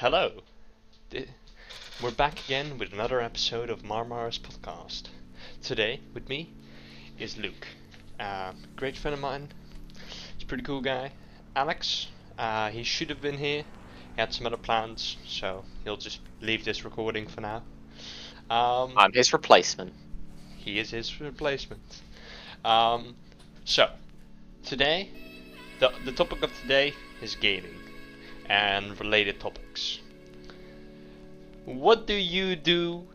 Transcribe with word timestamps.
Hello. 0.00 0.30
We're 2.02 2.10
back 2.12 2.42
again 2.46 2.78
with 2.78 2.90
another 2.90 3.20
episode 3.20 3.68
of 3.68 3.82
Marmaris 3.82 4.40
podcast. 4.40 5.10
Today, 5.62 6.00
with 6.14 6.26
me, 6.26 6.54
is 7.18 7.36
Luke. 7.36 7.66
Uh, 8.18 8.54
great 8.76 8.96
friend 8.96 9.12
of 9.12 9.20
mine. 9.20 9.48
He's 10.36 10.44
a 10.44 10.46
pretty 10.46 10.62
cool 10.62 10.80
guy. 10.80 11.12
Alex, 11.54 12.06
uh, 12.38 12.70
he 12.70 12.82
should 12.82 13.10
have 13.10 13.20
been 13.20 13.36
here. 13.36 13.62
He 14.14 14.20
had 14.20 14.32
some 14.32 14.46
other 14.46 14.56
plans, 14.56 15.18
so 15.26 15.66
he'll 15.84 15.98
just 15.98 16.20
leave 16.40 16.64
this 16.64 16.82
recording 16.82 17.26
for 17.26 17.42
now. 17.42 17.62
Um, 18.48 18.94
I'm 18.96 19.12
his 19.12 19.34
replacement. 19.34 19.92
he 20.56 20.78
is 20.78 20.92
his 20.92 21.20
replacement. 21.20 21.82
Um, 22.64 23.16
so, 23.66 23.90
today, 24.64 25.10
the, 25.78 25.92
the 26.06 26.12
topic 26.12 26.42
of 26.42 26.58
today 26.62 26.94
is 27.20 27.34
gaming 27.34 27.89
and 28.50 28.98
related 28.98 29.38
topics. 29.38 30.00
What 31.64 32.06
do 32.06 32.14
you 32.14 32.56
do? 32.56 33.06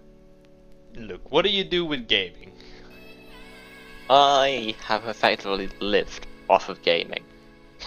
Luke, 0.96 1.30
what 1.30 1.44
do 1.44 1.52
you 1.52 1.66
do 1.66 1.84
with 1.86 2.08
gaming? 2.08 2.54
I 4.10 4.76
have 4.86 5.06
effectively 5.08 5.70
lived 5.82 6.26
off 6.50 6.70
of 6.70 6.82
gaming. 6.82 7.24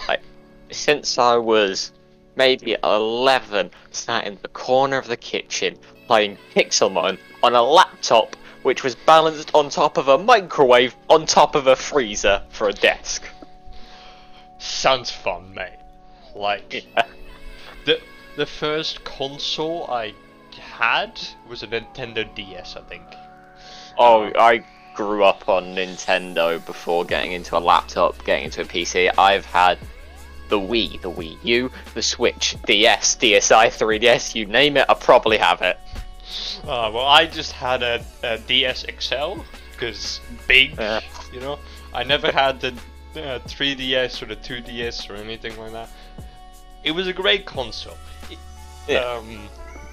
Like, 0.07 0.21
since 0.69 1.17
I 1.17 1.37
was 1.37 1.91
maybe 2.35 2.77
11, 2.83 3.71
sat 3.89 4.27
in 4.27 4.37
the 4.43 4.47
corner 4.49 4.97
of 4.97 5.07
the 5.07 5.17
kitchen 5.17 5.75
playing 6.05 6.37
Pixelmon 6.53 7.17
on 7.41 7.55
a 7.55 7.63
laptop 7.63 8.35
which 8.61 8.83
was 8.83 8.93
balanced 8.93 9.49
on 9.55 9.69
top 9.69 9.97
of 9.97 10.07
a 10.07 10.17
microwave 10.17 10.95
on 11.09 11.25
top 11.25 11.55
of 11.55 11.65
a 11.65 11.75
freezer 11.75 12.43
for 12.49 12.69
a 12.69 12.73
desk. 12.73 13.23
Sounds 14.59 15.09
fun, 15.09 15.53
mate. 15.55 15.79
Like 16.35 16.73
Yeah. 16.73 17.05
The 17.85 17.99
the 18.35 18.45
first 18.45 19.03
console 19.03 19.85
I 19.89 20.13
had 20.59 21.19
was 21.47 21.63
a 21.63 21.67
Nintendo 21.67 22.23
DS, 22.35 22.75
I 22.75 22.81
think. 22.81 23.03
Oh, 23.97 24.31
I 24.37 24.63
grew 24.95 25.23
up 25.23 25.47
on 25.49 25.75
Nintendo 25.75 26.63
before 26.65 27.05
getting 27.05 27.31
into 27.33 27.57
a 27.57 27.59
laptop, 27.59 28.23
getting 28.25 28.45
into 28.45 28.61
a 28.61 28.65
PC. 28.65 29.11
I've 29.17 29.45
had 29.45 29.77
the 30.49 30.59
Wii, 30.59 31.01
the 31.01 31.11
Wii 31.11 31.37
U, 31.43 31.71
the 31.93 32.01
Switch, 32.01 32.55
DS, 32.65 33.15
DSi, 33.17 33.67
3DS, 33.67 34.35
you 34.35 34.45
name 34.45 34.77
it, 34.77 34.85
I 34.89 34.93
probably 34.95 35.37
have 35.37 35.61
it. 35.61 35.77
Uh, 36.63 36.91
well, 36.93 37.05
I 37.05 37.25
just 37.25 37.51
had 37.51 37.83
a, 37.83 38.03
a 38.23 38.37
DS 38.39 38.85
XL 38.99 39.41
because 39.71 40.21
big, 40.47 40.77
Yeah. 40.77 41.01
you 41.33 41.39
know. 41.39 41.59
I 41.93 42.03
never 42.03 42.31
had 42.31 42.59
the 42.61 42.71
uh, 43.15 43.39
3DS 43.39 44.21
or 44.21 44.25
the 44.25 44.35
2DS 44.35 45.09
or 45.09 45.15
anything 45.15 45.57
like 45.57 45.71
that. 45.71 45.89
It 46.83 46.91
was 46.91 47.07
a 47.07 47.13
great 47.13 47.45
console. 47.45 47.97
It- 48.29 48.37
Yeah. 48.87 48.99
Um, 49.13 49.47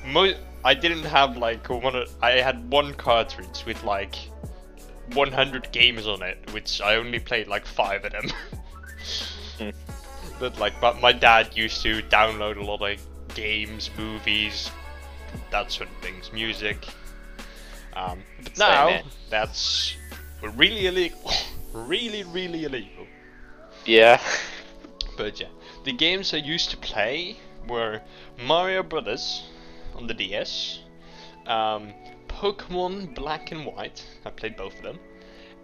mo- 0.06 0.34
I 0.64 0.74
didn't 0.74 1.04
have 1.04 1.36
like 1.36 1.68
one. 1.68 2.06
I 2.22 2.32
had 2.40 2.68
one 2.70 2.94
cartridge 2.94 3.64
with 3.66 3.82
like 3.84 4.16
100 5.14 5.70
games 5.72 6.06
on 6.06 6.22
it, 6.22 6.38
which 6.52 6.80
I 6.80 6.96
only 6.96 7.18
played 7.20 7.46
like 7.46 7.66
five 7.66 8.04
of 8.04 8.12
them. 8.12 8.28
Hmm. 9.58 9.70
But 10.38 10.58
like, 10.58 10.78
but 10.82 11.00
my 11.00 11.12
dad 11.12 11.56
used 11.56 11.80
to 11.82 12.02
download 12.02 12.58
a 12.58 12.62
lot 12.62 12.82
of 12.82 13.00
games, 13.34 13.88
movies, 13.96 14.70
that 15.50 15.72
sort 15.72 15.88
of 15.88 15.96
things, 16.02 16.30
music. 16.30 16.86
Um, 17.94 18.22
but 18.42 18.54
Same 18.54 18.68
now 18.68 19.00
that's 19.30 19.94
really 20.42 20.86
illegal, 20.88 21.30
really, 21.72 22.22
really 22.24 22.64
illegal. 22.64 23.06
Yeah. 23.86 24.20
But 25.16 25.40
yeah, 25.40 25.48
the 25.86 25.92
games 25.92 26.34
I 26.34 26.38
used 26.38 26.70
to 26.70 26.76
play 26.76 27.36
were 27.68 28.02
Mario 28.42 28.82
Brothers 28.82 29.44
on 29.94 30.08
the 30.08 30.14
DS, 30.14 30.80
um, 31.46 31.94
Pokemon 32.26 33.14
Black 33.14 33.52
and 33.52 33.64
White. 33.64 34.04
I 34.24 34.30
played 34.30 34.56
both 34.56 34.76
of 34.78 34.82
them, 34.82 34.98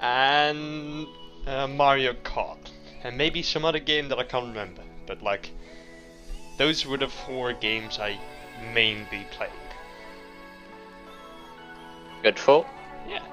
and 0.01 1.09
uh, 1.45 1.67
Mario 1.67 2.13
Kart, 2.13 2.71
and 3.03 3.19
maybe 3.19 3.43
some 3.43 3.65
other 3.65 3.81
game 3.81 4.09
that 4.11 4.19
I 4.21 4.23
can't 4.23 4.47
remember. 4.47 4.83
But 5.09 5.23
like, 5.23 5.51
those 6.57 6.87
were 6.87 6.99
the 6.99 7.09
four 7.09 7.53
games 7.53 7.99
I 7.99 8.17
mainly 8.73 9.27
played. 9.33 9.51
Good 12.23 12.39
for. 12.39 12.65
Yeah, 13.09 13.25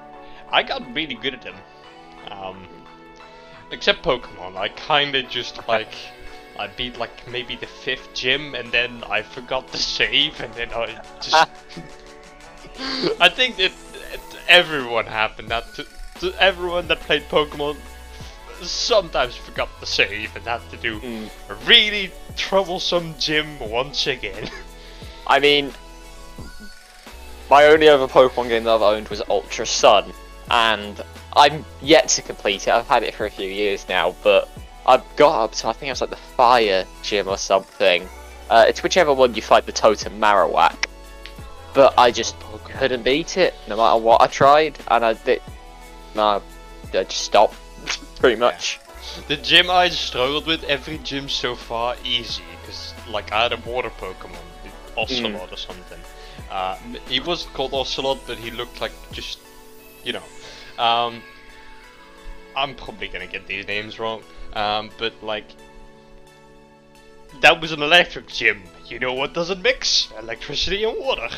I 0.50 0.64
got 0.64 0.82
really 0.92 1.14
good 1.14 1.34
at 1.34 1.42
them. 1.42 1.54
Um, 2.32 2.66
except 3.70 4.02
Pokemon, 4.02 4.56
I 4.56 4.70
kind 4.70 5.14
of 5.14 5.28
just 5.28 5.68
like 5.68 5.94
I 6.60 6.66
beat 6.66 6.98
like 6.98 7.26
maybe 7.26 7.56
the 7.56 7.66
fifth 7.66 8.12
gym, 8.12 8.54
and 8.54 8.70
then 8.70 9.02
I 9.08 9.22
forgot 9.22 9.72
to 9.72 9.78
save, 9.78 10.38
and 10.40 10.52
then 10.52 10.68
I 10.74 11.00
just. 11.22 11.48
I 13.20 13.30
think 13.30 13.56
that 13.56 13.72
that 14.10 14.20
everyone 14.46 15.06
happened 15.06 15.48
that 15.48 15.64
to, 15.74 15.86
to 16.20 16.34
everyone 16.38 16.86
that 16.88 17.00
played 17.00 17.22
Pokemon 17.30 17.76
sometimes 18.62 19.36
forgot 19.36 19.70
to 19.80 19.86
save 19.86 20.36
and 20.36 20.44
had 20.44 20.60
to 20.70 20.76
do 20.76 21.00
Mm. 21.00 21.30
a 21.48 21.54
really 21.64 22.12
troublesome 22.36 23.14
gym 23.18 23.58
once 23.58 24.06
again. 24.06 24.50
I 25.26 25.38
mean, 25.40 25.72
my 27.48 27.64
only 27.66 27.88
other 27.88 28.06
Pokemon 28.06 28.48
game 28.50 28.64
that 28.64 28.74
I've 28.74 28.82
owned 28.82 29.08
was 29.08 29.22
Ultra 29.30 29.64
Sun, 29.64 30.12
and 30.50 31.00
I'm 31.34 31.64
yet 31.80 32.08
to 32.08 32.22
complete 32.22 32.68
it. 32.68 32.70
I've 32.70 32.86
had 32.86 33.02
it 33.02 33.14
for 33.14 33.24
a 33.24 33.30
few 33.30 33.48
years 33.48 33.88
now, 33.88 34.14
but 34.22 34.48
I've 34.86 35.04
got 35.16 35.44
up 35.44 35.52
to 35.52 35.68
I 35.68 35.72
think 35.72 35.88
it 35.88 35.92
was 35.92 36.00
like 36.00 36.10
the 36.10 36.16
Fire 36.16 36.84
Gym 37.02 37.28
or 37.28 37.36
something. 37.36 38.08
Uh, 38.48 38.64
it's 38.66 38.82
whichever 38.82 39.12
one 39.14 39.34
you 39.34 39.42
fight 39.42 39.66
the 39.66 39.72
Totem 39.72 40.20
Marowak. 40.20 40.86
But 41.72 41.94
I 41.96 42.10
just 42.10 42.34
couldn't 42.64 43.04
beat 43.04 43.36
it, 43.36 43.54
no 43.68 43.76
matter 43.76 44.00
what 44.00 44.20
I 44.20 44.26
tried, 44.26 44.78
and 44.88 45.04
I 45.04 45.12
did. 45.12 45.40
No, 46.16 46.42
I 46.92 47.04
just 47.04 47.22
stopped, 47.22 47.54
pretty 48.18 48.40
much. 48.40 48.80
The 49.28 49.36
gym 49.36 49.70
I 49.70 49.88
struggled 49.88 50.46
with, 50.46 50.64
every 50.64 50.98
gym 50.98 51.28
so 51.28 51.54
far, 51.54 51.94
easy. 52.04 52.42
Because, 52.60 52.92
like, 53.08 53.30
I 53.32 53.42
had 53.42 53.52
a 53.52 53.56
water 53.58 53.90
Pokemon, 53.90 54.36
Ocelot 54.96 55.52
or 55.52 55.56
something. 55.56 56.00
Uh, 56.50 56.76
he 57.08 57.20
wasn't 57.20 57.54
called 57.54 57.72
Ocelot, 57.72 58.18
but 58.26 58.36
he 58.36 58.50
looked 58.50 58.80
like 58.80 58.92
just, 59.12 59.38
you 60.04 60.12
know. 60.12 60.22
Um, 60.82 61.22
I'm 62.56 62.74
probably 62.74 63.08
gonna 63.08 63.26
get 63.26 63.46
these 63.46 63.66
names 63.66 63.98
wrong. 63.98 64.22
Um, 64.52 64.90
but, 64.98 65.12
like, 65.22 65.46
that 67.40 67.60
was 67.60 67.72
an 67.72 67.82
electric 67.82 68.26
gym. 68.28 68.62
You 68.86 68.98
know 68.98 69.12
what 69.12 69.34
doesn't 69.34 69.62
mix? 69.62 70.08
Electricity 70.18 70.84
and 70.84 70.98
water. 70.98 71.28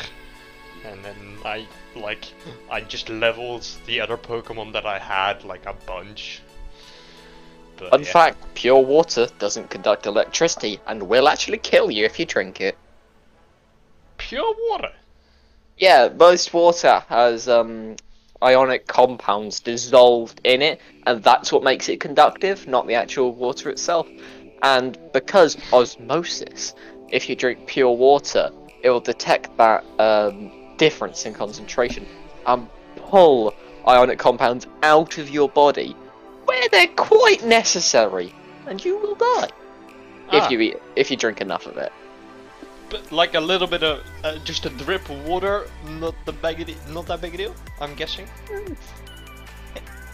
And 0.85 1.03
then 1.05 1.37
I, 1.45 1.67
like, 1.95 2.25
I 2.69 2.81
just 2.81 3.09
leveled 3.09 3.65
the 3.85 4.01
other 4.01 4.17
Pokemon 4.17 4.73
that 4.73 4.85
I 4.85 4.99
had, 4.99 5.43
like, 5.43 5.65
a 5.65 5.73
bunch. 5.85 6.41
But, 7.77 7.91
Fun 7.91 8.03
yeah. 8.03 8.11
fact: 8.11 8.53
pure 8.53 8.79
water 8.79 9.27
doesn't 9.39 9.69
conduct 9.69 10.05
electricity 10.05 10.79
and 10.87 11.03
will 11.03 11.27
actually 11.27 11.57
kill 11.59 11.89
you 11.89 12.05
if 12.05 12.19
you 12.19 12.25
drink 12.25 12.61
it. 12.61 12.77
Pure 14.17 14.55
water. 14.69 14.91
Yeah, 15.77 16.09
most 16.17 16.53
water 16.53 17.03
has 17.09 17.47
um, 17.47 17.95
ionic 18.43 18.87
compounds 18.87 19.59
dissolved 19.59 20.41
in 20.43 20.61
it, 20.61 20.81
and 21.05 21.23
that's 21.23 21.51
what 21.51 21.63
makes 21.63 21.89
it 21.89 21.99
conductive, 21.99 22.67
not 22.67 22.87
the 22.87 22.95
actual 22.95 23.33
water 23.33 23.69
itself. 23.69 24.07
And 24.61 24.97
because 25.13 25.57
osmosis, 25.71 26.73
if 27.09 27.29
you 27.29 27.35
drink 27.35 27.67
pure 27.67 27.91
water, 27.91 28.51
it 28.81 28.89
will 28.89 28.99
detect 29.01 29.55
that 29.57 29.83
um, 29.99 30.51
difference 30.77 31.25
in 31.25 31.33
concentration 31.33 32.05
and 32.45 32.67
pull 32.95 33.53
ionic 33.87 34.19
compounds 34.19 34.67
out 34.83 35.17
of 35.17 35.29
your 35.29 35.49
body 35.49 35.95
where 36.45 36.67
they're 36.69 36.87
quite 36.87 37.43
necessary, 37.45 38.33
and 38.67 38.83
you 38.83 38.97
will 38.97 39.15
die 39.15 39.49
Ah, 40.29 40.45
if 40.45 40.51
you 40.51 40.59
eat 40.59 40.77
if 40.95 41.11
you 41.11 41.17
drink 41.17 41.41
enough 41.41 41.65
of 41.65 41.77
it. 41.77 41.91
Like 43.11 43.35
a 43.35 43.39
little 43.39 43.67
bit 43.67 43.83
of 43.83 44.05
uh, 44.23 44.37
just 44.39 44.65
a 44.65 44.69
drip 44.69 45.09
of 45.09 45.25
water, 45.25 45.67
not 45.87 46.15
the 46.25 46.33
big, 46.33 46.75
not 46.89 47.07
that 47.07 47.21
big 47.21 47.35
a 47.35 47.37
deal. 47.37 47.55
I'm 47.79 47.95
guessing. 47.95 48.27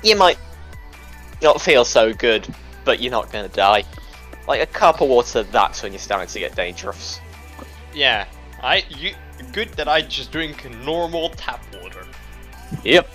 you 0.03 0.15
might 0.15 0.37
not 1.41 1.61
feel 1.61 1.85
so 1.85 2.13
good, 2.13 2.47
but 2.85 3.01
you're 3.01 3.11
not 3.11 3.31
gonna 3.31 3.47
die. 3.49 3.83
Like 4.47 4.61
a 4.61 4.65
cup 4.65 5.01
of 5.01 5.09
water, 5.09 5.43
that's 5.43 5.83
when 5.83 5.91
you're 5.91 5.99
starting 5.99 6.27
to 6.27 6.39
get 6.39 6.55
dangerous. 6.55 7.19
Yeah, 7.93 8.25
I 8.61 8.83
you 8.89 9.13
good 9.53 9.69
that 9.73 9.87
I 9.87 10.01
just 10.01 10.31
drink 10.31 10.69
normal 10.83 11.29
tap 11.29 11.63
water. 11.81 12.05
Yep. 12.83 13.09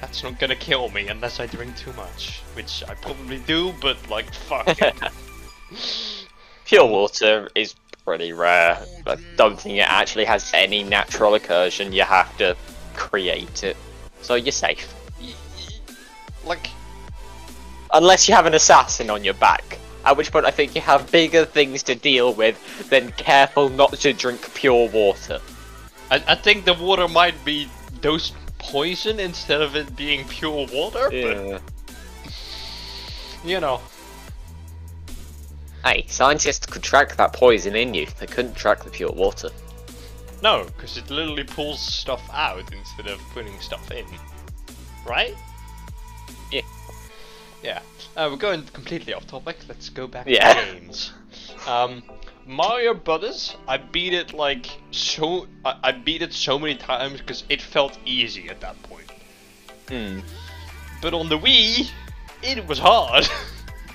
That's 0.00 0.22
not 0.22 0.38
gonna 0.38 0.56
kill 0.56 0.90
me 0.90 1.08
unless 1.08 1.40
I 1.40 1.46
drink 1.46 1.76
too 1.76 1.92
much, 1.94 2.42
which 2.54 2.82
I 2.88 2.94
probably 2.94 3.38
do. 3.38 3.72
But 3.80 3.96
like, 4.10 4.32
fuck 4.32 4.80
it. 4.80 4.94
Pure 6.64 6.86
water 6.86 7.48
is 7.54 7.74
pretty 8.04 8.32
rare. 8.32 8.78
I 9.06 9.16
don't 9.36 9.58
think 9.58 9.78
it 9.78 9.88
actually 9.88 10.24
has 10.26 10.50
any 10.54 10.82
natural 10.82 11.34
occursion. 11.34 11.92
You 11.92 12.02
have 12.02 12.36
to 12.38 12.56
create 12.94 13.64
it, 13.64 13.76
so 14.20 14.34
you're 14.34 14.52
safe. 14.52 14.94
like, 16.44 16.68
Unless 17.92 18.28
you 18.28 18.34
have 18.34 18.46
an 18.46 18.54
assassin 18.54 19.08
on 19.08 19.24
your 19.24 19.34
back, 19.34 19.78
At 20.04 20.16
which 20.18 20.30
point 20.30 20.44
I 20.44 20.50
think 20.50 20.74
you 20.74 20.82
have 20.82 21.10
bigger 21.10 21.46
things 21.46 21.82
to 21.84 21.94
deal 21.94 22.34
with 22.34 22.56
than 22.90 23.10
careful 23.12 23.70
not 23.70 23.94
to 24.00 24.12
drink 24.12 24.52
pure 24.52 24.88
water. 24.90 25.40
I, 26.10 26.22
I 26.28 26.34
think 26.34 26.66
the 26.66 26.74
water 26.74 27.08
might 27.08 27.42
be 27.44 27.68
dosed 28.02 28.34
poison 28.58 29.18
instead 29.18 29.62
of 29.62 29.76
it 29.76 29.96
being 29.96 30.26
pure 30.28 30.66
water, 30.72 31.08
but 31.10 31.62
you 33.44 33.60
know. 33.60 33.80
Hey, 35.84 36.06
scientists 36.08 36.64
could 36.64 36.82
track 36.82 37.14
that 37.16 37.34
poison 37.34 37.76
in 37.76 37.92
you. 37.92 38.06
They 38.18 38.26
couldn't 38.26 38.54
track 38.54 38.82
the 38.84 38.90
pure 38.90 39.12
water. 39.12 39.50
No, 40.42 40.64
because 40.64 40.96
it 40.96 41.10
literally 41.10 41.44
pulls 41.44 41.78
stuff 41.78 42.22
out 42.32 42.72
instead 42.72 43.06
of 43.06 43.20
putting 43.34 43.58
stuff 43.60 43.90
in. 43.90 44.06
Right? 45.06 45.34
Yeah. 46.50 46.62
Yeah. 47.62 47.80
Uh, 48.16 48.28
we're 48.30 48.38
going 48.38 48.62
completely 48.66 49.12
off 49.12 49.26
topic. 49.26 49.58
Let's 49.68 49.90
go 49.90 50.06
back 50.06 50.26
Yeah. 50.26 50.54
to 50.54 50.72
games. 50.80 51.12
Um, 51.66 52.02
Mario 52.46 52.94
Brothers, 52.94 53.54
I 53.68 53.76
beat 53.76 54.14
it 54.14 54.32
like 54.32 54.66
so. 54.90 55.46
I, 55.66 55.76
I 55.82 55.92
beat 55.92 56.22
it 56.22 56.32
so 56.32 56.58
many 56.58 56.76
times 56.76 57.20
because 57.20 57.44
it 57.50 57.60
felt 57.60 57.98
easy 58.06 58.48
at 58.48 58.60
that 58.60 58.82
point. 58.84 59.10
Hmm. 59.88 60.20
But 61.02 61.12
on 61.12 61.28
the 61.28 61.38
Wii, 61.38 61.90
it 62.42 62.66
was 62.66 62.78
hard. 62.78 63.28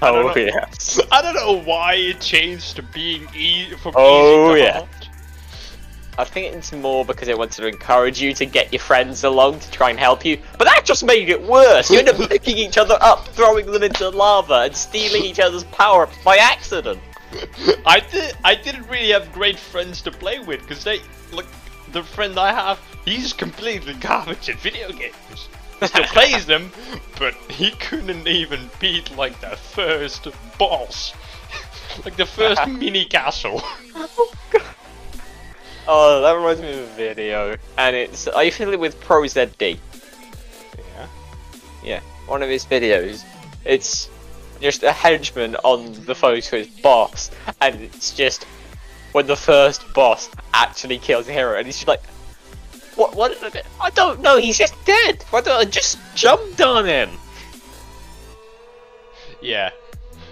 I 0.02 0.12
don't 0.12 0.26
Oh 0.26 0.28
know- 0.30 0.36
yes. 0.36 1.00
I 1.12 1.22
don't 1.22 1.36
know 1.36 1.54
why 1.64 1.96
it 1.96 2.22
changed 2.22 2.76
to 2.78 2.84
being 2.84 3.28
e 3.36 3.72
from 3.82 3.94
Oh, 3.96 4.54
easy 4.54 4.62
to 4.62 4.66
yeah. 4.66 4.74
hard. 4.80 4.90
I 6.18 6.26
think 6.26 6.54
it's 6.54 6.74
more 6.74 7.06
because 7.06 7.30
it 7.30 7.38
wanted 7.38 7.62
to 7.62 7.68
encourage 7.68 8.22
you 8.22 8.34
to 8.34 8.46
get 8.46 8.74
your 8.74 8.82
friends 8.82 9.24
along 9.24 9.60
to 9.60 9.72
try 9.72 9.90
and 9.90 9.98
help 9.98 10.26
you, 10.26 10.38
but 10.58 10.66
that 10.66 10.84
just 10.84 11.06
made 11.06 11.30
it 11.30 11.42
worse. 11.42 11.90
You 11.90 12.00
end 12.00 12.10
up 12.10 12.18
picking 12.30 12.58
each 12.58 12.78
other 12.78 12.98
up, 13.00 13.28
throwing 13.30 13.72
them 13.72 13.84
into 13.84 14.10
lava, 14.10 14.64
and 14.66 14.76
stealing 14.76 15.24
each 15.24 15.40
other's 15.40 15.64
power 15.66 16.04
ups 16.04 16.18
by 16.26 16.36
accident. 16.38 17.00
I 17.86 18.02
did. 18.02 18.36
I 18.44 18.56
didn't 18.56 18.88
really 18.90 19.12
have 19.12 19.32
great 19.32 19.58
friends 19.60 20.02
to 20.02 20.12
play 20.12 20.40
with 20.40 20.60
because 20.62 20.84
they 20.84 21.00
like 21.32 21.46
the 21.94 22.04
friend 22.04 22.38
I 22.38 22.52
have. 22.52 22.80
He's 23.06 23.32
completely 23.32 23.94
garbage 23.94 24.50
at 24.50 24.60
video 24.60 24.92
games. 24.92 25.48
Still 25.86 26.04
plays 26.06 26.46
them, 26.46 26.72
but 27.18 27.34
he 27.50 27.72
couldn't 27.72 28.28
even 28.28 28.70
beat 28.80 29.16
like 29.16 29.40
the 29.40 29.56
first 29.56 30.28
boss, 30.58 31.14
like 32.06 32.18
the 32.18 32.26
first 32.26 32.68
mini 32.68 33.06
castle. 33.06 33.62
Oh, 35.92 36.22
that 36.22 36.34
reminds 36.34 36.62
me 36.62 36.70
of 36.72 36.88
a 36.88 36.94
video, 36.94 37.58
and 37.80 37.96
it's 37.96 38.28
are 38.28 38.44
you 38.44 38.52
familiar 38.52 38.78
with 38.78 39.02
ProZD? 39.02 39.80
yeah. 40.78 41.08
Yeah, 41.84 42.00
one 42.28 42.44
of 42.44 42.50
his 42.50 42.64
videos. 42.64 43.24
It's 43.66 44.08
just 44.62 44.84
a 44.84 44.92
henchman 44.92 45.56
on 45.64 45.94
the 46.06 46.14
phone 46.14 46.42
to 46.42 46.58
his 46.58 46.68
boss, 46.68 47.32
and 47.60 47.82
it's 47.82 48.14
just 48.16 48.44
when 49.14 49.26
the 49.26 49.36
first 49.36 49.92
boss 49.96 50.30
actually 50.54 51.00
kills 51.00 51.28
a 51.28 51.34
hero, 51.34 51.58
and 51.58 51.66
he's 51.66 51.78
just 51.78 51.88
like, 51.88 52.04
"What? 53.00 53.16
What? 53.16 53.66
I 53.82 53.90
don't 53.92 54.22
know. 54.22 54.38
He's 54.38 54.58
just 54.58 54.76
dead. 54.86 55.24
Why 55.32 55.42
don't 55.42 55.60
I 55.60 55.66
just 55.66 55.98
jumped 56.16 56.62
on 56.62 56.86
him?" 56.86 57.10
Yeah, 59.42 59.70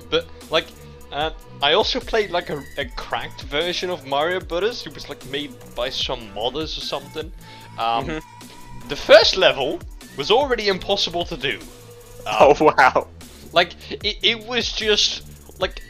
but 0.10 0.28
like, 0.52 0.68
uh, 1.12 1.32
I 1.62 1.74
also 1.74 2.00
played 2.00 2.30
like 2.32 2.50
a, 2.50 2.62
a 2.78 2.86
cracked 2.96 3.44
version 3.44 3.90
of 3.90 4.06
Mario 4.06 4.40
Brothers. 4.40 4.86
It 4.86 4.94
was 4.94 5.08
like 5.10 5.26
made 5.28 5.54
by 5.76 5.90
some 5.90 6.30
modders 6.36 6.78
or 6.78 6.82
something. 6.82 7.32
Um, 7.80 8.06
Mhm. 8.06 8.22
The 8.90 8.96
first 8.96 9.36
level 9.38 9.80
was 10.18 10.32
already 10.32 10.68
impossible 10.68 11.26
to 11.26 11.38
do. 11.38 11.60
Um, 12.28 12.36
Oh 12.60 12.74
wow! 12.78 13.08
Like 13.54 13.76
it, 14.04 14.18
it 14.22 14.48
was 14.48 14.70
just 14.74 15.24
like 15.62 15.82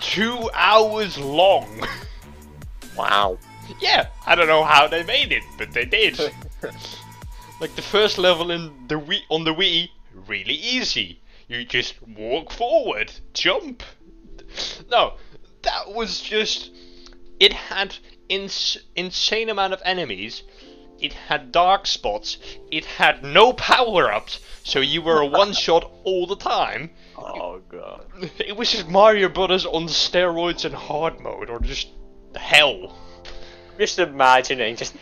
two 0.00 0.50
hours 0.52 1.16
long. 1.18 1.66
Wow! 2.96 3.38
Yeah, 3.80 4.08
I 4.26 4.34
don't 4.34 4.46
know 4.46 4.64
how 4.64 4.86
they 4.86 5.02
made 5.02 5.32
it, 5.32 5.42
but 5.56 5.72
they 5.72 5.84
did. 5.84 6.18
like 7.60 7.74
the 7.76 7.82
first 7.82 8.18
level 8.18 8.50
in 8.50 8.86
the 8.88 8.96
Wii 8.96 9.20
on 9.28 9.44
the 9.44 9.54
Wii, 9.54 9.90
really 10.26 10.54
easy. 10.54 11.20
You 11.48 11.64
just 11.64 11.94
walk 12.02 12.52
forward, 12.52 13.12
jump. 13.32 13.82
No, 14.90 15.14
that 15.62 15.92
was 15.92 16.20
just. 16.20 16.70
It 17.40 17.52
had 17.52 17.96
ins- 18.28 18.78
insane 18.96 19.48
amount 19.48 19.72
of 19.72 19.82
enemies. 19.84 20.42
It 21.00 21.12
had 21.12 21.52
dark 21.52 21.86
spots. 21.86 22.38
It 22.70 22.84
had 22.84 23.22
no 23.22 23.52
power 23.52 24.12
ups, 24.12 24.40
so 24.64 24.80
you 24.80 25.00
were 25.00 25.20
a 25.20 25.26
one 25.42 25.52
shot 25.52 25.90
all 26.04 26.26
the 26.26 26.36
time. 26.36 26.90
Oh 27.16 27.60
god! 27.68 28.06
It 28.38 28.56
was 28.56 28.72
just 28.72 28.88
Mario 28.88 29.28
Brothers 29.28 29.64
on 29.64 29.86
steroids 29.86 30.64
and 30.64 30.74
hard 30.74 31.20
mode, 31.20 31.50
or 31.50 31.60
just 31.60 31.88
hell. 32.34 32.96
Just 33.78 33.98
imagining, 33.98 34.76
just 34.76 34.96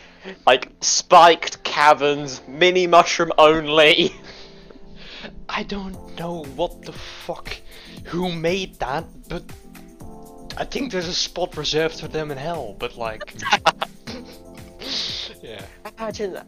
like 0.45 0.69
spiked 0.81 1.63
caverns, 1.63 2.41
mini 2.47 2.87
mushroom 2.87 3.31
only. 3.37 4.13
I 5.49 5.63
don't 5.63 6.17
know 6.19 6.43
what 6.55 6.83
the 6.83 6.91
fuck, 6.91 7.55
who 8.03 8.31
made 8.31 8.75
that, 8.75 9.05
but 9.27 9.43
I 10.57 10.65
think 10.65 10.91
there's 10.91 11.07
a 11.07 11.13
spot 11.13 11.57
reserved 11.57 11.99
for 11.99 12.07
them 12.07 12.31
in 12.31 12.37
hell. 12.37 12.75
But 12.77 12.97
like, 12.97 13.21
yeah, 15.41 15.61
Imagine 15.97 16.33
that. 16.33 16.47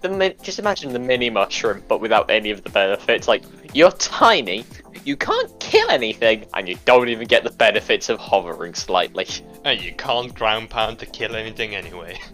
The 0.00 0.34
just 0.42 0.58
imagine 0.58 0.92
the 0.92 0.98
mini 0.98 1.28
mushroom, 1.30 1.82
but 1.88 2.00
without 2.00 2.30
any 2.30 2.50
of 2.50 2.62
the 2.62 2.70
benefits. 2.70 3.26
Like 3.26 3.42
you're 3.74 3.90
tiny, 3.92 4.64
you 5.04 5.16
can't 5.16 5.58
kill 5.60 5.90
anything, 5.90 6.46
and 6.54 6.68
you 6.68 6.76
don't 6.84 7.08
even 7.08 7.26
get 7.26 7.42
the 7.44 7.50
benefits 7.50 8.08
of 8.08 8.18
hovering 8.18 8.74
slightly. 8.74 9.26
and 9.64 9.80
you 9.80 9.92
can't 9.94 10.34
ground 10.34 10.70
pound 10.70 10.98
to 11.00 11.06
kill 11.06 11.34
anything 11.36 11.74
anyway. 11.74 12.18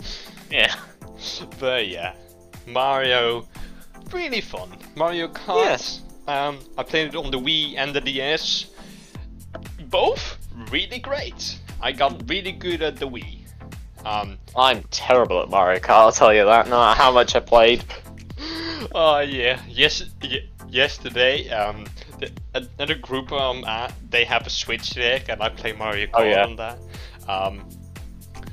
Yeah. 0.51 0.73
but 1.59 1.89
yeah, 1.89 2.15
Mario, 2.67 3.49
really 4.13 4.41
fun. 4.41 4.69
Mario 4.95 5.27
Kart. 5.27 5.65
Yes. 5.65 6.03
Um, 6.29 6.59
I 6.79 6.85
played 6.85 7.09
it 7.09 7.17
on 7.17 7.31
the 7.33 7.39
Wii 7.41 7.75
and 7.77 7.93
the 7.95 8.01
DS. 8.01 8.67
Both 9.91 10.39
really 10.71 10.99
great. 11.01 11.59
I 11.81 11.91
got 11.93 12.29
really 12.29 12.53
good 12.53 12.83
at 12.83 12.97
the 12.97 13.09
Wii. 13.09 13.41
Um, 14.05 14.39
I'm 14.57 14.83
terrible 14.91 15.41
at 15.43 15.49
Mario 15.49 15.81
Kart. 15.81 15.91
I'll 15.91 16.13
tell 16.13 16.35
you 16.35 16.45
that. 16.45 16.69
No 16.69 16.79
matter 16.79 17.01
how 17.01 17.11
much 17.13 17.35
I 17.35 17.41
played. 17.41 17.85
Oh 18.95 19.21
yeah, 19.21 19.61
yes, 19.67 20.05
y- 20.23 20.47
yesterday, 20.69 21.49
um, 21.49 21.87
the, 22.21 22.31
another 22.55 22.95
group 22.95 23.33
um, 23.33 23.65
uh, 23.67 23.91
they 24.11 24.25
have 24.25 24.47
a 24.47 24.51
Switch 24.51 24.91
deck, 24.95 25.31
and 25.31 25.43
I 25.43 25.49
play 25.49 25.73
Mario 25.73 26.07
Kart 26.09 26.11
Oh, 26.15 26.23
yeah. 26.25 26.45
on 26.45 26.57
that. 26.57 26.79
Um, 27.27 27.67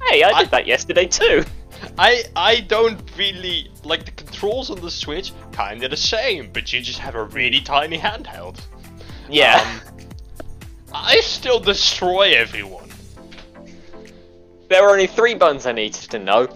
Hey, 0.08 0.24
I 0.24 0.30
I- 0.30 0.42
did 0.44 0.52
that 0.52 0.68
yesterday 0.68 1.06
too. 1.06 1.44
I 1.98 2.24
I 2.36 2.62
don't 2.62 3.02
really 3.18 3.70
like 3.84 4.06
the 4.06 4.12
controls 4.12 4.70
on 4.72 4.80
the 4.80 4.90
Switch, 4.90 5.34
kinda 5.52 5.90
the 5.90 5.98
same, 5.98 6.50
but 6.54 6.72
you 6.72 6.80
just 6.82 7.00
have 7.00 7.16
a 7.16 7.26
really 7.26 7.60
tiny 7.60 7.98
handheld. 7.98 8.58
Yeah. 9.30 9.60
Um, 9.60 9.98
I 10.94 11.20
still 11.20 11.60
destroy 11.60 12.32
everyone. 12.36 12.81
There 14.72 14.84
were 14.84 14.92
only 14.92 15.06
three 15.06 15.36
buttons 15.36 15.66
I 15.68 15.74
needed 15.74 16.10
to 16.10 16.18
know. 16.18 16.48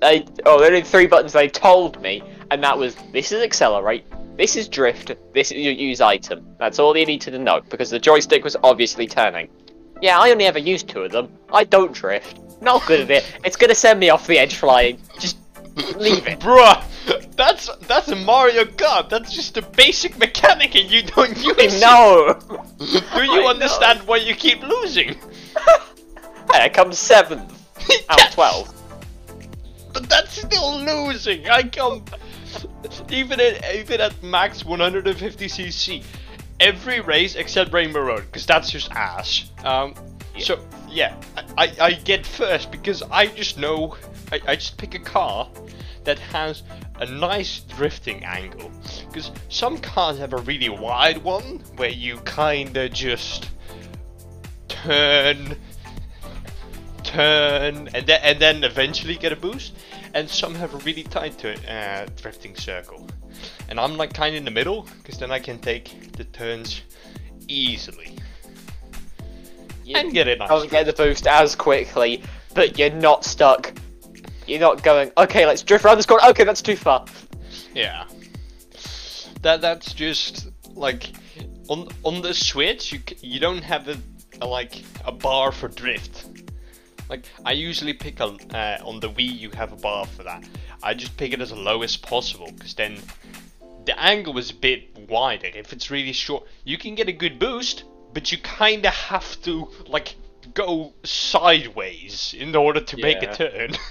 They 0.00 0.24
oh, 0.46 0.58
there 0.58 0.70
were 0.70 0.76
only 0.76 0.82
three 0.82 1.06
buttons 1.06 1.34
they 1.34 1.48
told 1.48 2.00
me, 2.00 2.22
and 2.50 2.64
that 2.64 2.76
was 2.76 2.96
this 3.12 3.30
is 3.30 3.42
accelerate, 3.42 4.04
this 4.38 4.56
is 4.56 4.68
drift, 4.68 5.12
this 5.34 5.52
is 5.52 5.58
your 5.58 5.74
use 5.74 6.00
item. 6.00 6.46
That's 6.58 6.78
all 6.78 6.96
you 6.96 7.04
needed 7.04 7.32
to 7.32 7.38
know 7.38 7.60
because 7.68 7.90
the 7.90 7.98
joystick 7.98 8.42
was 8.42 8.56
obviously 8.64 9.06
turning. 9.06 9.48
Yeah, 10.00 10.18
I 10.18 10.30
only 10.30 10.46
ever 10.46 10.58
used 10.58 10.88
two 10.88 11.02
of 11.02 11.12
them. 11.12 11.28
I 11.52 11.64
don't 11.64 11.92
drift. 11.92 12.40
Not 12.62 12.84
good 12.86 13.00
at 13.00 13.10
it. 13.10 13.38
It's 13.44 13.56
gonna 13.56 13.74
send 13.74 14.00
me 14.00 14.08
off 14.08 14.26
the 14.26 14.38
edge 14.38 14.56
flying. 14.56 14.98
Just 15.20 15.36
leave 15.96 16.26
it. 16.26 16.40
Bruh, 16.40 16.82
that's 17.36 17.68
that's 17.86 18.08
a 18.08 18.16
Mario 18.16 18.64
Kart. 18.64 19.10
That's 19.10 19.32
just 19.32 19.58
a 19.58 19.62
basic 19.62 20.16
mechanic, 20.18 20.74
and 20.74 20.90
you 20.90 21.02
don't 21.02 21.36
use 21.44 21.74
it. 21.74 21.80
No. 21.82 22.38
Do 22.78 22.96
I 23.12 23.24
you 23.24 23.42
know. 23.42 23.48
understand 23.48 24.00
why 24.06 24.16
you 24.16 24.34
keep 24.34 24.62
losing? 24.62 25.16
I 26.60 26.68
come 26.68 26.92
seventh 26.92 27.52
out 28.08 28.28
of 28.28 28.34
twelve. 28.34 28.74
But 29.92 30.08
that's 30.08 30.40
still 30.40 30.80
losing. 30.80 31.48
I 31.48 31.62
come 31.64 32.04
even 33.10 33.40
at 33.40 33.74
even 33.74 34.00
at 34.00 34.22
max 34.22 34.62
150cc. 34.62 36.04
Every 36.60 37.00
race 37.00 37.34
except 37.34 37.72
Rainbow 37.72 38.00
Road, 38.00 38.24
because 38.26 38.46
that's 38.46 38.70
just 38.70 38.90
ass. 38.92 39.50
Um, 39.64 39.94
so 40.38 40.64
yeah, 40.88 41.16
I, 41.36 41.66
I, 41.66 41.76
I 41.80 41.92
get 41.92 42.24
first 42.24 42.70
because 42.70 43.02
I 43.02 43.26
just 43.26 43.58
know 43.58 43.96
I, 44.30 44.40
I 44.46 44.54
just 44.56 44.78
pick 44.78 44.94
a 44.94 44.98
car 44.98 45.48
that 46.04 46.18
has 46.18 46.62
a 47.00 47.06
nice 47.06 47.60
drifting 47.60 48.24
angle. 48.24 48.70
Because 49.08 49.30
some 49.48 49.78
cars 49.78 50.18
have 50.18 50.32
a 50.32 50.38
really 50.38 50.68
wide 50.68 51.18
one 51.18 51.62
where 51.76 51.90
you 51.90 52.20
kinda 52.20 52.88
just 52.88 53.50
turn 54.68 55.56
turn 57.12 57.88
and 57.94 58.06
then 58.06 58.20
and 58.22 58.38
then 58.40 58.64
eventually 58.64 59.16
get 59.16 59.32
a 59.32 59.36
boost 59.36 59.72
and 60.14 60.28
some 60.28 60.54
have 60.54 60.72
a 60.74 60.78
really 60.78 61.02
tight 61.02 61.36
to 61.38 61.50
uh, 61.72 62.06
drifting 62.20 62.54
circle 62.56 63.06
and 63.68 63.78
i'm 63.78 63.96
like 63.96 64.12
kind 64.14 64.34
of 64.34 64.38
in 64.38 64.44
the 64.44 64.50
middle 64.60 64.86
because 64.98 65.18
then 65.18 65.30
i 65.30 65.38
can 65.38 65.58
take 65.58 65.86
the 66.16 66.24
turns 66.24 66.82
easily 67.48 68.16
You 69.84 69.96
and 69.96 70.12
get 70.12 70.28
it 70.28 70.38
nice. 70.38 70.48
don't 70.48 70.70
get 70.70 70.86
the 70.86 70.92
boost 70.92 71.26
as 71.26 71.54
quickly, 71.56 72.22
but 72.54 72.78
you're 72.78 72.90
not 73.08 73.24
stuck. 73.24 73.72
You're 74.46 74.60
not 74.60 74.82
going, 74.82 75.10
okay, 75.16 75.44
let's 75.46 75.62
drift 75.62 75.84
around 75.84 75.96
this 75.96 76.06
corner. 76.06 76.24
Okay, 76.30 76.44
that's 76.44 76.62
too 76.62 76.76
far. 76.76 77.04
Yeah. 77.74 78.04
That 79.42 79.60
that's 79.60 79.92
just 79.92 80.48
like 80.74 81.10
on 81.68 81.88
on 82.04 82.22
the 82.22 82.32
Switch 82.32 82.92
you 82.92 83.00
you 83.20 83.40
don't 83.40 83.62
have 83.62 83.88
a, 83.88 83.96
a 84.40 84.46
like 84.46 84.82
a 85.04 85.10
bar 85.12 85.50
for 85.52 85.68
drift. 85.68 86.26
Like 87.12 87.26
I 87.44 87.52
usually 87.52 87.92
pick 87.92 88.20
a 88.20 88.24
uh, 88.24 88.78
on 88.88 89.00
the 89.00 89.10
Wii 89.10 89.38
you 89.38 89.50
have 89.50 89.70
a 89.70 89.76
bar 89.76 90.06
for 90.06 90.22
that. 90.22 90.48
I 90.82 90.94
just 90.94 91.14
pick 91.18 91.34
it 91.34 91.42
as 91.42 91.52
low 91.52 91.82
as 91.82 91.94
possible 91.94 92.50
because 92.50 92.72
then 92.72 92.96
the 93.84 94.02
angle 94.02 94.38
is 94.38 94.50
a 94.50 94.54
bit 94.54 94.96
wider. 95.10 95.48
If 95.48 95.74
it's 95.74 95.90
really 95.90 96.14
short, 96.14 96.44
you 96.64 96.78
can 96.78 96.94
get 96.94 97.10
a 97.10 97.12
good 97.12 97.38
boost, 97.38 97.84
but 98.14 98.32
you 98.32 98.38
kind 98.38 98.86
of 98.86 98.94
have 98.94 99.42
to 99.42 99.68
like 99.86 100.14
go 100.54 100.94
sideways 101.04 102.34
in 102.38 102.56
order 102.56 102.80
to 102.80 102.96
make 102.96 103.22
a 103.22 103.34
turn. 103.34 103.76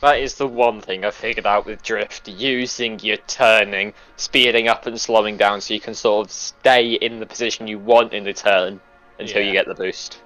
That 0.00 0.18
is 0.20 0.34
the 0.34 0.46
one 0.46 0.82
thing 0.82 1.02
I 1.06 1.10
figured 1.10 1.46
out 1.46 1.64
with 1.64 1.82
drift, 1.82 2.28
using 2.28 3.00
your 3.00 3.16
turning, 3.16 3.94
speeding 4.16 4.68
up 4.68 4.84
and 4.86 5.00
slowing 5.00 5.38
down 5.38 5.62
so 5.62 5.72
you 5.72 5.80
can 5.80 5.94
sort 5.94 6.26
of 6.26 6.30
stay 6.30 6.92
in 6.92 7.20
the 7.20 7.26
position 7.26 7.66
you 7.66 7.78
want 7.78 8.12
in 8.12 8.24
the 8.24 8.34
turn 8.34 8.82
until 9.18 9.42
you 9.42 9.52
get 9.52 9.66
the 9.66 9.74
boost. 9.74 10.20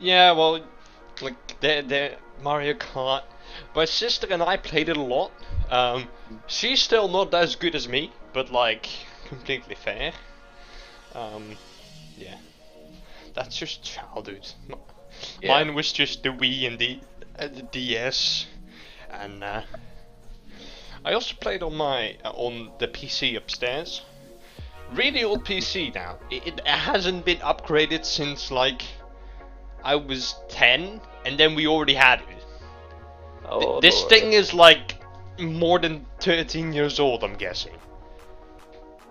Yeah, 0.00 0.32
well, 0.32 0.60
like 1.22 1.60
the 1.60 1.84
the 1.86 2.12
Mario 2.42 2.74
Kart. 2.74 3.22
My 3.74 3.84
sister 3.84 4.26
and 4.30 4.42
I 4.42 4.56
played 4.56 4.88
it 4.88 4.96
a 4.96 5.02
lot. 5.02 5.32
Um, 5.70 6.08
she's 6.46 6.80
still 6.80 7.08
not 7.08 7.34
as 7.34 7.56
good 7.56 7.74
as 7.74 7.88
me, 7.88 8.12
but 8.32 8.50
like 8.50 8.88
completely 9.26 9.74
fair. 9.74 10.12
Um, 11.14 11.56
yeah, 12.16 12.36
that's 13.34 13.56
just 13.56 13.82
childhood. 13.82 14.46
Yeah. 15.40 15.48
Mine 15.48 15.74
was 15.74 15.92
just 15.92 16.22
the 16.22 16.30
Wii 16.30 16.66
and 16.66 16.78
the, 16.78 17.00
uh, 17.38 17.48
the 17.48 17.62
DS, 17.62 18.46
and 19.10 19.42
uh, 19.42 19.62
I 21.04 21.12
also 21.12 21.34
played 21.40 21.62
on 21.62 21.76
my 21.76 22.16
uh, 22.24 22.30
on 22.30 22.72
the 22.78 22.88
PC 22.88 23.36
upstairs. 23.36 24.02
Really 24.92 25.22
old 25.22 25.44
PC 25.44 25.94
now. 25.94 26.18
It, 26.30 26.46
it 26.46 26.66
hasn't 26.66 27.24
been 27.24 27.38
upgraded 27.38 28.04
since 28.04 28.50
like 28.50 28.82
I 29.84 29.96
was 29.96 30.34
10, 30.48 31.00
and 31.24 31.38
then 31.38 31.54
we 31.54 31.66
already 31.66 31.94
had 31.94 32.20
it. 32.20 32.44
Oh, 33.44 33.80
this 33.80 33.98
Lord. 34.00 34.10
thing 34.10 34.32
is 34.32 34.54
like 34.54 34.96
more 35.38 35.78
than 35.78 36.06
13 36.20 36.72
years 36.72 37.00
old, 37.00 37.24
I'm 37.24 37.34
guessing. 37.34 37.74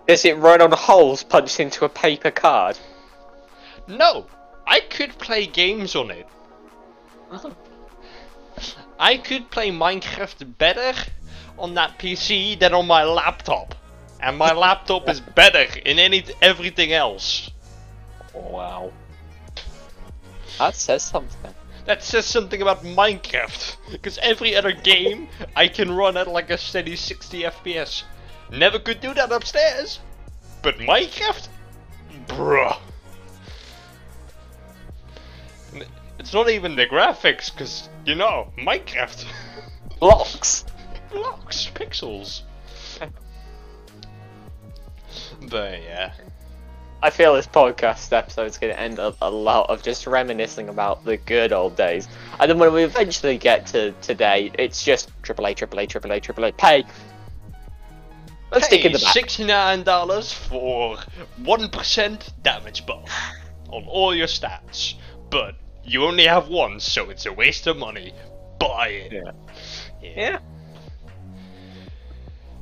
Does 0.07 0.25
it 0.25 0.37
run 0.37 0.61
on 0.61 0.71
holes 0.71 1.23
punched 1.23 1.59
into 1.59 1.85
a 1.85 1.89
paper 1.89 2.31
card? 2.31 2.77
No! 3.87 4.27
I 4.65 4.81
could 4.81 5.17
play 5.17 5.45
games 5.45 5.95
on 5.95 6.11
it. 6.11 6.27
Oh. 7.31 7.55
I 8.99 9.17
could 9.17 9.49
play 9.49 9.71
Minecraft 9.71 10.57
better 10.57 10.93
on 11.57 11.73
that 11.75 11.97
PC 11.99 12.59
than 12.59 12.73
on 12.73 12.87
my 12.87 13.03
laptop. 13.03 13.75
And 14.21 14.37
my 14.37 14.53
laptop 14.65 15.09
is 15.09 15.19
better 15.19 15.65
in 15.85 15.99
any 15.99 16.23
everything 16.41 16.93
else. 16.93 17.49
Wow. 18.33 18.91
That 20.59 20.75
says 20.75 21.03
something. 21.03 21.53
That 21.85 22.03
says 22.03 22.25
something 22.25 22.61
about 22.61 22.83
Minecraft. 22.83 23.77
Because 23.91 24.17
every 24.19 24.55
other 24.55 24.73
game 24.73 25.29
I 25.55 25.67
can 25.67 25.91
run 25.91 26.17
at 26.17 26.27
like 26.27 26.49
a 26.49 26.57
steady 26.57 26.95
60 26.95 27.43
FPS. 27.43 28.03
Never 28.51 28.77
could 28.77 29.01
do 29.01 29.13
that 29.13 29.31
upstairs. 29.31 29.99
But 30.61 30.77
Minecraft? 30.77 31.47
Bruh. 32.27 32.77
It's 36.19 36.33
not 36.33 36.49
even 36.49 36.75
the 36.75 36.85
graphics, 36.85 37.51
because, 37.51 37.87
you 38.05 38.15
know, 38.15 38.51
Minecraft. 38.57 39.25
Blocks! 39.99 40.65
Blocks, 41.09 41.71
pixels. 41.73 42.41
but 45.49 45.81
yeah. 45.81 46.11
I 47.01 47.09
feel 47.11 47.33
this 47.33 47.47
podcast 47.47 48.11
episode's 48.11 48.57
going 48.57 48.73
to 48.73 48.79
end 48.79 48.99
up 48.99 49.15
a 49.21 49.31
lot 49.31 49.69
of 49.69 49.81
just 49.81 50.05
reminiscing 50.05 50.67
about 50.67 51.05
the 51.05 51.15
good 51.15 51.53
old 51.53 51.77
days. 51.77 52.09
And 52.39 52.51
then 52.51 52.59
when 52.59 52.73
we 52.73 52.83
eventually 52.83 53.37
get 53.37 53.67
to 53.67 53.93
today, 54.01 54.51
it's 54.55 54.83
just 54.83 55.09
AAA, 55.23 55.55
AAA, 55.55 55.87
AAA, 55.87 56.21
AAA, 56.21 56.57
pay. 56.57 56.83
Let's 58.51 58.65
stick 58.65 58.83
in 58.83 58.91
the 58.91 58.99
back. 58.99 59.13
Sixty-nine 59.13 59.83
dollars 59.83 60.33
for 60.33 60.97
one 61.37 61.69
percent 61.69 62.33
damage 62.41 62.85
buff 62.85 63.09
on 63.69 63.85
all 63.85 64.13
your 64.13 64.27
stats, 64.27 64.95
but 65.29 65.55
you 65.83 66.03
only 66.03 66.25
have 66.25 66.49
one, 66.49 66.79
so 66.79 67.09
it's 67.11 67.25
a 67.27 67.31
waste 67.31 67.67
of 67.67 67.77
money. 67.77 68.13
Buy 68.59 68.87
it. 68.87 69.13
Yeah. 69.13 69.31
Yeah. 70.01 70.09
Yeah. 70.15 70.39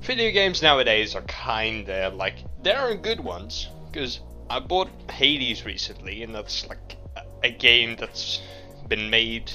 Video 0.02 0.32
games 0.32 0.62
nowadays 0.62 1.16
are 1.16 1.24
kinda 1.24 2.10
like 2.10 2.36
there 2.62 2.78
are 2.80 2.94
good 2.94 3.20
ones 3.22 3.70
because 3.98 4.20
I 4.48 4.60
bought 4.60 4.90
Hades 5.10 5.66
recently, 5.66 6.22
and 6.22 6.36
that's 6.36 6.68
like 6.70 6.98
a, 7.44 7.50
game 7.50 7.96
that's 7.96 8.40
been 8.88 9.10
made 9.10 9.52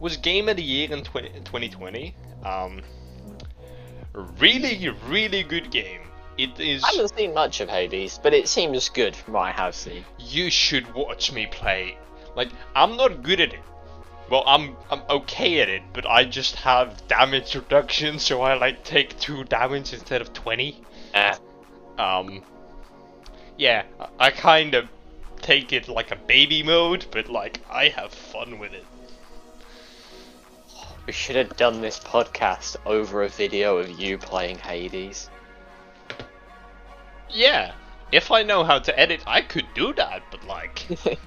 was 0.00 0.16
game 0.16 0.48
of 0.48 0.56
the 0.56 0.64
year 0.64 0.90
in 0.90 1.04
20, 1.04 1.28
2020. 1.44 2.16
Um, 2.44 2.82
really, 4.40 4.90
really 5.06 5.44
good 5.44 5.70
game. 5.70 6.00
It 6.36 6.58
is. 6.58 6.82
I 6.82 6.90
haven't 6.96 7.16
seen 7.16 7.34
much 7.34 7.60
of 7.60 7.68
Hades, 7.68 8.18
but 8.20 8.34
it 8.34 8.48
seems 8.48 8.88
good 8.88 9.14
from 9.14 9.34
what 9.34 9.42
I 9.42 9.52
have 9.52 9.76
seen. 9.76 10.04
you 10.18 10.50
should 10.50 10.92
watch 10.92 11.30
me 11.30 11.46
play. 11.46 11.96
Like, 12.34 12.48
I'm 12.74 12.96
not 12.96 13.22
good 13.22 13.38
at 13.38 13.54
it. 13.54 13.60
Well, 14.28 14.42
I'm 14.44 14.76
I'm 14.90 15.02
okay 15.08 15.60
at 15.60 15.68
it, 15.68 15.82
but 15.92 16.04
I 16.04 16.24
just 16.24 16.56
have 16.56 17.06
damage 17.06 17.54
reduction, 17.54 18.18
so 18.18 18.42
I 18.42 18.54
like 18.54 18.82
take 18.82 19.16
two 19.20 19.44
damage 19.44 19.92
instead 19.92 20.20
of 20.20 20.32
twenty. 20.32 20.82
Eh. 21.12 21.36
Um, 21.96 22.42
yeah, 23.56 23.84
I, 24.18 24.30
kind 24.30 24.74
of 24.74 24.88
take 25.40 25.72
it 25.72 25.88
like 25.88 26.10
a 26.10 26.16
baby 26.16 26.62
mode, 26.62 27.06
but 27.10 27.28
like 27.28 27.60
I 27.70 27.88
have 27.88 28.12
fun 28.12 28.58
with 28.58 28.72
it. 28.72 28.84
We 31.06 31.12
should 31.12 31.36
have 31.36 31.56
done 31.56 31.80
this 31.80 31.98
podcast 31.98 32.76
over 32.86 33.22
a 33.22 33.28
video 33.28 33.78
of 33.78 33.90
you 33.90 34.16
playing 34.16 34.58
Hades. 34.58 35.28
Yeah, 37.30 37.72
if 38.10 38.30
I 38.30 38.42
know 38.42 38.64
how 38.64 38.78
to 38.78 38.98
edit, 38.98 39.22
I 39.26 39.42
could 39.42 39.66
do 39.74 39.92
that, 39.94 40.22
but 40.30 40.44
like 40.46 40.86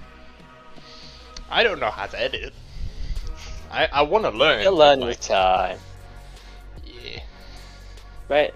I 1.50 1.63
don't 1.63 1.79
know 1.79 1.91
how 1.91 2.07
to 2.07 2.19
edit. 2.19 2.53
I 3.72 3.88
I 3.91 4.01
want 4.01 4.25
to 4.25 4.31
learn. 4.31 4.63
You'll 4.63 4.75
learn 4.75 5.00
like, 5.00 5.10
with 5.10 5.22
time. 5.22 5.79
Yeah. 6.86 7.22
Right. 8.27 8.53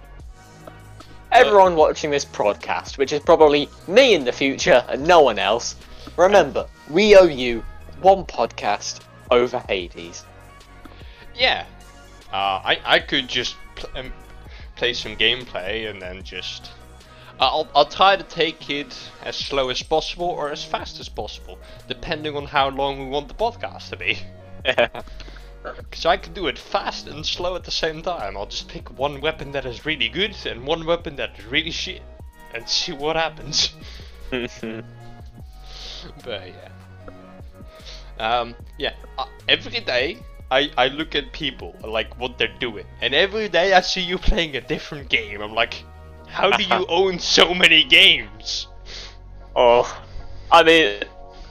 Everyone 1.32 1.78
watching 1.78 2.12
this 2.12 2.26
podcast, 2.26 2.98
which 2.98 3.14
is 3.14 3.22
probably 3.22 3.70
me 3.88 4.14
in 4.14 4.26
the 4.26 4.34
future 4.34 4.84
and 4.90 5.08
no 5.08 5.22
one 5.22 5.40
else, 5.40 5.78
remember, 6.18 6.68
we 6.90 7.16
owe 7.16 7.24
you 7.24 7.64
one 8.02 8.26
podcast 8.26 9.00
over 9.30 9.60
Hades. 9.70 10.26
Yeah. 11.34 11.66
Uh, 12.34 12.60
I 12.66 12.80
I 12.84 13.00
could 13.00 13.30
just 13.30 13.56
pl- 13.76 13.90
um, 13.96 14.14
play 14.76 14.94
some 14.94 15.16
gameplay 15.16 15.90
and 15.90 16.02
then 16.02 16.22
just. 16.22 16.72
I'll 17.40 17.68
I'll 17.74 17.86
try 17.86 18.18
to 18.18 18.24
take 18.24 18.70
it 18.70 18.94
as 19.24 19.38
slow 19.38 19.70
as 19.70 19.82
possible 19.82 20.28
or 20.28 20.52
as 20.52 20.66
fast 20.66 21.00
as 21.00 21.08
possible, 21.08 21.58
depending 21.88 22.36
on 22.36 22.46
how 22.46 22.70
long 22.70 23.00
we 23.00 23.06
want 23.06 23.30
the 23.30 23.34
podcast 23.34 23.90
to 23.92 23.96
be. 23.96 24.20
Because 25.64 26.06
I 26.06 26.18
can 26.18 26.34
do 26.34 26.48
it 26.48 26.58
fast 26.58 27.08
and 27.08 27.26
slow 27.26 27.56
at 27.56 27.64
the 27.64 27.72
same 27.72 28.02
time. 28.02 28.36
I'll 28.36 28.48
just 28.48 28.68
pick 28.68 28.98
one 28.98 29.22
weapon 29.22 29.52
that 29.52 29.66
is 29.66 29.86
really 29.86 30.10
good 30.10 30.36
and 30.46 30.66
one 30.66 30.86
weapon 30.86 31.16
that 31.18 31.38
is 31.38 31.46
really 31.46 31.72
shit, 31.72 32.02
and 32.54 32.68
see 32.68 32.92
what 32.94 33.16
happens. 33.16 33.74
But 36.24 36.48
yeah. 36.48 36.70
Um, 38.20 38.56
yeah, 38.78 38.94
uh, 39.18 39.26
every 39.48 39.80
day 39.80 40.18
I, 40.50 40.72
I 40.78 40.88
look 40.88 41.16
at 41.16 41.32
people, 41.32 41.76
like 41.84 42.20
what 42.20 42.38
they're 42.38 42.56
doing, 42.60 42.86
and 43.02 43.14
every 43.14 43.50
day 43.50 43.74
I 43.74 43.82
see 43.82 44.02
you 44.02 44.18
playing 44.18 44.56
a 44.56 44.62
different 44.62 45.10
game. 45.10 45.42
I'm 45.42 45.54
like, 45.54 45.84
how 46.28 46.52
do 46.52 46.64
you 46.64 46.86
own 46.90 47.20
so 47.20 47.54
many 47.54 47.84
games? 47.84 48.68
oh, 49.56 50.04
I 50.52 50.64
mean, 50.64 51.04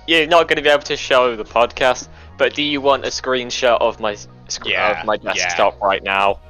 you're 0.07 0.27
not 0.27 0.49
going 0.49 0.57
to 0.57 0.63
be 0.63 0.69
able 0.69 0.83
to 0.85 0.97
show 0.97 1.37
the 1.37 1.45
podcast, 1.45 2.09
but 2.41 2.55
do 2.55 2.63
you 2.63 2.81
want 2.81 3.05
a 3.05 3.09
screenshot 3.09 3.77
of 3.83 4.01
my 4.01 4.15
sc- 4.15 4.65
Yeah, 4.65 4.99
of 5.01 5.05
my 5.07 5.19
yeah. 5.21 5.35
desktop 5.35 5.79
right 5.83 6.03
now? 6.03 6.41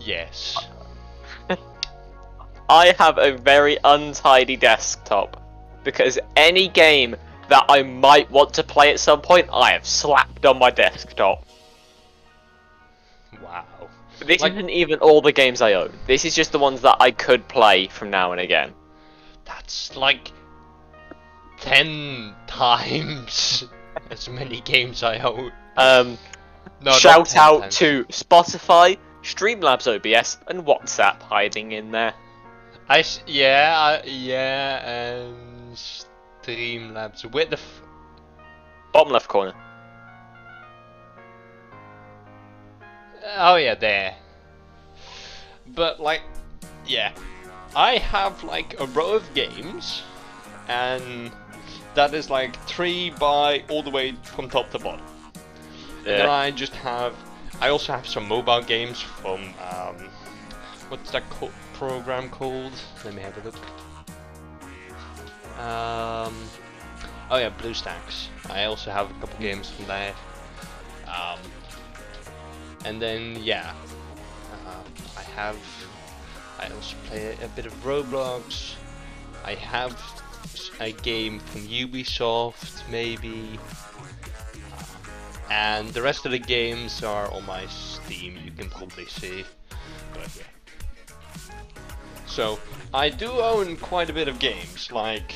Yes. 0.00 0.56
I 2.70 2.94
have 2.98 3.18
a 3.18 3.36
very 3.36 3.76
untidy 3.84 4.56
desktop 4.56 5.38
because 5.84 6.18
any 6.34 6.68
game 6.68 7.14
that 7.50 7.66
I 7.68 7.82
might 7.82 8.30
want 8.30 8.54
to 8.54 8.62
play 8.62 8.90
at 8.90 8.98
some 9.00 9.20
point, 9.20 9.50
I 9.52 9.72
have 9.72 9.84
slapped 9.84 10.46
on 10.46 10.58
my 10.58 10.70
desktop. 10.70 11.44
Wow. 13.42 13.66
This 14.20 14.40
Like- 14.40 14.52
isn't 14.54 14.70
even 14.70 14.98
all 15.00 15.20
the 15.20 15.32
games 15.32 15.60
I 15.60 15.74
own. 15.74 15.92
This 16.06 16.24
is 16.24 16.34
just 16.34 16.52
the 16.52 16.58
ones 16.58 16.80
that 16.80 16.96
I 17.00 17.10
could 17.10 17.46
play 17.48 17.88
from 17.88 18.08
now 18.08 18.32
and 18.32 18.40
again. 18.40 18.72
That's 19.44 19.94
like 19.94 20.32
ten 21.60 22.34
times 22.46 23.66
as 24.10 24.28
many 24.28 24.60
games 24.60 25.02
I 25.02 25.18
own. 25.18 25.52
Um, 25.76 26.18
No, 26.80 26.92
shout 26.92 27.34
out 27.36 27.70
to 27.72 28.04
Spotify, 28.06 28.98
Streamlabs 29.22 29.86
OBS, 29.86 30.38
and 30.48 30.64
WhatsApp 30.64 31.20
hiding 31.22 31.72
in 31.72 31.90
there. 31.90 32.14
I 32.88 32.98
s- 33.00 33.22
yeah 33.26 34.00
I, 34.02 34.06
yeah 34.06 34.90
and 34.90 35.74
Streamlabs. 35.74 37.24
Where 37.32 37.46
the 37.46 37.56
f- 37.56 37.80
Bottom 38.92 39.12
left 39.12 39.28
corner. 39.28 39.54
oh 43.36 43.56
yeah 43.56 43.74
there. 43.74 44.14
But 45.68 46.00
like 46.00 46.22
yeah, 46.86 47.12
I 47.74 47.96
have 47.96 48.44
like 48.44 48.78
a 48.78 48.86
row 48.86 49.14
of 49.14 49.34
games, 49.34 50.02
and 50.68 51.32
that 51.94 52.14
is 52.14 52.30
like 52.30 52.56
three 52.66 53.10
by 53.10 53.64
all 53.70 53.82
the 53.82 53.90
way 53.90 54.14
from 54.22 54.48
top 54.48 54.70
to 54.70 54.78
bottom. 54.78 55.04
And 55.98 56.06
then 56.06 56.28
I 56.28 56.50
just 56.50 56.74
have. 56.76 57.14
I 57.60 57.68
also 57.68 57.92
have 57.92 58.06
some 58.06 58.28
mobile 58.28 58.62
games 58.62 59.00
from 59.00 59.40
um, 59.70 59.96
what's 60.88 61.10
that 61.12 61.28
co- 61.30 61.52
program 61.72 62.28
called? 62.28 62.72
Let 63.04 63.14
me 63.14 63.22
have 63.22 63.36
a 63.38 63.42
look. 63.42 63.56
Um, 65.58 66.34
oh 67.30 67.38
yeah, 67.38 67.50
BlueStacks. 67.58 68.26
I 68.50 68.64
also 68.64 68.90
have 68.90 69.10
a 69.10 69.14
couple 69.14 69.38
games 69.40 69.70
from 69.70 69.86
there. 69.86 70.14
Um, 71.06 71.38
and 72.84 73.00
then 73.00 73.38
yeah, 73.42 73.72
uh, 74.66 74.82
I 75.16 75.22
have. 75.22 75.56
I 76.58 76.68
also 76.74 76.96
play 77.06 77.36
a, 77.42 77.48
bit 77.48 77.66
of 77.66 77.74
Roblox. 77.82 78.74
I 79.44 79.54
have 79.54 79.92
a 80.80 80.92
game 80.92 81.38
from 81.38 81.62
Ubisoft, 81.62 82.88
maybe 82.90 83.58
and 85.50 85.88
the 85.90 86.02
rest 86.02 86.24
of 86.26 86.32
the 86.32 86.38
games 86.38 87.02
are 87.02 87.30
on 87.32 87.44
my 87.46 87.66
Steam. 87.66 88.38
You 88.44 88.50
can 88.50 88.68
probably 88.70 89.06
see, 89.06 89.44
but 90.12 90.28
yeah. 90.36 90.42
So 92.26 92.58
I 92.92 93.08
do 93.10 93.30
own 93.30 93.76
quite 93.76 94.10
a 94.10 94.12
bit 94.12 94.28
of 94.28 94.38
games, 94.38 94.90
like 94.90 95.34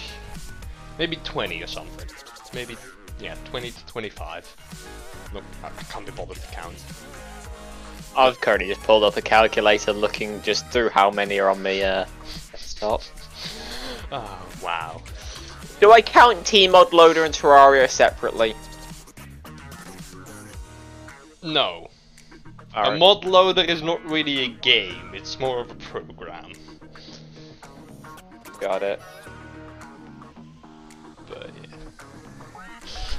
maybe 0.98 1.16
20 1.16 1.62
or 1.62 1.66
something. 1.66 2.08
Maybe 2.54 2.76
yeah, 3.20 3.36
20 3.44 3.70
to 3.70 3.86
25. 3.86 4.56
Look, 5.34 5.44
I 5.62 5.66
I 5.66 5.82
can't 5.84 6.06
be 6.06 6.12
bothered 6.12 6.36
to 6.38 6.46
count. 6.48 6.76
I've 8.16 8.40
currently 8.40 8.68
just 8.68 8.82
pulled 8.82 9.04
up 9.04 9.16
a 9.16 9.22
calculator 9.22 9.92
looking 9.92 10.42
just 10.42 10.66
through 10.68 10.88
how 10.88 11.10
many 11.10 11.38
are 11.38 11.50
on 11.50 11.62
my 11.62 11.80
uh, 11.80 12.06
desktop. 12.50 13.02
Oh 14.10 14.47
wow. 14.62 15.02
Do 15.80 15.92
I 15.92 16.00
count 16.00 16.38
tModLoader 16.38 17.24
and 17.24 17.34
Terraria 17.34 17.88
separately? 17.88 18.54
No, 21.42 21.88
a 22.74 22.96
mod 22.96 23.24
loader 23.24 23.62
is 23.62 23.82
not 23.82 24.04
really 24.04 24.44
a 24.44 24.48
game. 24.48 25.10
It's 25.14 25.38
more 25.38 25.60
of 25.60 25.70
a 25.70 25.74
program. 25.74 26.52
Got 28.60 28.82
it. 28.82 29.00
But 31.28 31.50
yeah. 31.62 31.76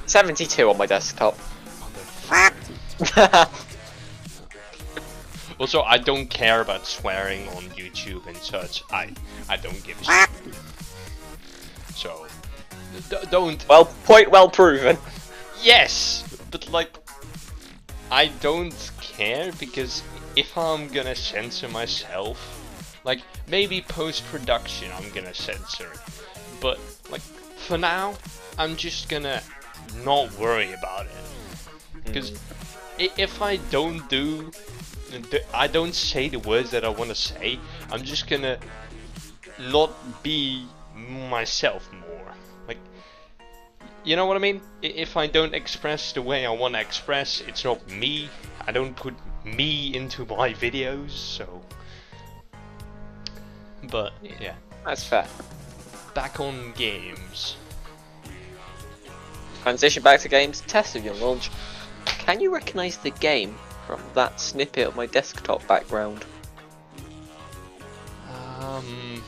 72 0.05 0.69
on 0.69 0.77
my 0.77 0.86
desktop. 0.86 1.38
Also, 5.60 5.81
I 5.81 5.98
don't 5.98 6.29
care 6.29 6.62
about 6.62 6.86
swearing 6.86 7.46
on 7.50 7.63
YouTube 7.75 8.25
and 8.27 8.38
such. 8.38 8.81
I 8.93 9.13
I 9.50 9.58
don't 9.58 9.84
give 9.84 10.00
a 10.00 10.05
shit. 10.05 10.29
So 12.00 12.27
d- 13.10 13.18
don't. 13.29 13.68
well, 13.68 13.86
point 14.06 14.32
well 14.32 14.50
proven. 14.50 14.98
Yes, 15.62 16.24
but 16.50 16.70
like 16.70 16.96
I 18.10 18.27
don't 18.39 18.91
care 19.01 19.51
because 19.60 20.01
if 20.38 20.58
I'm 20.58 20.88
gonna 20.88 21.13
censor 21.13 21.68
myself, 21.68 22.38
like 23.04 23.19
maybe 23.50 23.82
post 23.82 24.26
production 24.28 24.89
I'm 24.95 25.10
gonna 25.10 25.34
censor 25.34 25.91
it, 25.91 26.00
but 26.62 26.80
like 27.12 27.19
for 27.67 27.78
now 27.78 28.15
I'm 28.58 28.78
just 28.78 29.10
gonna 29.10 29.43
not 30.06 30.32
worry 30.39 30.71
about 30.71 31.06
it 31.06 31.12
hmm. 31.12 32.00
because 32.06 32.32
if 32.97 33.41
I 33.41 33.58
don't 33.71 34.08
do 34.10 34.52
I 35.54 35.67
don't 35.67 35.95
say 35.95 36.30
the 36.30 36.39
words 36.39 36.71
that 36.71 36.86
I 36.86 36.89
want 36.89 37.10
to 37.10 37.15
say 37.15 37.60
I'm 37.91 38.04
just 38.04 38.30
gonna 38.30 38.58
not 39.60 40.23
be 40.23 40.65
myself 41.29 41.89
more 41.93 42.33
like 42.67 42.77
you 44.03 44.15
know 44.15 44.25
what 44.25 44.35
I 44.35 44.39
mean 44.39 44.62
if 44.81 45.17
I 45.17 45.27
don't 45.27 45.53
express 45.53 46.12
the 46.13 46.21
way 46.21 46.45
I 46.45 46.51
want 46.51 46.73
to 46.75 46.81
express 46.81 47.41
it's 47.41 47.63
not 47.63 47.85
me 47.89 48.29
I 48.67 48.71
don't 48.71 48.95
put 48.95 49.13
me 49.43 49.95
into 49.95 50.25
my 50.25 50.53
videos 50.53 51.12
so 51.12 51.62
but 53.89 54.13
yeah 54.39 54.55
That's 54.85 55.03
fair. 55.03 55.27
back 56.13 56.39
on 56.39 56.73
games 56.73 57.55
Transition 59.62 60.01
back 60.01 60.21
to 60.21 60.29
games. 60.29 60.62
Test 60.62 60.95
of 60.95 61.03
your 61.03 61.15
launch. 61.15 61.51
Can 62.05 62.39
you 62.39 62.53
recognise 62.53 62.97
the 62.97 63.12
game 63.12 63.55
from 63.85 64.01
that 64.13 64.39
snippet 64.39 64.88
of 64.88 64.95
my 64.95 65.05
desktop 65.05 65.65
background? 65.67 66.25
um 68.62 69.21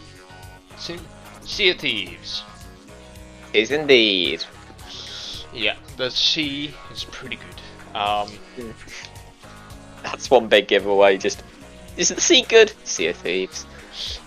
sea, 0.77 0.99
sea 1.43 1.69
of 1.69 1.77
Thieves 1.79 2.43
Is 3.53 3.71
indeed. 3.71 4.43
Yeah, 5.53 5.75
the 5.97 6.09
sea 6.09 6.73
is 6.93 7.03
pretty 7.05 7.35
good. 7.37 7.95
Um, 7.97 8.29
That's 10.03 10.29
one 10.31 10.47
big 10.47 10.67
giveaway. 10.67 11.17
Just 11.17 11.43
is 11.97 12.09
the 12.09 12.21
sea 12.21 12.43
good? 12.43 12.71
Sea 12.85 13.07
of 13.07 13.17
Thieves. 13.17 13.65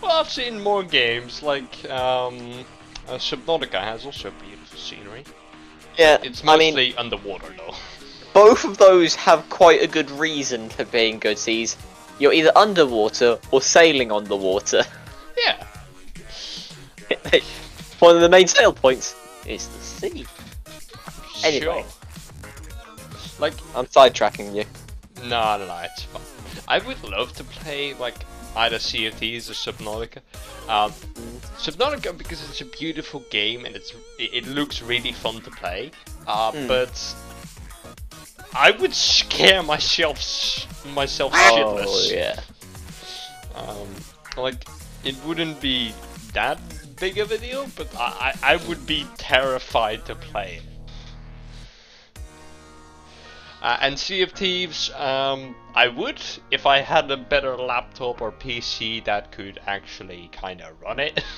well, 0.03 0.13
I've 0.13 0.29
seen 0.31 0.63
more 0.63 0.83
games 0.83 1.43
like 1.43 1.89
um, 1.91 2.65
uh, 3.09 3.15
Subnautica 3.15 3.81
has 3.81 4.05
also 4.05 4.31
beautiful 4.47 4.79
scenery. 4.79 5.25
Yeah, 5.99 6.19
It's 6.23 6.43
I 6.43 6.57
mostly 6.57 6.89
mean, 6.89 6.95
underwater 6.99 7.55
though. 7.57 7.75
both 8.35 8.65
of 8.65 8.77
those 8.79 9.15
have 9.15 9.49
quite 9.49 9.81
a 9.83 9.87
good 9.87 10.11
reason 10.11 10.69
for 10.69 10.85
being 10.85 11.19
good 11.19 11.39
seas. 11.39 11.77
You're 12.19 12.33
either 12.35 12.53
underwater 12.55 13.39
or 13.51 13.63
sailing 13.63 14.13
on 14.13 14.25
the 14.25 14.37
water. 14.37 14.83
Yeah, 15.47 15.67
One 18.01 18.15
of 18.17 18.23
the 18.23 18.29
main 18.29 18.47
sale 18.47 18.73
points 18.73 19.15
is 19.47 19.69
the 19.69 19.81
sea. 19.81 20.27
Anyway. 21.45 21.61
sure. 21.83 21.85
Like, 23.39 23.55
I'm 23.75 23.87
sidetracking 23.87 24.55
you. 24.55 24.65
no, 25.29 25.59
no, 25.59 25.67
no, 25.67 25.79
it's 25.85 26.03
fine. 26.05 26.23
I 26.69 26.79
would 26.87 27.03
love 27.05 27.33
to 27.35 27.45
play 27.45 27.95
like 27.95 28.15
either 28.57 28.79
Sea 28.79 29.07
of 29.07 29.15
Thieves 29.15 29.51
or 29.51 29.55
Subnautica. 29.55 30.19
Um, 30.69 30.93
Subnautica 31.59 32.17
because 32.17 32.43
it's 32.49 32.61
a 32.61 32.65
beautiful 32.67 33.21
game 33.31 33.65
and 33.65 33.75
it's 33.77 33.93
it, 34.19 34.47
looks 34.47 34.81
really 34.81 35.13
fun 35.13 35.41
to 35.43 35.51
play. 35.51 35.91
Uh, 36.27 36.53
Mm. 36.53 36.69
but 36.69 37.15
I 38.55 38.71
would 38.71 38.95
scare 38.95 39.63
myself 39.63 40.19
myself 40.95 41.33
Oh 41.35 41.79
shitless. 41.85 42.13
yeah. 42.13 42.41
Um, 43.57 43.89
like 44.37 44.65
it 45.05 45.17
wouldn't 45.27 45.61
be 45.61 45.93
that 46.33 46.59
big 46.97 47.19
of 47.19 47.31
a 47.31 47.39
deal, 47.39 47.67
but 47.77 47.89
I, 47.97 48.35
I, 48.43 48.57
would 48.69 48.87
be 48.87 49.07
terrified 49.17 50.05
to 50.07 50.15
play 50.15 50.61
it. 50.61 52.23
Uh, 53.63 53.79
and 53.81 53.99
Sea 53.99 54.23
of 54.23 54.33
Thieves, 54.33 54.91
um, 54.93 55.57
I 55.75 55.89
would 55.89 56.21
if 56.51 56.67
I 56.67 56.81
had 56.81 57.11
a 57.11 57.17
better 57.17 57.57
laptop 57.57 58.21
or 58.21 58.31
PC 58.31 59.05
that 59.05 59.33
could 59.33 59.59
actually 59.67 60.29
kind 60.33 60.61
of 60.61 60.81
run 60.83 61.01
it. 61.01 61.23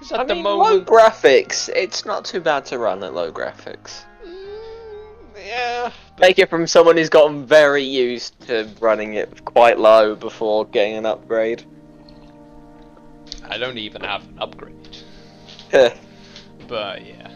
Because 0.00 0.12
at 0.12 0.20
I 0.20 0.24
the 0.24 0.34
mean, 0.34 0.44
low 0.44 0.56
moment, 0.56 0.86
graphics. 0.86 1.68
It's 1.68 2.06
not 2.06 2.24
too 2.24 2.40
bad 2.40 2.64
to 2.66 2.78
run 2.78 3.04
at 3.04 3.12
low 3.12 3.30
graphics. 3.30 4.04
Mm, 4.26 5.46
yeah, 5.46 5.92
Take 6.16 6.38
it 6.38 6.48
from 6.48 6.66
someone 6.66 6.96
who's 6.96 7.10
gotten 7.10 7.44
very 7.44 7.82
used 7.82 8.40
to 8.46 8.66
running 8.80 9.12
it 9.14 9.44
quite 9.44 9.78
low 9.78 10.14
before 10.14 10.64
getting 10.64 10.96
an 10.96 11.04
upgrade. 11.04 11.66
I 13.50 13.58
don't 13.58 13.78
even 13.78 14.02
have 14.02 14.26
an 14.28 14.38
upgrade. 14.38 14.96
But 16.68 17.04
yeah, 17.04 17.28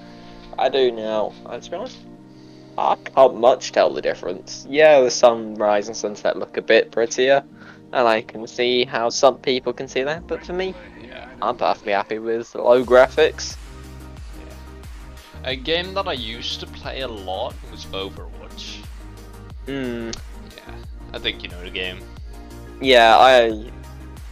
I 0.56 0.68
do 0.68 0.92
now. 0.92 1.32
Uh, 1.44 1.58
To 1.58 1.70
be 1.70 1.76
honest, 1.76 1.98
I 2.78 2.94
can't 2.94 3.36
much 3.36 3.72
tell 3.72 3.92
the 3.92 4.00
difference. 4.00 4.64
Yeah, 4.70 5.00
the 5.00 5.10
sunrise 5.10 5.88
and 5.88 5.96
sunset 5.96 6.38
look 6.38 6.56
a 6.56 6.62
bit 6.62 6.92
prettier, 6.92 7.42
and 7.92 8.06
I 8.06 8.22
can 8.22 8.46
see 8.46 8.84
how 8.84 9.10
some 9.10 9.38
people 9.38 9.72
can 9.72 9.88
see 9.88 10.04
that. 10.04 10.26
But 10.28 10.46
for 10.46 10.52
me, 10.52 10.72
yeah. 11.02 11.28
I'm 11.42 11.56
perfectly 11.56 11.92
happy 11.92 12.20
with 12.20 12.54
low 12.54 12.84
graphics. 12.84 13.56
A 15.42 15.56
game 15.56 15.94
that 15.94 16.06
I 16.06 16.12
used 16.14 16.60
to 16.60 16.66
play 16.66 17.00
a 17.00 17.08
lot 17.08 17.54
was 17.70 17.86
Overwatch. 17.86 18.76
Hmm. 19.66 20.10
Yeah, 20.56 20.74
I 21.12 21.18
think 21.18 21.42
you 21.42 21.48
know 21.48 21.62
the 21.62 21.70
game. 21.70 21.98
Yeah, 22.80 23.16
I 23.18 23.70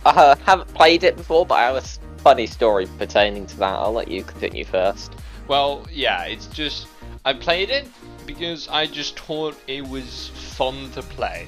I 0.04 0.36
haven't 0.44 0.72
played 0.74 1.04
it 1.04 1.16
before, 1.16 1.46
but 1.46 1.54
I 1.56 1.62
have 1.66 1.76
a 1.76 2.20
funny 2.22 2.46
story 2.46 2.86
pertaining 2.98 3.46
to 3.46 3.56
that. 3.58 3.74
I'll 3.74 3.92
let 3.92 4.08
you 4.08 4.22
continue 4.24 4.64
first. 4.64 5.14
Well, 5.48 5.86
yeah, 5.92 6.24
it's 6.24 6.46
just 6.46 6.86
I 7.24 7.32
played 7.34 7.70
it 7.70 7.86
because 8.26 8.68
I 8.68 8.86
just 8.86 9.18
thought 9.18 9.56
it 9.66 9.86
was 9.86 10.28
fun 10.56 10.90
to 10.92 11.02
play. 11.02 11.46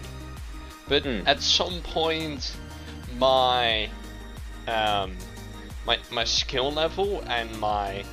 But 0.89 1.05
Mm. 1.05 1.27
at 1.27 1.41
some 1.41 1.81
point, 1.83 2.57
my 3.19 3.89
um, 4.69 5.17
my 5.87 5.99
my 6.11 6.25
skill 6.25 6.71
level 6.73 7.23
and 7.29 7.49
my 7.59 8.05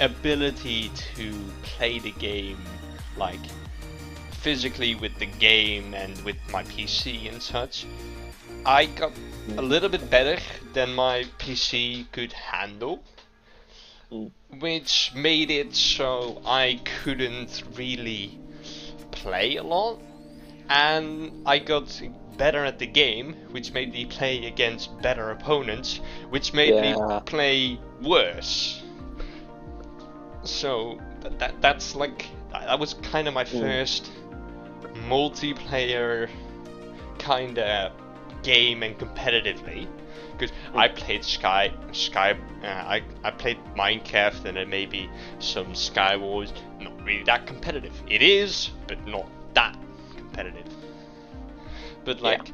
ability 0.00 0.90
to 1.16 1.32
play 1.62 1.98
the 1.98 2.10
game 2.12 2.58
like 3.16 3.40
physically 4.30 4.94
with 4.94 5.16
the 5.18 5.26
game 5.26 5.94
and 5.94 6.16
with 6.24 6.36
my 6.52 6.62
PC 6.64 7.28
and 7.32 7.42
such, 7.42 7.86
I 8.66 8.86
got 8.86 9.12
a 9.56 9.62
little 9.62 9.88
bit 9.88 10.10
better 10.10 10.38
than 10.74 10.92
my 10.94 11.24
PC 11.38 12.10
could 12.12 12.32
handle 12.32 13.02
Mm. 14.12 14.30
which 14.60 15.12
made 15.14 15.50
it 15.50 15.74
so 15.74 16.40
I 16.46 16.80
couldn't 17.02 17.62
really 17.74 18.38
play 19.10 19.56
a 19.56 19.62
lot, 19.62 20.00
and 20.68 21.32
I 21.44 21.58
got 21.58 22.00
better 22.36 22.64
at 22.64 22.78
the 22.78 22.86
game, 22.86 23.34
which 23.50 23.72
made 23.72 23.92
me 23.92 24.04
play 24.04 24.46
against 24.46 25.00
better 25.02 25.30
opponents, 25.30 26.00
which 26.30 26.52
made 26.52 26.74
Yeah. 26.74 26.80
me 26.80 27.22
play 27.26 27.80
worse. 28.00 28.82
So 30.44 31.00
that, 31.20 31.38
that 31.40 31.60
that's 31.60 31.96
like 31.96 32.26
that 32.52 32.66
that 32.66 32.78
was 32.78 32.94
kind 32.94 33.26
of 33.26 33.34
my 33.34 33.44
Mm. 33.44 33.60
first 33.60 34.10
multiplayer 35.08 36.28
kind 37.18 37.58
of 37.58 37.92
game 38.46 38.82
and 38.84 38.96
competitively 38.96 39.88
because 40.32 40.52
I 40.74 40.86
played 40.88 41.24
Sky 41.24 41.72
Sky 41.92 42.30
uh, 42.62 42.66
I 42.66 43.02
I 43.24 43.30
played 43.32 43.58
Minecraft 43.76 44.44
and 44.44 44.56
then 44.56 44.70
maybe 44.70 45.10
some 45.40 45.74
Sky 45.74 46.16
Wars. 46.16 46.52
Not 46.80 46.94
really 47.04 47.24
that 47.24 47.46
competitive. 47.46 47.94
It 48.08 48.22
is 48.22 48.70
but 48.86 49.04
not 49.06 49.26
that 49.54 49.76
competitive. 50.16 50.72
But 52.04 52.20
Yeah. 52.22 52.22
like 52.30 52.52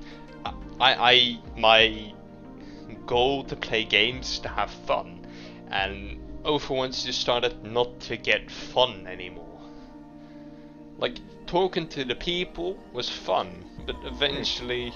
I 0.81 0.91
I 1.13 1.39
my 1.57 2.15
goal 3.07 3.45
to 3.45 3.57
play 3.57 3.85
games 3.85 4.39
to 4.41 4.49
have 4.49 4.71
fun 4.71 5.27
and 5.71 6.19
Overwatch 6.45 7.05
just 7.05 7.21
started 7.21 7.63
not 7.65 8.01
to 8.09 8.17
get 8.17 8.51
fun 8.51 9.07
anymore. 9.07 9.61
Like 10.99 11.21
talking 11.47 11.87
to 11.89 12.05
the 12.05 12.15
people 12.15 12.79
was 12.93 13.11
fun 13.11 13.65
but 13.87 13.97
eventually 14.05 14.95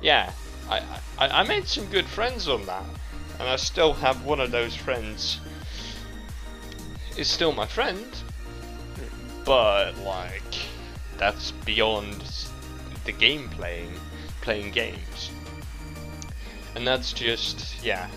yeah 0.00 0.32
I, 0.68 0.78
I, 1.18 1.28
I 1.28 1.42
made 1.44 1.68
some 1.68 1.86
good 1.86 2.06
friends 2.06 2.48
on 2.48 2.66
that, 2.66 2.84
and 3.38 3.48
I 3.48 3.56
still 3.56 3.92
have 3.94 4.24
one 4.24 4.40
of 4.40 4.50
those 4.50 4.74
friends. 4.74 5.40
Is 7.16 7.28
still 7.28 7.52
my 7.52 7.66
friend, 7.66 8.06
but 9.44 9.96
like 9.98 10.42
that's 11.16 11.52
beyond 11.52 12.22
the 13.04 13.12
game 13.12 13.48
playing, 13.48 13.92
playing 14.42 14.72
games, 14.72 15.30
and 16.74 16.86
that's 16.86 17.12
just 17.12 17.82
yeah. 17.82 18.08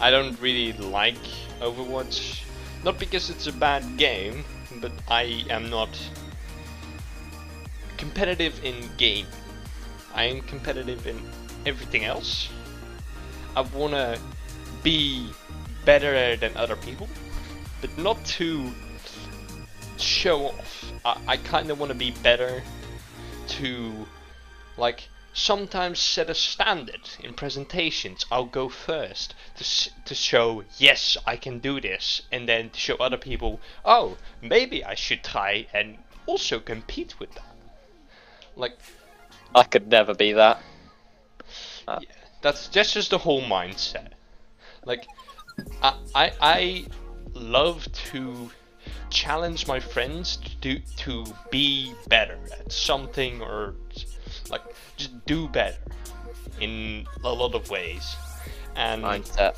I 0.00 0.10
don't 0.10 0.38
really 0.40 0.72
like 0.74 1.22
Overwatch, 1.60 2.42
not 2.84 2.98
because 2.98 3.30
it's 3.30 3.46
a 3.46 3.52
bad 3.52 3.96
game, 3.96 4.44
but 4.80 4.92
I 5.08 5.44
am 5.48 5.70
not 5.70 5.88
competitive 7.96 8.62
in 8.64 8.74
game. 8.96 9.26
I 10.16 10.24
am 10.24 10.40
competitive 10.40 11.06
in 11.06 11.20
everything 11.66 12.04
else. 12.04 12.48
I 13.54 13.60
wanna 13.60 14.18
be 14.82 15.30
better 15.84 16.36
than 16.36 16.56
other 16.56 16.76
people, 16.76 17.06
but 17.82 17.96
not 17.98 18.24
to 18.24 18.72
show 19.98 20.46
off. 20.46 20.92
I, 21.04 21.20
I 21.28 21.36
kinda 21.36 21.74
wanna 21.74 21.94
be 21.94 22.12
better 22.22 22.62
to, 23.48 24.06
like, 24.78 25.08
sometimes 25.34 25.98
set 26.00 26.30
a 26.30 26.34
standard 26.34 27.10
in 27.22 27.34
presentations. 27.34 28.24
I'll 28.32 28.46
go 28.46 28.70
first 28.70 29.34
to, 29.56 29.90
to 30.06 30.14
show, 30.14 30.64
yes, 30.78 31.18
I 31.26 31.36
can 31.36 31.58
do 31.58 31.78
this, 31.78 32.22
and 32.32 32.48
then 32.48 32.70
to 32.70 32.80
show 32.80 32.96
other 32.96 33.18
people, 33.18 33.60
oh, 33.84 34.16
maybe 34.40 34.82
I 34.82 34.94
should 34.94 35.22
try 35.22 35.66
and 35.74 35.98
also 36.24 36.58
compete 36.58 37.20
with 37.20 37.34
that. 37.34 37.54
Like, 38.56 38.78
I 39.54 39.64
could 39.64 39.88
never 39.88 40.14
be 40.14 40.32
that. 40.32 40.60
that's 42.42 42.68
that's 42.68 42.92
just 42.92 43.10
the 43.10 43.18
whole 43.18 43.42
mindset. 43.42 44.12
Like, 44.84 45.06
I 45.82 45.94
I, 46.14 46.32
I 46.40 46.86
love 47.34 47.86
to 48.10 48.50
challenge 49.10 49.66
my 49.66 49.80
friends 49.80 50.36
to 50.36 50.56
do, 50.56 50.78
to 50.96 51.24
be 51.50 51.92
better 52.08 52.38
at 52.58 52.72
something 52.72 53.40
or 53.40 53.74
like 54.50 54.62
just 54.96 55.24
do 55.26 55.48
better 55.48 55.78
in 56.60 57.06
a 57.24 57.32
lot 57.32 57.54
of 57.54 57.70
ways. 57.70 58.16
And 58.74 59.02
Mindset. 59.04 59.56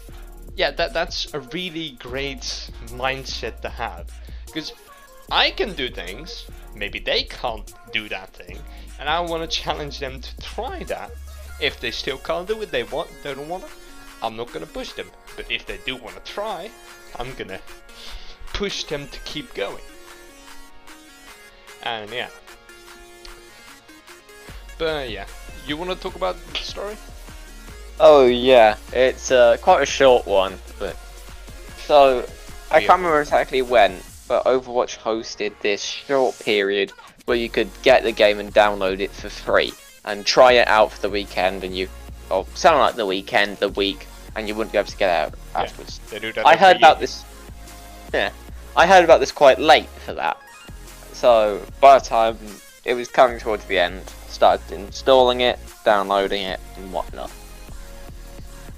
yeah, 0.57 0.71
that 0.73 0.93
that's 0.93 1.33
a 1.35 1.41
really 1.41 1.91
great 1.99 2.71
mindset 2.89 3.61
to 3.63 3.69
have 3.69 4.11
because 4.47 4.73
I 5.31 5.51
can 5.51 5.73
do 5.75 5.91
things, 5.91 6.47
maybe 6.75 6.99
they 6.99 7.25
can't 7.25 7.73
do 7.93 8.09
that 8.09 8.31
thing, 8.33 8.59
and 8.99 9.09
I 9.09 9.21
want 9.21 9.49
to 9.49 9.49
challenge 9.63 9.99
them 9.99 10.21
to 10.21 10.37
try 10.39 10.85
that. 10.85 11.11
If 11.61 11.81
they 11.81 11.91
still 11.91 12.19
can't 12.19 12.47
do 12.47 12.61
it, 12.63 12.71
they 12.71 12.85
want, 12.85 13.09
they 13.23 13.35
don't 13.35 13.49
want 13.49 13.65
to. 13.65 13.71
I'm 14.23 14.37
not 14.37 14.53
gonna 14.53 14.67
push 14.67 14.93
them, 14.93 15.07
but 15.37 15.51
if 15.51 15.67
they 15.67 15.79
do 15.87 15.97
want 15.97 16.17
to 16.17 16.33
try, 16.33 16.71
I'm 17.19 17.33
gonna 17.35 17.61
push 18.53 18.85
them 18.85 19.09
to 19.09 19.19
keep 19.21 19.55
going. 19.55 19.83
And 21.85 22.11
yeah, 22.11 22.29
but 24.79 25.11
yeah, 25.11 25.27
you 25.67 25.77
want 25.77 25.91
to 25.91 25.97
talk 25.97 26.17
about 26.17 26.37
the 26.53 26.59
story? 26.59 26.97
Oh 28.01 28.27
yeah, 28.27 28.77
it's 28.93 29.31
uh, 29.31 29.57
quite 29.61 29.83
a 29.83 29.87
short 29.87 30.27
one, 30.27 30.59
but 30.79 30.97
so 31.79 32.25
I 32.71 32.79
Yeah. 32.79 32.87
can't 32.89 32.99
remember 32.99 33.21
exactly 33.21 33.63
when, 33.63 33.97
but 34.29 34.45
Overwatch 34.45 34.99
hosted 34.99 35.53
this 35.61 35.83
short 35.83 36.39
period 36.39 36.93
where 37.25 37.37
you 37.37 37.49
could 37.49 37.71
get 37.83 38.03
the 38.05 38.13
game 38.13 38.39
and 38.39 38.53
download 38.55 39.01
it 39.01 39.11
for 39.11 39.29
free 39.29 39.73
and 40.05 40.25
try 40.25 40.53
it 40.53 40.69
out 40.69 40.93
for 40.93 41.01
the 41.03 41.11
weekend, 41.11 41.65
and 41.65 41.77
you, 41.77 41.89
or 42.31 42.47
something 42.55 42.79
like 42.79 42.95
the 42.95 43.07
weekend, 43.07 43.57
the 43.57 43.69
week, 43.71 44.07
and 44.37 44.49
you 44.49 44.55
wouldn't 44.55 44.73
be 44.73 44.79
able 44.79 44.89
to 44.89 44.97
get 44.97 45.11
out 45.11 45.35
Yeah. 45.53 45.63
afterwards. 45.63 46.01
They 46.11 46.19
do 46.19 46.33
that. 46.33 46.47
I 46.47 46.57
heard 46.57 46.77
about 46.77 47.01
this. 47.01 47.25
Yeah, 48.15 48.31
I 48.77 48.87
heard 48.87 49.05
about 49.05 49.21
this 49.21 49.33
quite 49.33 49.59
late 49.59 49.89
for 50.05 50.15
that. 50.15 50.37
So 51.13 51.61
by 51.81 51.99
the 51.99 52.05
time 52.05 52.39
it 52.85 52.95
was 52.95 53.09
coming 53.09 53.39
towards 53.39 53.65
the 53.65 53.79
end, 53.79 54.03
started 54.29 54.71
installing 54.73 55.41
it, 55.41 55.59
downloading 55.85 56.43
it, 56.43 56.61
and 56.77 56.93
whatnot. 56.93 57.31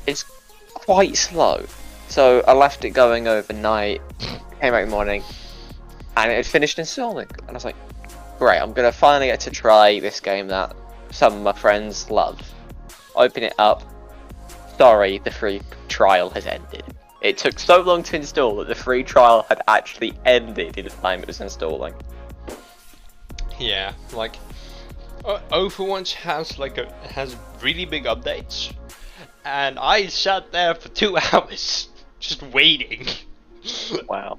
It's 0.07 0.25
quite 0.73 1.17
slow, 1.17 1.67
so 2.09 2.43
I 2.49 2.55
left 2.55 2.85
it 2.85 2.91
going 2.91 3.29
overnight. 3.29 4.01
Came 4.61 4.75
out 4.75 4.83
in 4.83 4.91
the 4.91 4.95
morning, 4.95 5.23
and 6.19 6.31
it 6.31 6.35
had 6.35 6.47
finished 6.47 6.79
installing, 6.79 7.29
and 7.39 7.49
I 7.49 7.53
was 7.53 7.65
like, 7.65 7.77
"Great, 8.39 8.59
I'm 8.59 8.75
gonna 8.75 8.93
finally 8.93 9.29
get 9.29 9.41
to 9.41 9.51
try 9.51 9.99
this 10.01 10.21
game 10.21 10.49
that 10.49 10.77
some 11.11 11.33
of 11.33 11.41
my 11.41 11.53
friends 11.53 12.11
love." 12.11 12.39
Open 13.17 13.43
it 13.43 13.55
up. 13.59 13.83
Sorry, 14.77 15.17
the 15.17 15.31
free 15.31 15.63
trial 15.89 16.29
has 16.31 16.47
ended. 16.47 16.85
It 17.23 17.39
took 17.39 17.59
so 17.59 17.81
long 17.81 18.03
to 18.03 18.17
install 18.17 18.57
that 18.57 18.69
the 18.69 18.75
free 18.75 19.03
trial 19.03 19.47
had 19.49 19.63
actually 19.67 20.13
ended 20.27 20.77
in 20.77 20.85
the 20.85 20.91
time 20.91 21.21
it 21.21 21.27
was 21.27 21.41
installing. 21.41 21.95
Yeah, 23.59 23.95
like 24.13 24.37
uh, 25.25 25.41
Overwatch 25.51 26.13
has 26.13 26.59
like 26.59 26.77
a 26.77 26.93
has 27.13 27.35
really 27.63 27.87
big 27.87 28.05
updates, 28.05 28.75
and 29.43 29.79
I 29.79 30.09
sat 30.09 30.53
there 30.53 30.75
for 30.75 30.91
two 30.91 31.17
hours 31.33 31.89
just 32.19 32.43
waiting, 32.43 33.07
Wow. 34.09 34.39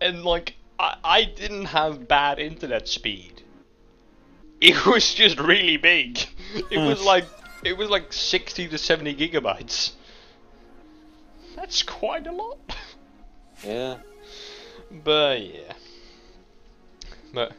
And 0.00 0.24
like 0.24 0.54
I 0.78 0.96
I 1.04 1.24
didn't 1.24 1.66
have 1.66 2.08
bad 2.08 2.38
internet 2.38 2.88
speed. 2.88 3.42
It 4.60 4.86
was 4.86 5.14
just 5.14 5.38
really 5.38 5.76
big. 5.76 6.18
It 6.70 6.78
was 6.78 7.00
Mm. 7.00 7.04
like 7.04 7.24
it 7.64 7.76
was 7.76 7.88
like 7.90 8.12
sixty 8.12 8.68
to 8.68 8.78
seventy 8.78 9.14
gigabytes. 9.14 9.92
That's 11.56 11.82
quite 11.82 12.26
a 12.26 12.32
lot. 12.32 12.58
Yeah. 13.64 13.96
But 15.04 15.40
yeah. 15.42 15.72
But 17.32 17.52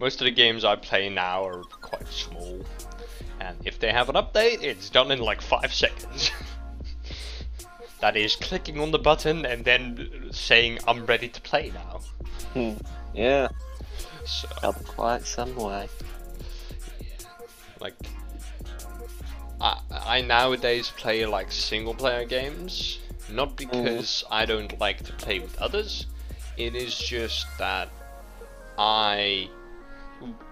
most 0.00 0.20
of 0.20 0.24
the 0.24 0.32
games 0.32 0.64
I 0.64 0.74
play 0.74 1.08
now 1.08 1.44
are 1.46 1.62
quite 1.62 2.08
small. 2.08 2.64
And 3.38 3.56
if 3.64 3.78
they 3.78 3.92
have 3.92 4.08
an 4.08 4.16
update, 4.16 4.64
it's 4.64 4.90
done 4.90 5.12
in 5.12 5.20
like 5.20 5.40
5 5.42 5.72
seconds. 5.72 6.30
that 8.00 8.16
is 8.16 8.36
clicking 8.36 8.80
on 8.80 8.90
the 8.90 8.98
button 8.98 9.44
and 9.46 9.64
then 9.64 10.28
saying 10.32 10.78
I'm 10.88 11.06
ready 11.06 11.28
to 11.28 11.40
play 11.40 11.70
now. 11.74 12.00
Hmm. 12.54 12.72
Yeah. 13.14 13.48
So, 14.24 14.48
Up 14.62 14.84
quite 14.86 15.24
some 15.26 15.54
way. 15.56 15.88
like 17.80 17.94
I 19.60 19.80
I 19.90 20.20
nowadays 20.22 20.90
play 20.96 21.24
like 21.26 21.50
single 21.52 21.94
player 21.94 22.24
games 22.24 22.98
Not 23.28 23.56
because 23.56 24.24
I 24.30 24.44
don't 24.44 24.78
like 24.80 25.02
to 25.04 25.12
play 25.14 25.38
with 25.38 25.56
others. 25.60 26.06
It 26.56 26.74
is 26.74 26.96
just 26.98 27.46
that 27.58 27.88
I, 28.78 29.48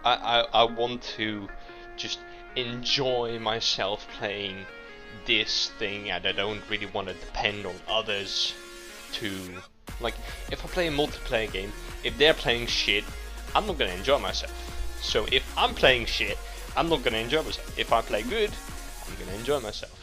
I, 0.04 0.14
I, 0.14 0.40
I 0.52 0.64
want 0.64 1.02
to 1.16 1.48
just 1.96 2.20
enjoy 2.56 3.38
myself 3.38 4.06
playing 4.18 4.64
this 5.28 5.70
thing, 5.78 6.10
and 6.10 6.26
I 6.26 6.32
don't 6.32 6.62
really 6.68 6.86
want 6.86 7.06
to 7.08 7.14
depend 7.14 7.66
on 7.66 7.74
others 7.86 8.54
to, 9.12 9.30
like, 10.00 10.14
if 10.50 10.64
I 10.64 10.68
play 10.68 10.88
a 10.88 10.90
multiplayer 10.90 11.52
game, 11.52 11.70
if 12.02 12.16
they're 12.18 12.34
playing 12.34 12.66
shit, 12.66 13.04
I'm 13.54 13.66
not 13.66 13.78
gonna 13.78 13.92
enjoy 13.92 14.18
myself. 14.18 14.52
So 15.02 15.26
if 15.30 15.44
I'm 15.56 15.74
playing 15.74 16.06
shit, 16.06 16.38
I'm 16.76 16.88
not 16.88 17.04
gonna 17.04 17.18
enjoy 17.18 17.42
myself. 17.42 17.78
If 17.78 17.92
I 17.92 18.00
play 18.00 18.22
good, 18.22 18.50
I'm 19.06 19.14
gonna 19.24 19.36
enjoy 19.36 19.60
myself. 19.60 19.94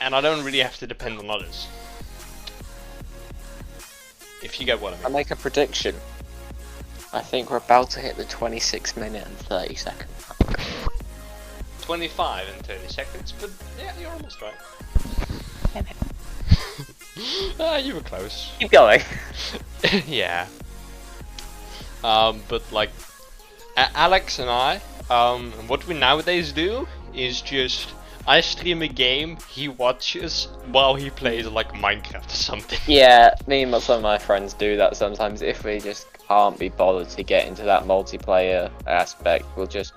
And 0.00 0.14
I 0.14 0.22
don't 0.22 0.44
really 0.44 0.60
have 0.60 0.78
to 0.78 0.86
depend 0.86 1.18
on 1.18 1.28
others. 1.28 1.68
If 4.42 4.58
you 4.58 4.64
get 4.64 4.80
what 4.80 4.94
I 4.94 5.06
I 5.06 5.08
make 5.10 5.30
a 5.30 5.36
prediction. 5.36 5.94
I 7.12 7.20
think 7.20 7.50
we're 7.50 7.58
about 7.58 7.90
to 7.90 8.00
hit 8.00 8.16
the 8.16 8.24
26 8.24 8.96
minute 8.96 9.26
and 9.26 9.36
30 9.36 9.74
second. 9.74 10.08
25 11.90 12.46
and 12.54 12.64
30 12.66 12.86
seconds, 12.86 13.34
but 13.40 13.50
yeah, 13.76 13.92
you're 14.00 14.12
almost 14.12 14.40
right. 14.40 14.54
ah, 17.58 17.78
you 17.78 17.96
were 17.96 18.00
close. 18.00 18.52
Keep 18.60 18.70
going. 18.70 19.00
yeah. 20.06 20.46
Um, 22.04 22.42
but 22.48 22.62
like, 22.70 22.90
A- 23.76 23.90
Alex 23.96 24.38
and 24.38 24.48
I, 24.48 24.80
um, 25.10 25.50
what 25.66 25.84
we 25.88 25.98
nowadays 25.98 26.52
do 26.52 26.86
is 27.12 27.42
just 27.42 27.92
I 28.24 28.40
stream 28.40 28.82
a 28.82 28.86
game, 28.86 29.38
he 29.48 29.66
watches 29.66 30.46
while 30.70 30.94
he 30.94 31.10
plays 31.10 31.48
like 31.48 31.72
Minecraft 31.72 32.32
or 32.32 32.36
something. 32.36 32.78
Yeah, 32.86 33.34
me 33.48 33.64
and 33.64 33.82
some 33.82 33.96
of 33.96 34.02
my 34.02 34.18
friends 34.18 34.54
do 34.54 34.76
that 34.76 34.96
sometimes. 34.96 35.42
If 35.42 35.64
we 35.64 35.80
just 35.80 36.06
can't 36.28 36.56
be 36.56 36.68
bothered 36.68 37.08
to 37.08 37.24
get 37.24 37.48
into 37.48 37.64
that 37.64 37.82
multiplayer 37.82 38.70
aspect, 38.86 39.44
we'll 39.56 39.66
just. 39.66 39.92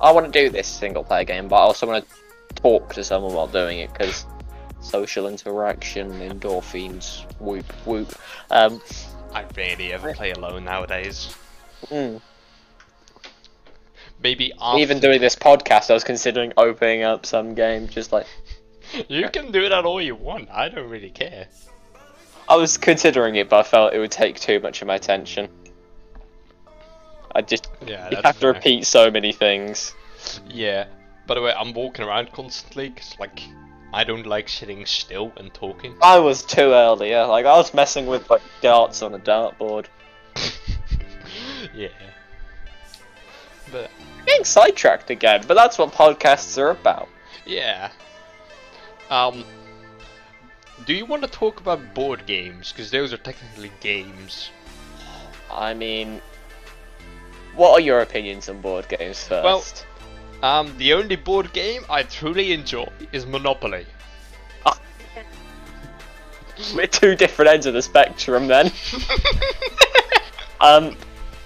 I 0.00 0.12
want 0.12 0.32
to 0.32 0.32
do 0.32 0.50
this 0.50 0.66
single 0.66 1.04
player 1.04 1.24
game, 1.24 1.48
but 1.48 1.56
I 1.56 1.60
also 1.60 1.86
want 1.86 2.06
to 2.08 2.14
talk 2.62 2.94
to 2.94 3.04
someone 3.04 3.34
while 3.34 3.46
doing 3.46 3.80
it 3.80 3.92
because 3.92 4.26
social 4.80 5.28
interaction, 5.28 6.10
endorphins, 6.12 7.24
whoop 7.40 7.70
whoop. 7.86 8.14
Um, 8.50 8.80
I 9.32 9.44
rarely 9.56 9.92
ever 9.92 10.14
play 10.14 10.32
alone 10.32 10.64
nowadays. 10.64 11.34
mm. 11.86 12.20
Maybe 14.22 14.52
after 14.60 14.80
Even 14.80 15.00
doing 15.00 15.20
this 15.20 15.34
podcast, 15.34 15.90
I 15.90 15.94
was 15.94 16.04
considering 16.04 16.52
opening 16.56 17.02
up 17.02 17.24
some 17.24 17.54
game, 17.54 17.88
just 17.88 18.12
like 18.12 18.26
you 19.08 19.28
can 19.30 19.50
do 19.52 19.68
that 19.68 19.84
all 19.84 20.00
you 20.00 20.14
want. 20.14 20.48
I 20.50 20.68
don't 20.68 20.88
really 20.88 21.10
care. 21.10 21.46
I 22.48 22.56
was 22.56 22.76
considering 22.76 23.36
it, 23.36 23.48
but 23.48 23.60
I 23.60 23.62
felt 23.62 23.94
it 23.94 23.98
would 23.98 24.10
take 24.10 24.40
too 24.40 24.60
much 24.60 24.82
of 24.82 24.88
my 24.88 24.96
attention. 24.96 25.48
I 27.34 27.42
just 27.42 27.68
Yeah, 27.86 28.08
you 28.10 28.16
have 28.16 28.34
to 28.36 28.40
fair. 28.40 28.52
repeat 28.52 28.86
so 28.86 29.10
many 29.10 29.32
things. 29.32 29.94
Yeah. 30.48 30.86
By 31.26 31.34
the 31.34 31.42
way, 31.42 31.52
I'm 31.56 31.72
walking 31.72 32.04
around 32.04 32.32
constantly 32.32 32.88
because 32.90 33.18
like 33.18 33.40
I 33.92 34.04
don't 34.04 34.26
like 34.26 34.48
sitting 34.48 34.84
still 34.86 35.32
and 35.36 35.52
talking. 35.54 35.96
I 36.02 36.18
was 36.18 36.42
too 36.44 36.72
early. 36.72 37.10
Yeah, 37.10 37.24
like 37.24 37.46
I 37.46 37.56
was 37.56 37.72
messing 37.74 38.06
with 38.06 38.28
like 38.30 38.42
darts 38.60 39.02
on 39.02 39.14
a 39.14 39.18
dartboard. 39.18 39.86
yeah. 41.74 41.88
But 43.72 43.90
Getting 44.26 44.44
sidetracked 44.44 45.10
again, 45.10 45.44
but 45.46 45.54
that's 45.54 45.78
what 45.78 45.92
podcasts 45.92 46.58
are 46.58 46.70
about. 46.70 47.08
yeah. 47.46 47.90
Um. 49.08 49.44
Do 50.86 50.94
you 50.94 51.04
want 51.04 51.22
to 51.22 51.28
talk 51.28 51.60
about 51.60 51.94
board 51.94 52.24
games? 52.26 52.72
Because 52.72 52.90
those 52.90 53.12
are 53.12 53.16
technically 53.18 53.70
games. 53.80 54.50
I 55.50 55.74
mean, 55.74 56.22
what 57.54 57.72
are 57.72 57.80
your 57.80 58.00
opinions 58.00 58.48
on 58.48 58.60
board 58.60 58.88
games 58.88 59.22
first? 59.24 59.44
Well- 59.44 59.64
Um, 60.42 60.74
the 60.78 60.94
only 60.94 61.16
board 61.16 61.52
game 61.52 61.84
I 61.90 62.02
truly 62.02 62.52
enjoy 62.52 62.88
is 63.12 63.26
Monopoly. 63.26 63.84
we're 66.74 66.86
two 66.86 67.14
different 67.14 67.50
ends 67.50 67.66
of 67.66 67.74
the 67.74 67.82
spectrum 67.82 68.46
then. 68.46 68.66
um, 70.60 70.96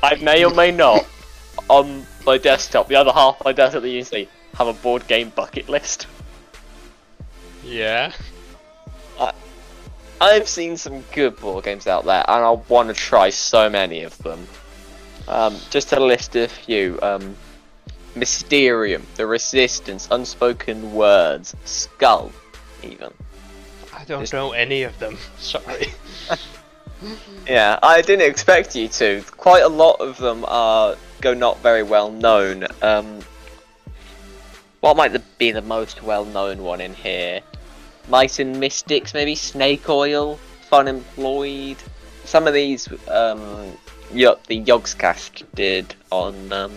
I 0.02 0.16
may 0.16 0.44
or 0.44 0.52
may 0.54 0.70
not 0.70 1.06
on 1.68 2.04
my 2.26 2.36
desktop, 2.38 2.88
the 2.88 2.96
other 2.96 3.12
half 3.12 3.38
of 3.40 3.44
my 3.44 3.52
desktop 3.52 3.84
usually 3.84 4.28
have 4.54 4.66
a 4.66 4.72
board 4.72 5.06
game 5.06 5.30
bucket 5.30 5.68
list. 5.68 6.06
Yeah. 7.64 8.12
I, 9.18 9.32
I've 10.20 10.48
seen 10.48 10.76
some 10.76 11.02
good 11.12 11.36
board 11.36 11.64
games 11.64 11.86
out 11.86 12.04
there, 12.04 12.24
and 12.28 12.44
I 12.44 12.50
want 12.68 12.88
to 12.88 12.94
try 12.94 13.30
so 13.30 13.70
many 13.70 14.02
of 14.02 14.16
them. 14.18 14.46
Um, 15.26 15.56
just 15.70 15.88
to 15.90 16.00
list 16.00 16.36
a 16.36 16.48
few: 16.48 16.98
um, 17.02 17.36
Mysterium, 18.14 19.06
The 19.16 19.26
Resistance, 19.26 20.08
Unspoken 20.10 20.94
Words, 20.94 21.54
Skull, 21.64 22.32
even. 22.82 23.12
I 23.92 24.04
don't 24.04 24.20
Just- 24.20 24.32
know 24.32 24.52
any 24.52 24.82
of 24.82 24.98
them. 24.98 25.16
Sorry. 25.38 25.92
Yeah, 27.46 27.78
I 27.82 28.00
didn't 28.00 28.30
expect 28.30 28.74
you 28.74 28.88
to. 28.88 29.22
Quite 29.36 29.62
a 29.62 29.68
lot 29.68 30.00
of 30.00 30.16
them 30.16 30.44
are 30.48 30.96
go 31.20 31.34
not 31.34 31.58
very 31.58 31.82
well 31.82 32.10
known. 32.10 32.66
Um, 32.80 33.20
what 34.80 34.96
might 34.96 35.20
be 35.38 35.50
the 35.50 35.60
most 35.60 36.02
well 36.02 36.24
known 36.24 36.62
one 36.62 36.80
in 36.80 36.94
here? 36.94 37.40
Mice 38.08 38.38
and 38.38 38.58
Mystics, 38.58 39.12
maybe 39.12 39.34
Snake 39.34 39.88
Oil, 39.88 40.38
Funemployed. 40.70 41.76
Some 42.24 42.46
of 42.46 42.54
these, 42.54 42.88
um, 43.08 43.76
y- 44.12 44.34
the 44.48 44.62
Yogscast 44.64 45.44
did 45.54 45.94
on 46.10 46.52
um, 46.52 46.72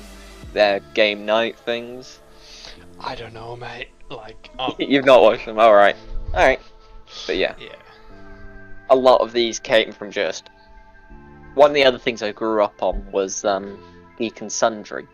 their 0.54 0.80
game 0.94 1.26
night 1.26 1.58
things. 1.60 2.20
I 3.00 3.16
don't 3.16 3.34
know, 3.34 3.56
mate. 3.56 3.90
Like, 4.10 4.50
um, 4.60 4.74
You've 4.80 5.06
not 5.06 5.22
watched 5.22 5.46
them, 5.46 5.60
alright. 5.60 5.96
Alright. 6.34 6.62
But 7.26 7.38
yeah. 7.38 7.54
yeah. 7.60 7.76
a 8.90 8.96
lot 8.96 9.22
of 9.22 9.32
these 9.34 9.60
came 9.60 9.92
from 9.92 10.12
just 10.12 10.50
one 11.54 11.72
of 11.72 11.74
the 11.74 11.84
other 11.86 11.98
things 11.98 12.22
I 12.22 12.32
grew 12.32 12.62
up 12.64 12.84
on 12.84 13.06
was 13.12 13.44
um, 13.44 13.80
Geek 14.20 14.42
and 14.42 14.52
Sundry 14.52 15.08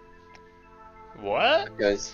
What? 1.21 1.75
because 1.77 2.13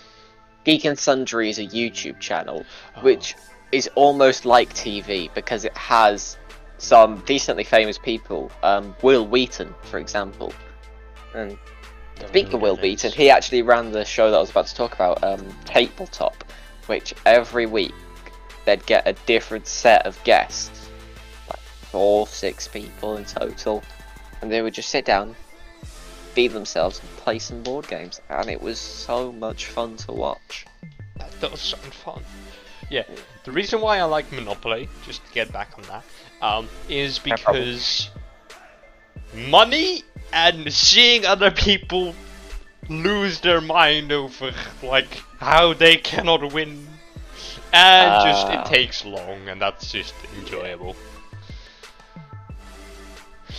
Geek 0.64 0.84
and 0.84 0.98
Sundry 0.98 1.50
is 1.50 1.58
a 1.58 1.66
YouTube 1.66 2.20
channel 2.20 2.64
which 3.00 3.34
is 3.72 3.88
almost 3.94 4.44
like 4.44 4.72
TV 4.74 5.32
because 5.34 5.64
it 5.64 5.76
has 5.76 6.36
some 6.80 7.18
decently 7.26 7.64
famous 7.64 7.98
people. 7.98 8.50
Um, 8.62 8.96
Wil 9.02 9.26
Wheaton, 9.26 9.74
for 9.82 9.98
example, 9.98 10.52
and 11.34 11.58
Don't 12.16 12.28
Speaking 12.28 12.54
of 12.54 12.62
Will 12.62 12.74
their 12.76 12.84
names. 12.84 13.02
Wheaton, 13.02 13.16
he 13.16 13.30
actually 13.30 13.62
ran 13.62 13.92
the 13.92 14.04
show 14.04 14.30
that 14.30 14.36
I 14.36 14.40
was 14.40 14.50
about 14.50 14.66
to 14.66 14.74
talk 14.74 14.94
about, 14.94 15.22
um, 15.22 15.46
Tabletop, 15.64 16.44
which 16.86 17.14
every 17.26 17.66
week 17.66 17.94
they'd 18.64 18.84
get 18.86 19.06
a 19.06 19.12
different 19.26 19.66
set 19.66 20.06
of 20.06 20.22
guests, 20.24 20.88
like 21.48 21.60
four, 21.60 22.26
six 22.26 22.66
people 22.66 23.16
in 23.16 23.24
total, 23.24 23.82
and 24.40 24.50
they 24.50 24.62
would 24.62 24.74
just 24.74 24.88
sit 24.88 25.04
down, 25.04 25.36
be 26.34 26.48
themselves, 26.48 27.00
and 27.00 27.08
play 27.18 27.38
some 27.38 27.62
board 27.62 27.86
games, 27.88 28.20
and 28.30 28.48
it 28.48 28.60
was 28.60 28.78
so 28.78 29.32
much 29.32 29.66
fun 29.66 29.96
to 29.98 30.12
watch. 30.12 30.66
That 31.16 31.40
does 31.40 31.60
sound 31.60 31.92
fun. 31.92 32.22
Yeah, 32.88 33.04
the 33.44 33.52
reason 33.52 33.80
why 33.80 33.98
I 33.98 34.04
like 34.04 34.32
Monopoly, 34.32 34.88
just 35.06 35.24
to 35.26 35.32
get 35.32 35.52
back 35.52 35.70
on 35.76 35.84
that, 35.84 36.04
um, 36.42 36.68
is 36.88 37.18
because 37.18 38.10
money 39.34 40.02
and 40.32 40.72
seeing 40.72 41.24
other 41.26 41.50
people 41.50 42.14
lose 42.88 43.40
their 43.40 43.60
mind 43.60 44.10
over 44.12 44.52
like 44.82 45.22
how 45.38 45.72
they 45.72 45.96
cannot 45.96 46.52
win, 46.52 46.86
and 47.72 48.24
just 48.24 48.46
Ah. 48.46 48.62
it 48.62 48.66
takes 48.66 49.04
long, 49.04 49.48
and 49.48 49.60
that's 49.60 49.90
just 49.92 50.14
enjoyable. 50.38 50.96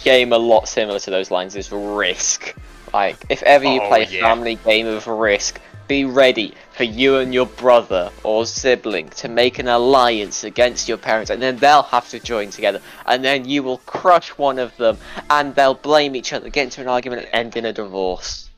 Game 0.04 0.34
a 0.34 0.38
lot 0.38 0.68
similar 0.68 1.00
to 1.00 1.12
those 1.12 1.30
lines 1.32 1.56
is 1.56 1.72
Risk. 1.72 2.56
Like, 2.94 3.18
if 3.30 3.44
ever 3.44 3.66
you 3.66 3.82
Oh, 3.82 3.88
play 3.88 4.04
a 4.04 4.08
yeah. 4.08 4.22
family 4.22 4.56
game 4.56 4.88
of 4.88 5.06
Risk, 5.08 5.62
be 5.88 6.06
ready 6.06 6.56
for 6.82 6.86
you 6.86 7.18
and 7.18 7.32
your 7.32 7.46
brother 7.46 8.12
or 8.24 8.44
sibling 8.44 9.08
to 9.10 9.28
make 9.28 9.60
an 9.60 9.68
alliance 9.68 10.44
against 10.44 10.90
your 10.90 10.98
parents, 10.98 11.30
and 11.30 11.40
then 11.40 11.56
they'll 11.58 11.84
have 11.84 12.10
to 12.10 12.20
join 12.20 12.50
together, 12.50 12.82
and 13.06 13.24
then 13.24 13.48
you 13.48 13.62
will 13.62 13.78
crush 13.86 14.30
one 14.30 14.58
of 14.58 14.76
them, 14.78 14.98
and 15.30 15.54
they'll 15.54 15.76
blame 15.76 16.16
each 16.16 16.34
other, 16.34 16.50
get 16.50 16.64
into 16.64 16.82
an 16.82 16.88
argument, 16.88 17.22
and 17.22 17.30
end 17.36 17.56
in 17.56 17.66
a 17.66 17.72
divorce. 17.72 18.50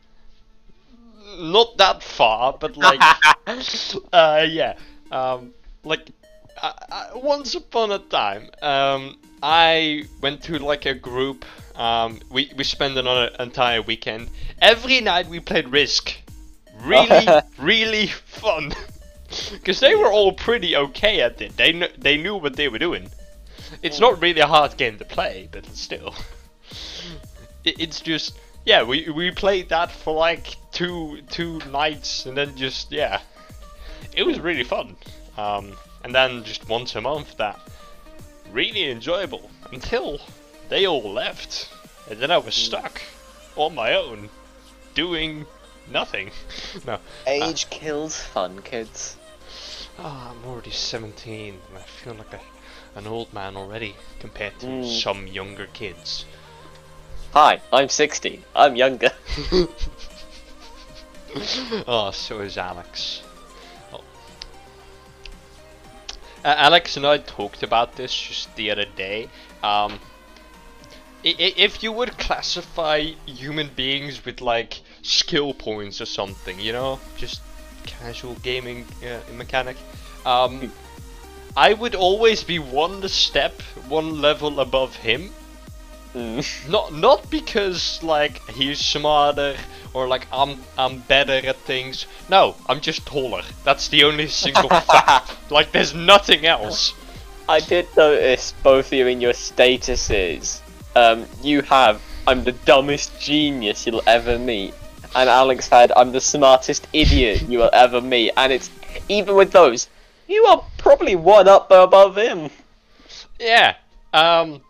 Not 1.37 1.75
that 1.79 2.01
far, 2.01 2.55
but 2.57 2.77
like, 2.77 3.01
uh, 4.13 4.45
yeah, 4.47 4.75
um, 5.11 5.53
like, 5.83 6.07
uh, 6.61 6.71
uh, 6.89 7.07
once 7.15 7.55
upon 7.55 7.91
a 7.91 7.99
time, 7.99 8.49
um, 8.61 9.17
I 9.41 10.05
went 10.21 10.43
to 10.43 10.59
like 10.59 10.85
a 10.85 10.93
group. 10.93 11.43
Um, 11.75 12.21
we 12.31 12.49
we 12.55 12.63
spent 12.63 12.97
an 12.97 13.05
entire 13.41 13.81
weekend. 13.81 14.29
Every 14.61 15.01
night 15.01 15.27
we 15.27 15.41
played 15.41 15.67
Risk. 15.67 16.22
Really, 16.83 17.27
really 17.57 18.07
fun. 18.07 18.73
Because 19.51 19.79
they 19.79 19.95
were 19.95 20.11
all 20.11 20.31
pretty 20.31 20.75
okay 20.75 21.21
at 21.21 21.41
it. 21.41 21.57
They 21.57 21.71
kn- 21.71 21.91
they 21.97 22.17
knew 22.17 22.35
what 22.35 22.55
they 22.55 22.67
were 22.67 22.77
doing. 22.77 23.09
It's 23.81 23.99
not 23.99 24.21
really 24.21 24.41
a 24.41 24.45
hard 24.45 24.77
game 24.77 24.99
to 24.99 25.05
play, 25.05 25.49
but 25.51 25.65
still. 25.75 26.13
It, 27.63 27.79
it's 27.79 28.01
just 28.01 28.37
yeah, 28.65 28.83
we 28.83 29.09
we 29.09 29.31
played 29.31 29.69
that 29.69 29.89
for 29.89 30.13
like 30.13 30.57
two 30.71 31.21
two 31.29 31.59
nights 31.71 32.25
and 32.25 32.37
then 32.37 32.55
just 32.55 32.91
yeah. 32.91 33.21
It 34.15 34.23
was 34.23 34.39
really 34.39 34.65
fun. 34.65 34.95
Um, 35.37 35.77
and 36.03 36.13
then 36.13 36.43
just 36.43 36.67
once 36.69 36.95
a 36.95 37.01
month 37.01 37.37
that 37.37 37.59
really 38.51 38.91
enjoyable 38.91 39.49
until 39.71 40.19
they 40.69 40.85
all 40.85 41.11
left. 41.11 41.69
And 42.09 42.19
then 42.19 42.31
I 42.31 42.37
was 42.37 42.53
stuck 42.53 43.01
on 43.55 43.73
my 43.73 43.95
own 43.95 44.29
doing 44.93 45.45
nothing. 45.89 46.31
no. 46.87 46.99
Age 47.27 47.69
kills 47.69 48.19
fun, 48.21 48.61
kids. 48.61 49.17
Ah, 49.99 50.31
I'm 50.31 50.49
already 50.49 50.71
17 50.71 51.53
and 51.69 51.77
I 51.77 51.81
feel 51.81 52.15
like 52.15 52.33
a, 52.33 52.39
an 52.97 53.05
old 53.07 53.31
man 53.33 53.55
already 53.55 53.95
compared 54.19 54.59
to 54.61 54.65
Mm. 54.67 55.01
some 55.01 55.27
younger 55.27 55.67
kids. 55.67 56.25
Hi, 57.33 57.61
I'm 57.71 57.89
16. 57.89 58.43
I'm 58.55 58.75
younger. 58.75 59.09
oh, 61.87 62.11
so 62.11 62.39
is 62.41 62.57
Alex. 62.57 63.21
Oh. 63.91 64.01
Uh, 66.43 66.55
Alex 66.57 66.97
and 66.97 67.05
I 67.07 67.17
talked 67.17 67.63
about 67.63 67.95
this 67.95 68.13
just 68.13 68.55
the 68.55 68.71
other 68.71 68.85
day. 68.95 69.23
Um, 69.63 69.99
i- 71.25 71.35
i- 71.39 71.53
if 71.57 71.81
you 71.83 71.91
would 71.91 72.17
classify 72.17 72.99
human 73.25 73.69
beings 73.75 74.25
with 74.25 74.41
like 74.41 74.81
skill 75.03 75.53
points 75.53 76.01
or 76.01 76.05
something, 76.05 76.59
you 76.59 76.73
know, 76.73 76.99
just 77.17 77.41
casual 77.85 78.35
gaming 78.35 78.85
uh, 79.05 79.19
mechanic, 79.33 79.77
um, 80.25 80.71
I 81.55 81.73
would 81.73 81.93
always 81.93 82.43
be 82.43 82.57
one 82.57 83.07
step, 83.07 83.61
one 83.87 84.21
level 84.21 84.59
above 84.59 84.95
him. 84.95 85.29
Mm. 86.15 86.69
Not 86.69 86.93
not 86.93 87.29
because 87.31 88.01
like 88.03 88.37
he's 88.49 88.79
smarter 88.79 89.55
or 89.93 90.07
like 90.07 90.27
I'm 90.31 90.59
I'm 90.77 90.99
better 90.99 91.41
at 91.47 91.57
things. 91.57 92.05
No, 92.29 92.55
I'm 92.67 92.81
just 92.81 93.05
taller. 93.05 93.41
That's 93.63 93.87
the 93.87 94.03
only 94.03 94.27
single 94.27 94.69
fact. 94.93 95.51
Like 95.51 95.71
there's 95.71 95.95
nothing 95.95 96.45
else. 96.45 96.93
I 97.49 97.59
did 97.59 97.87
notice 97.97 98.53
both 98.63 98.87
of 98.87 98.93
you 98.93 99.07
in 99.07 99.21
your 99.21 99.33
statuses. 99.33 100.61
Um, 100.95 101.25
you 101.41 101.63
have 101.63 101.99
I'm 102.27 102.43
the 102.43 102.53
dumbest 102.53 103.19
genius 103.19 103.85
you'll 103.85 104.07
ever 104.07 104.39
meet, 104.39 104.73
and 105.15 105.29
Alex 105.29 105.67
had 105.67 105.91
I'm 105.95 106.11
the 106.11 106.21
smartest 106.21 106.87
idiot 106.93 107.43
you 107.43 107.59
will 107.59 107.69
ever 107.73 108.01
meet. 108.01 108.31
And 108.37 108.51
it's 108.51 108.69
even 109.09 109.35
with 109.35 109.51
those, 109.51 109.87
you 110.27 110.43
are 110.45 110.63
probably 110.77 111.15
one 111.15 111.47
up 111.47 111.71
above 111.71 112.17
him. 112.17 112.49
Yeah. 113.39 113.75
Um 114.13 114.61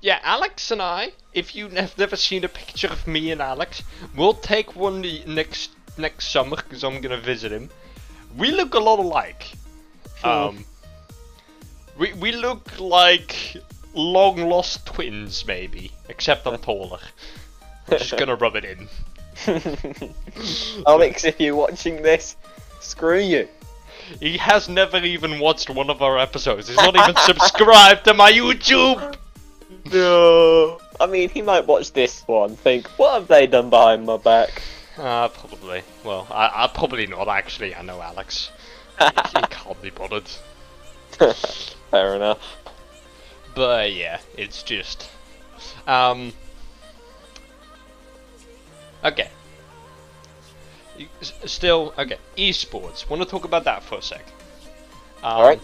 yeah, 0.00 0.20
Alex 0.22 0.70
and 0.70 0.80
I, 0.80 1.12
if 1.32 1.56
you 1.56 1.68
have 1.70 1.96
never 1.98 2.16
seen 2.16 2.44
a 2.44 2.48
picture 2.48 2.88
of 2.88 3.06
me 3.06 3.32
and 3.32 3.40
Alex, 3.40 3.82
we'll 4.14 4.34
take 4.34 4.76
one 4.76 5.02
the 5.02 5.24
next 5.26 5.70
next 5.98 6.28
summer 6.28 6.56
because 6.56 6.84
I'm 6.84 7.00
gonna 7.00 7.20
visit 7.20 7.50
him. 7.50 7.70
We 8.36 8.52
look 8.52 8.74
a 8.74 8.78
lot 8.78 8.98
alike. 8.98 9.52
Um, 10.22 10.64
we 11.98 12.12
we 12.14 12.32
look 12.32 12.78
like 12.78 13.56
long 13.94 14.36
lost 14.48 14.86
twins, 14.86 15.46
maybe, 15.46 15.90
except 16.08 16.46
I'm 16.46 16.58
taller. 16.68 17.00
I'm 17.88 17.98
just 17.98 18.16
gonna 18.16 18.36
rub 18.36 18.56
it 18.56 18.64
in. 18.64 18.88
Alex, 20.86 21.24
if 21.24 21.40
you're 21.40 21.54
watching 21.54 22.02
this, 22.02 22.36
screw 22.80 23.20
you. 23.20 23.48
He 24.20 24.36
has 24.38 24.68
never 24.68 24.98
even 24.98 25.40
watched 25.40 25.68
one 25.68 25.90
of 25.90 26.00
our 26.00 26.18
episodes. 26.18 26.68
He's 26.68 26.76
not 26.76 26.96
even 26.96 27.16
subscribed 27.24 28.04
to 28.04 28.14
my 28.14 28.32
YouTube. 28.32 29.16
No. 29.92 30.80
I 30.98 31.06
mean, 31.06 31.28
he 31.28 31.42
might 31.42 31.66
watch 31.66 31.92
this 31.92 32.22
one, 32.26 32.56
think, 32.56 32.86
what 32.98 33.14
have 33.14 33.28
they 33.28 33.46
done 33.46 33.70
behind 33.70 34.06
my 34.06 34.16
back? 34.16 34.62
Uh, 34.96 35.28
probably. 35.28 35.82
Well, 36.04 36.26
I, 36.30 36.64
I 36.64 36.66
probably 36.68 37.06
not 37.06 37.28
actually. 37.28 37.74
I 37.74 37.82
know 37.82 38.00
Alex. 38.00 38.50
he 38.98 39.04
can't 39.50 39.82
be 39.82 39.90
bothered. 39.90 40.28
Fair 41.90 42.14
enough. 42.14 42.38
But 43.54 43.92
yeah, 43.92 44.20
it's 44.36 44.62
just. 44.62 45.10
Um. 45.86 46.32
Okay. 49.06 49.28
Still, 51.20 51.94
okay. 51.98 52.18
Esports. 52.36 53.08
Want 53.08 53.22
to 53.22 53.28
talk 53.28 53.44
about 53.44 53.64
that 53.64 53.82
for 53.82 53.98
a 53.98 54.02
sec? 54.02 54.24
Um, 55.22 55.32
Alright. 55.32 55.60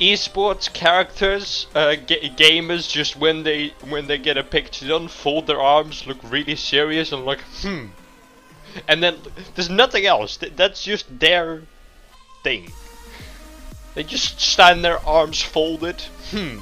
Esports 0.00 0.72
characters, 0.72 1.66
uh, 1.74 1.94
ga- 1.94 2.30
gamers, 2.30 2.90
just 2.90 3.16
when 3.16 3.42
they 3.42 3.74
when 3.88 4.06
they 4.06 4.16
get 4.18 4.38
a 4.38 4.42
picture 4.42 4.88
done, 4.88 5.08
fold 5.08 5.46
their 5.46 5.60
arms, 5.60 6.06
look 6.06 6.18
really 6.24 6.56
serious, 6.56 7.12
and 7.12 7.24
like, 7.26 7.40
hmm. 7.62 7.86
And 8.88 9.02
then 9.02 9.18
there's 9.54 9.68
nothing 9.68 10.06
else. 10.06 10.36
Th- 10.38 10.52
That's 10.56 10.82
just 10.82 11.18
their 11.18 11.62
thing. 12.42 12.72
They 13.94 14.04
just 14.04 14.40
stand 14.40 14.84
there, 14.84 15.04
arms 15.06 15.42
folded. 15.42 16.00
Hmm. 16.30 16.58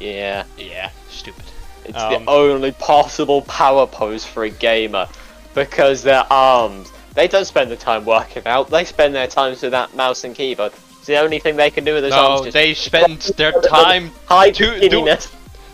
Yeah. 0.00 0.44
Yeah, 0.56 0.90
stupid. 1.10 1.44
It's 1.84 1.98
Um, 1.98 2.24
the 2.24 2.30
only 2.30 2.72
possible 2.72 3.42
power 3.42 3.86
pose 3.86 4.24
for 4.24 4.44
a 4.44 4.50
gamer 4.50 5.08
because 5.54 6.02
their 6.02 6.24
arms. 6.30 6.90
They 7.14 7.28
don't 7.28 7.44
spend 7.44 7.70
the 7.70 7.76
time 7.76 8.04
working 8.06 8.42
out. 8.46 8.70
They 8.70 8.84
spend 8.84 9.14
their 9.14 9.26
time 9.26 9.50
with 9.50 9.60
that 9.72 9.94
mouse 9.94 10.24
and 10.24 10.34
keyboard. 10.34 10.72
It's 10.98 11.06
the 11.06 11.16
only 11.18 11.38
thing 11.40 11.56
they 11.56 11.70
can 11.70 11.84
do 11.84 11.94
with 11.94 12.04
those 12.04 12.12
arms. 12.12 12.44
No, 12.46 12.50
they 12.50 12.72
spend 12.90 13.20
their 13.36 13.52
time 13.52 14.12
hide 14.26 14.54
to- 14.54 14.80
giddiness. 14.80 15.28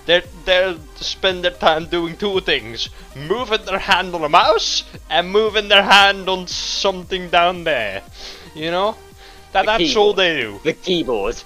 they 0.06 0.22
they 0.46 0.76
spend 0.96 1.44
their 1.44 1.52
time 1.52 1.86
doing 1.86 2.16
two 2.16 2.40
things: 2.40 2.88
moving 3.14 3.64
their 3.66 3.78
hand 3.78 4.14
on 4.14 4.24
a 4.24 4.28
mouse 4.28 4.82
and 5.10 5.30
moving 5.30 5.68
their 5.68 5.82
hand 5.84 6.28
on 6.28 6.46
something 6.48 7.28
down 7.28 7.62
there. 7.64 8.02
You 8.54 8.70
know, 8.72 8.96
that 9.52 9.66
The 9.66 9.78
that's 9.78 9.94
all 9.96 10.14
they 10.14 10.40
do. 10.40 10.60
The 10.64 10.72
keyboard. 10.72 11.36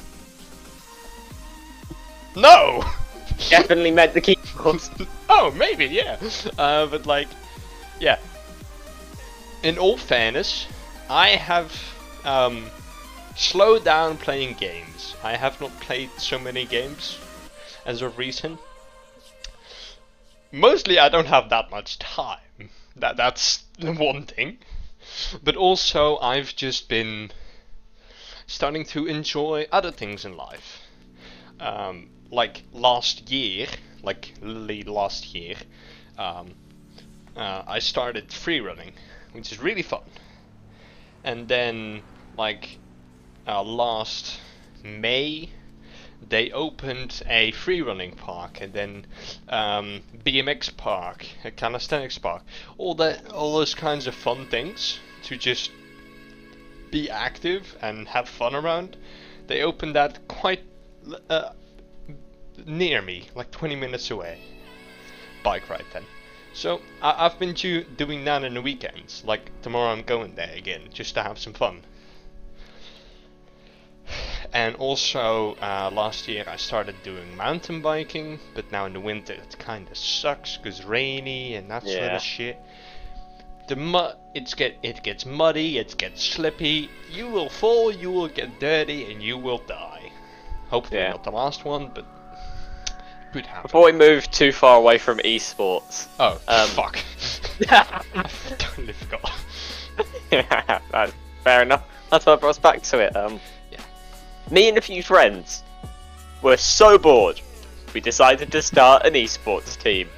No. 2.36 2.84
Definitely 3.50 3.90
meant 3.90 4.14
the 4.14 4.20
keyboard. 4.62 5.08
oh, 5.28 5.50
maybe 5.56 5.86
yeah. 5.86 6.18
Uh, 6.58 6.86
but 6.86 7.06
like, 7.06 7.28
yeah. 8.00 8.18
In 9.62 9.78
all 9.78 9.96
fairness, 9.96 10.66
I 11.08 11.30
have 11.30 11.72
um, 12.24 12.66
slowed 13.36 13.84
down 13.84 14.16
playing 14.16 14.54
games. 14.54 15.14
I 15.22 15.36
have 15.36 15.60
not 15.60 15.78
played 15.80 16.10
so 16.18 16.38
many 16.38 16.64
games 16.64 17.18
as 17.86 18.02
of 18.02 18.18
recent. 18.18 18.58
Mostly, 20.50 20.98
I 20.98 21.08
don't 21.08 21.26
have 21.26 21.48
that 21.50 21.70
much 21.70 21.98
time. 21.98 22.70
That 22.96 23.16
that's 23.16 23.64
the 23.78 23.92
one 24.10 24.24
thing. 24.24 24.58
But 25.42 25.56
also, 25.56 26.18
I've 26.18 26.54
just 26.54 26.88
been 26.88 27.32
starting 28.46 28.84
to 28.84 29.06
enjoy 29.06 29.66
other 29.72 29.90
things 29.90 30.24
in 30.24 30.36
life. 30.36 30.82
Um, 31.58 32.10
like 32.30 32.62
last 32.72 33.30
year, 33.30 33.66
like 34.02 34.32
literally 34.40 34.82
last 34.82 35.34
year, 35.34 35.56
um, 36.18 36.54
uh, 37.36 37.62
I 37.66 37.78
started 37.78 38.32
free 38.32 38.60
running, 38.60 38.92
which 39.32 39.52
is 39.52 39.60
really 39.60 39.82
fun. 39.82 40.02
And 41.24 41.48
then, 41.48 42.02
like 42.36 42.78
uh, 43.46 43.62
last 43.62 44.40
May, 44.82 45.50
they 46.28 46.50
opened 46.50 47.22
a 47.26 47.50
free 47.52 47.82
running 47.82 48.12
park, 48.12 48.60
and 48.60 48.72
then 48.72 49.06
um, 49.48 50.02
BMX 50.24 50.76
park, 50.76 51.26
a 51.44 51.50
calisthenics 51.50 52.18
park, 52.18 52.42
all 52.78 52.94
that, 52.96 53.28
all 53.30 53.56
those 53.56 53.74
kinds 53.74 54.06
of 54.06 54.14
fun 54.14 54.46
things 54.46 54.98
to 55.24 55.36
just 55.36 55.70
be 56.90 57.10
active 57.10 57.76
and 57.80 58.08
have 58.08 58.28
fun 58.28 58.54
around. 58.54 58.96
They 59.46 59.62
opened 59.62 59.96
that 59.96 60.28
quite 60.28 60.62
uh, 61.28 61.50
near 62.66 63.02
me, 63.02 63.28
like 63.34 63.50
20 63.50 63.76
minutes 63.76 64.10
away. 64.10 64.38
Bike 65.42 65.68
ride 65.68 65.84
then. 65.92 66.04
So 66.54 66.80
I- 67.00 67.24
I've 67.26 67.38
been 67.38 67.54
do- 67.54 67.84
doing 67.84 68.24
that 68.26 68.44
in 68.44 68.54
the 68.54 68.62
weekends. 68.62 69.22
Like 69.24 69.50
tomorrow 69.62 69.90
I'm 69.92 70.02
going 70.02 70.34
there 70.34 70.52
again, 70.54 70.82
just 70.92 71.14
to 71.14 71.22
have 71.22 71.38
some 71.38 71.52
fun. 71.54 71.82
And 74.52 74.76
also 74.76 75.54
uh, 75.62 75.90
last 75.92 76.28
year 76.28 76.44
I 76.46 76.56
started 76.56 76.96
doing 77.02 77.36
mountain 77.36 77.80
biking, 77.80 78.38
but 78.54 78.70
now 78.70 78.84
in 78.84 78.92
the 78.92 79.00
winter 79.00 79.32
it 79.32 79.56
kind 79.58 79.88
of 79.90 79.96
sucks 79.96 80.58
because 80.58 80.84
rainy 80.84 81.54
and 81.54 81.70
that 81.70 81.84
sort 81.84 82.12
of 82.12 82.22
shit. 82.22 82.58
The 83.68 83.76
mud, 83.76 84.16
it's 84.34 84.52
get 84.54 84.76
it 84.82 85.02
gets 85.02 85.24
muddy, 85.24 85.78
it 85.78 85.96
gets 85.96 86.22
slippy. 86.22 86.90
You 87.10 87.28
will 87.28 87.48
fall, 87.48 87.90
you 87.92 88.10
will 88.10 88.28
get 88.28 88.60
dirty, 88.60 89.10
and 89.10 89.22
you 89.22 89.38
will 89.38 89.58
die. 89.58 90.10
Hopefully 90.68 91.00
Yeah. 91.00 91.10
not 91.12 91.24
the 91.24 91.30
last 91.30 91.64
one, 91.64 91.90
but 91.94 92.04
could 93.32 93.46
happen. 93.46 93.62
Before 93.62 93.84
we 93.84 93.92
move 93.92 94.30
too 94.30 94.52
far 94.52 94.76
away 94.76 94.98
from 94.98 95.18
esports. 95.18 96.06
Oh, 96.20 96.40
Um, 96.48 96.68
fuck. 96.68 96.98
I 97.70 98.02
totally 98.58 98.92
forgot. 98.92 99.32
That's 100.92 101.12
fair 101.44 101.62
enough. 101.62 101.84
That's 102.10 102.26
what 102.26 102.40
brought 102.40 102.50
us 102.50 102.58
back 102.58 102.82
to 102.82 102.98
it. 102.98 103.16
Um, 103.16 103.40
Yeah. 103.70 103.80
Me 104.50 104.68
and 104.68 104.78
a 104.78 104.80
few 104.80 105.02
friends 105.02 105.62
were 106.42 106.56
so 106.56 106.98
bored, 106.98 107.40
we 107.94 108.00
decided 108.00 108.50
to 108.52 108.62
start 108.62 109.06
an 109.06 109.14
esports 109.14 109.80
team. 109.80 110.08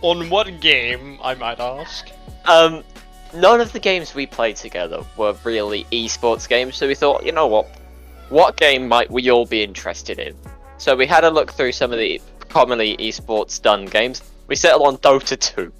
On 0.00 0.30
what 0.30 0.60
game, 0.60 1.18
I 1.22 1.34
might 1.34 1.58
ask? 1.58 2.08
Um, 2.44 2.84
none 3.34 3.60
of 3.60 3.72
the 3.72 3.80
games 3.80 4.14
we 4.14 4.26
played 4.26 4.56
together 4.56 5.02
were 5.16 5.34
really 5.44 5.84
esports 5.90 6.48
games, 6.48 6.76
so 6.76 6.86
we 6.86 6.94
thought, 6.94 7.24
you 7.26 7.32
know 7.32 7.46
what? 7.48 7.66
What 8.28 8.56
game 8.56 8.86
might 8.86 9.10
we 9.10 9.28
all 9.30 9.46
be 9.46 9.62
interested 9.62 10.18
in? 10.18 10.34
So 10.78 10.94
we 10.94 11.06
had 11.06 11.24
a 11.24 11.30
look 11.30 11.52
through 11.52 11.72
some 11.72 11.92
of 11.92 11.98
the 11.98 12.20
commonly 12.48 12.96
esports 12.98 13.60
done 13.60 13.84
games. 13.84 14.22
We 14.46 14.54
settled 14.54 14.86
on 14.86 14.96
Dota 14.98 15.38
2. 15.38 15.72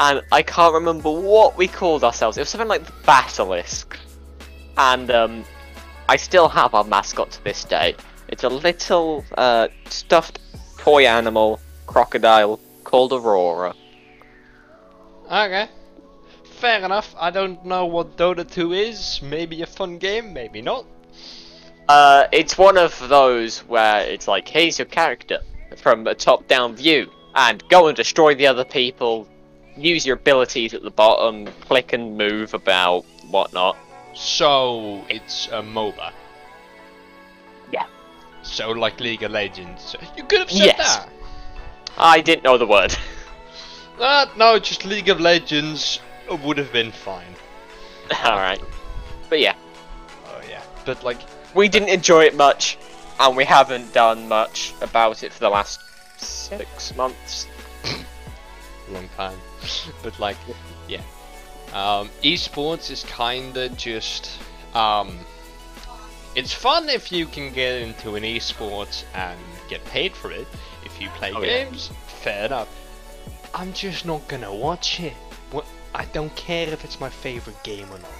And 0.00 0.22
I 0.32 0.42
can't 0.42 0.74
remember 0.74 1.10
what 1.10 1.56
we 1.56 1.68
called 1.68 2.02
ourselves. 2.02 2.36
It 2.36 2.40
was 2.40 2.48
something 2.48 2.68
like 2.68 2.84
the 2.84 2.92
Basilisk. 3.06 3.96
And 4.76 5.10
um, 5.10 5.44
I 6.08 6.16
still 6.16 6.48
have 6.48 6.74
our 6.74 6.82
mascot 6.82 7.30
to 7.30 7.44
this 7.44 7.64
day. 7.64 7.94
It's 8.28 8.42
a 8.42 8.48
little 8.48 9.24
uh, 9.38 9.68
stuffed 9.88 10.40
toy 10.78 11.06
animal 11.06 11.60
crocodile 11.86 12.58
called 12.82 13.12
Aurora. 13.12 13.74
Okay. 15.30 15.68
Fair 16.58 16.84
enough. 16.84 17.14
I 17.16 17.30
don't 17.30 17.64
know 17.64 17.86
what 17.86 18.16
Dota 18.16 18.50
2 18.50 18.72
is. 18.72 19.20
Maybe 19.22 19.62
a 19.62 19.66
fun 19.66 19.98
game, 19.98 20.32
maybe 20.32 20.60
not. 20.60 20.86
Uh, 21.90 22.28
it's 22.30 22.56
one 22.56 22.78
of 22.78 22.96
those 23.08 23.58
where 23.66 24.02
it's 24.02 24.28
like, 24.28 24.46
here's 24.46 24.78
your 24.78 24.86
character 24.86 25.40
from 25.76 26.06
a 26.06 26.14
top-down 26.14 26.76
view, 26.76 27.10
and 27.34 27.64
go 27.68 27.88
and 27.88 27.96
destroy 27.96 28.32
the 28.32 28.46
other 28.46 28.64
people. 28.64 29.26
Use 29.76 30.06
your 30.06 30.14
abilities 30.14 30.72
at 30.72 30.82
the 30.82 30.90
bottom, 30.92 31.46
click 31.62 31.92
and 31.92 32.16
move 32.16 32.54
about, 32.54 33.04
whatnot. 33.28 33.76
So, 34.14 35.04
it's 35.08 35.48
a 35.48 35.62
MOBA. 35.62 36.12
Yeah. 37.72 37.86
So, 38.44 38.70
like 38.70 39.00
League 39.00 39.24
of 39.24 39.32
Legends. 39.32 39.96
You 40.16 40.22
could 40.22 40.38
have 40.38 40.50
said 40.50 40.66
Yes. 40.66 40.76
that. 40.98 41.08
I 41.98 42.20
didn't 42.20 42.44
know 42.44 42.56
the 42.56 42.68
word. 42.68 42.96
Uh, 43.98 44.26
no, 44.36 44.60
just 44.60 44.84
League 44.84 45.08
of 45.08 45.18
Legends 45.18 45.98
would 46.44 46.56
have 46.58 46.72
been 46.72 46.92
fine. 46.92 47.34
Alright. 48.24 48.62
But 49.28 49.40
yeah, 49.40 49.56
Oh, 50.28 50.40
yeah. 50.48 50.62
But, 50.84 51.02
like, 51.02 51.18
we 51.54 51.68
didn't 51.68 51.88
enjoy 51.88 52.24
it 52.24 52.36
much, 52.36 52.78
and 53.18 53.36
we 53.36 53.44
haven't 53.44 53.92
done 53.92 54.28
much 54.28 54.74
about 54.80 55.22
it 55.22 55.32
for 55.32 55.40
the 55.40 55.48
last 55.50 55.80
six 56.18 56.94
months. 56.96 57.46
long 58.90 59.08
time. 59.16 59.38
but 60.02 60.18
like, 60.18 60.36
yeah. 60.88 61.02
Um, 61.72 62.10
esports 62.22 62.90
is 62.90 63.04
kinda 63.04 63.68
just, 63.70 64.30
um, 64.74 65.18
it's 66.34 66.52
fun 66.52 66.88
if 66.88 67.12
you 67.12 67.26
can 67.26 67.52
get 67.52 67.82
into 67.82 68.16
an 68.16 68.24
esports 68.24 69.04
and 69.14 69.38
get 69.68 69.84
paid 69.84 70.14
for 70.14 70.32
it. 70.32 70.46
If 70.84 71.00
you 71.00 71.08
play 71.10 71.32
Oh, 71.32 71.42
yeah. 71.42 71.64
games, 71.64 71.90
fair 72.06 72.46
enough. 72.46 72.68
I'm 73.54 73.72
just 73.72 74.04
not 74.06 74.26
gonna 74.28 74.52
watch 74.52 75.00
it. 75.00 75.12
What? 75.50 75.66
I 75.94 76.04
don't 76.06 76.34
care 76.36 76.68
if 76.68 76.84
it's 76.84 77.00
my 77.00 77.10
favorite 77.10 77.60
game 77.62 77.88
or 77.92 77.98
not. 77.98 78.10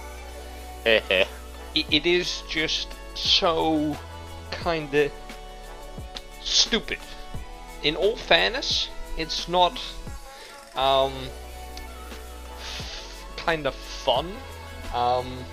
It, 1.73 1.87
it 1.93 2.05
is 2.05 2.43
just 2.49 2.89
so 3.21 3.97
kinda 4.51 5.11
stupid. 6.43 6.99
In 7.83 7.97
all 7.97 8.17
fairness, 8.17 8.89
it's 9.17 9.49
not 9.49 9.81
um 10.77 11.13
kind 13.37 13.67
of 13.67 13.75
fun 13.75 14.33
um 14.95 15.45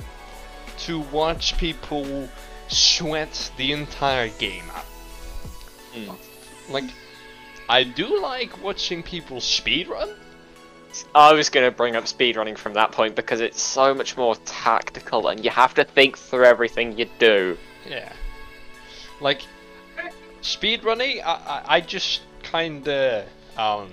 to 0.78 1.00
watch 1.00 1.58
people 1.58 2.30
sweat 2.68 3.52
the 3.58 3.72
entire 3.72 4.30
game 4.30 4.70
out. 4.76 4.86
Mm. 5.94 6.16
Like 6.70 6.90
I 7.70 7.84
do 7.84 8.22
like 8.22 8.62
watching 8.64 9.04
people 9.04 9.38
speedrun. 9.38 10.16
I 11.14 11.34
was 11.34 11.50
going 11.50 11.66
to 11.66 11.76
bring 11.76 11.96
up 11.96 12.06
speedrunning 12.06 12.58
from 12.58 12.74
that 12.74 12.92
point 12.92 13.16
because 13.16 13.42
it's 13.42 13.62
so 13.62 13.94
much 13.94 14.18
more 14.18 14.36
tactical 14.46 15.28
and 15.28 15.44
you 15.44 15.52
have 15.52 15.74
to 15.76 15.84
think 15.84 16.18
through 16.18 16.46
everything 16.46 16.98
you 16.98 17.08
do. 17.20 17.58
Yeah. 17.90 18.12
Like 19.20 19.42
speedrunning, 20.42 21.22
I, 21.24 21.32
I 21.32 21.64
I 21.76 21.82
just 21.82 22.22
kinda 22.44 23.26
um 23.58 23.92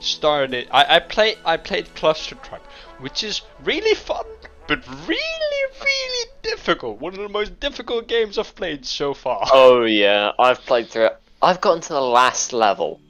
started. 0.00 0.68
I 0.70 0.96
I 0.96 0.98
play 0.98 1.36
I 1.44 1.56
played 1.56 1.86
Clustertruck, 1.94 2.60
which 2.98 3.22
is 3.22 3.42
really 3.62 3.94
fun, 3.94 4.26
but 4.66 4.86
really 5.06 5.62
really 5.80 6.30
difficult. 6.42 7.00
One 7.00 7.14
of 7.14 7.20
the 7.20 7.28
most 7.28 7.58
difficult 7.60 8.08
games 8.08 8.38
I've 8.38 8.54
played 8.54 8.84
so 8.84 9.14
far. 9.14 9.46
Oh 9.52 9.84
yeah, 9.84 10.32
I've 10.38 10.60
played 10.66 10.88
through 10.88 11.06
it. 11.06 11.16
I've 11.42 11.60
gotten 11.60 11.80
to 11.82 11.92
the 11.94 12.02
last 12.02 12.52
level, 12.52 13.00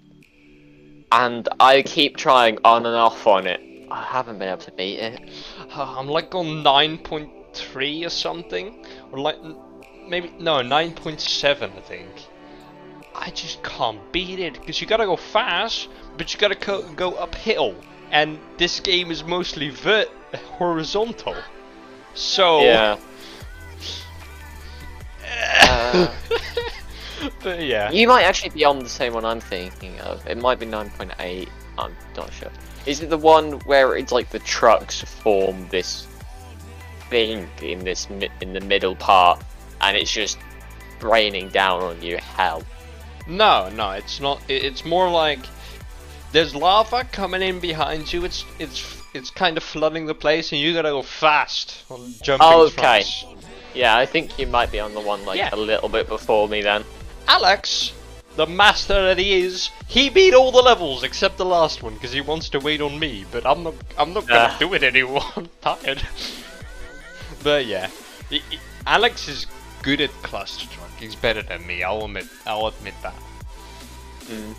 and 1.13 1.49
I 1.59 1.83
keep 1.83 2.17
trying 2.17 2.59
on 2.65 2.87
and 2.87 2.97
off 2.97 3.27
on 3.27 3.47
it. 3.47 3.61
I 3.91 4.03
haven't 4.03 4.39
been 4.39 4.49
able 4.49 4.63
to 4.63 4.73
beat 4.73 4.99
it. 4.99 5.21
I'm 5.75 6.07
like 6.07 6.35
on 6.35 6.63
nine 6.63 6.99
point 6.99 7.31
three 7.53 8.05
or 8.05 8.11
something, 8.11 8.85
or 9.11 9.19
like 9.19 9.37
maybe 10.09 10.33
no 10.39 10.63
nine 10.63 10.93
point 10.95 11.21
seven 11.21 11.73
I 11.77 11.81
think. 11.81 12.11
I 13.15 13.31
just 13.31 13.63
can't 13.63 14.01
beat 14.13 14.39
it 14.39 14.55
because 14.55 14.81
you 14.81 14.87
gotta 14.87 15.05
go 15.07 15.17
fast, 15.17 15.89
but 16.17 16.33
you 16.33 16.39
gotta 16.39 16.55
co- 16.55 16.89
go 16.93 17.13
uphill, 17.15 17.75
and 18.11 18.39
this 18.57 18.79
game 18.81 19.11
is 19.11 19.25
mostly 19.25 19.71
vert 19.71 20.09
horizontal. 20.59 21.37
So 22.15 22.61
Yeah. 22.63 22.99
Uh, 25.33 26.13
but 27.43 27.61
yeah, 27.63 27.91
you 27.91 28.07
might 28.09 28.23
actually 28.25 28.51
be 28.51 28.65
on 28.65 28.79
the 28.81 28.89
same 28.89 29.13
one 29.15 29.25
I'm 29.25 29.41
thinking 29.41 29.99
of. 30.01 30.27
It 30.27 30.39
might 30.39 30.59
be 30.59 30.67
9.8. 30.67 31.49
I'm 31.79 31.97
not 32.17 32.33
sure. 32.33 32.51
Is 32.87 33.01
it 33.03 33.11
the 33.11 33.19
one 33.19 33.53
where 33.61 33.97
it's 33.97 34.13
like 34.13 34.31
the 34.31 34.39
trucks 34.41 35.01
form 35.03 35.69
this 35.71 36.07
thing 37.11 37.49
in 37.63 37.85
this 37.85 38.09
mi- 38.11 38.31
in 38.41 38.53
the 38.53 38.61
middle 38.61 38.95
part, 38.97 39.43
and 39.81 39.97
it's 39.97 40.11
just 40.13 40.39
raining 41.01 41.49
down 41.51 41.83
on 41.83 42.01
you? 42.03 42.17
Hell. 42.19 42.63
no, 43.27 43.69
no, 43.71 43.91
it's 43.93 44.21
not. 44.21 44.41
It's 44.49 44.85
more 44.85 45.11
like 45.11 45.41
there's 46.33 46.55
lava 46.55 47.05
coming 47.13 47.43
in 47.43 47.61
behind 47.61 48.13
you. 48.13 48.25
It's 48.25 48.45
it's 48.59 48.97
it's 49.13 49.31
kind 49.31 49.57
of 49.57 49.63
flooding 49.63 50.07
the 50.07 50.15
place, 50.15 50.53
and 50.53 50.61
you 50.61 50.73
gotta 50.73 50.91
go 50.91 51.03
fast 51.03 51.85
on 51.91 52.15
jumping 52.23 52.47
Okay. 52.49 52.75
fronts. 52.81 53.25
Yeah, 53.75 53.97
I 53.97 54.07
think 54.07 54.39
you 54.39 54.47
might 54.47 54.73
be 54.73 54.81
on 54.81 54.95
the 54.95 55.01
one 55.01 55.25
like 55.25 55.39
Yeah. 55.39 55.51
a 55.53 55.57
little 55.57 55.89
bit 55.89 56.09
before 56.09 56.49
me 56.49 56.63
then. 56.63 56.85
Alex, 57.31 57.93
the 58.35 58.47
master 58.47 59.03
that 59.07 59.19
he 59.19 59.41
is, 59.41 59.71
he 59.87 60.11
beat 60.11 60.35
all 60.35 60.51
the 60.51 60.61
levels 60.63 61.05
except 61.05 61.37
the 61.39 61.45
last 61.45 61.81
one 61.83 61.95
because 61.95 62.13
he 62.13 62.21
wants 62.21 62.49
to 62.51 62.59
wait 62.59 62.81
on 62.81 62.99
me. 62.99 63.25
But 63.31 63.47
I'm 63.47 63.63
not. 63.63 63.75
I'm 63.97 64.13
not 64.13 64.27
gonna 64.27 64.51
Ah. 64.53 64.57
do 64.59 64.75
it 64.75 64.83
anymore. 64.83 65.23
I'm 65.37 65.49
tired. 65.63 66.03
but 67.45 67.67
yeah, 67.67 67.89
He- 68.29 68.43
he- 68.51 68.59
Alex 68.87 69.29
is 69.29 69.47
good 69.83 70.01
at 70.01 70.11
Clustertruck. 70.23 70.91
He's 70.99 71.15
better 71.15 71.43
than 71.43 71.65
me. 71.67 71.83
I'll 71.85 72.05
admit. 72.05 72.27
I'll 72.47 72.67
admit 72.67 72.95
that. 73.03 73.15
Mm. 74.27 74.55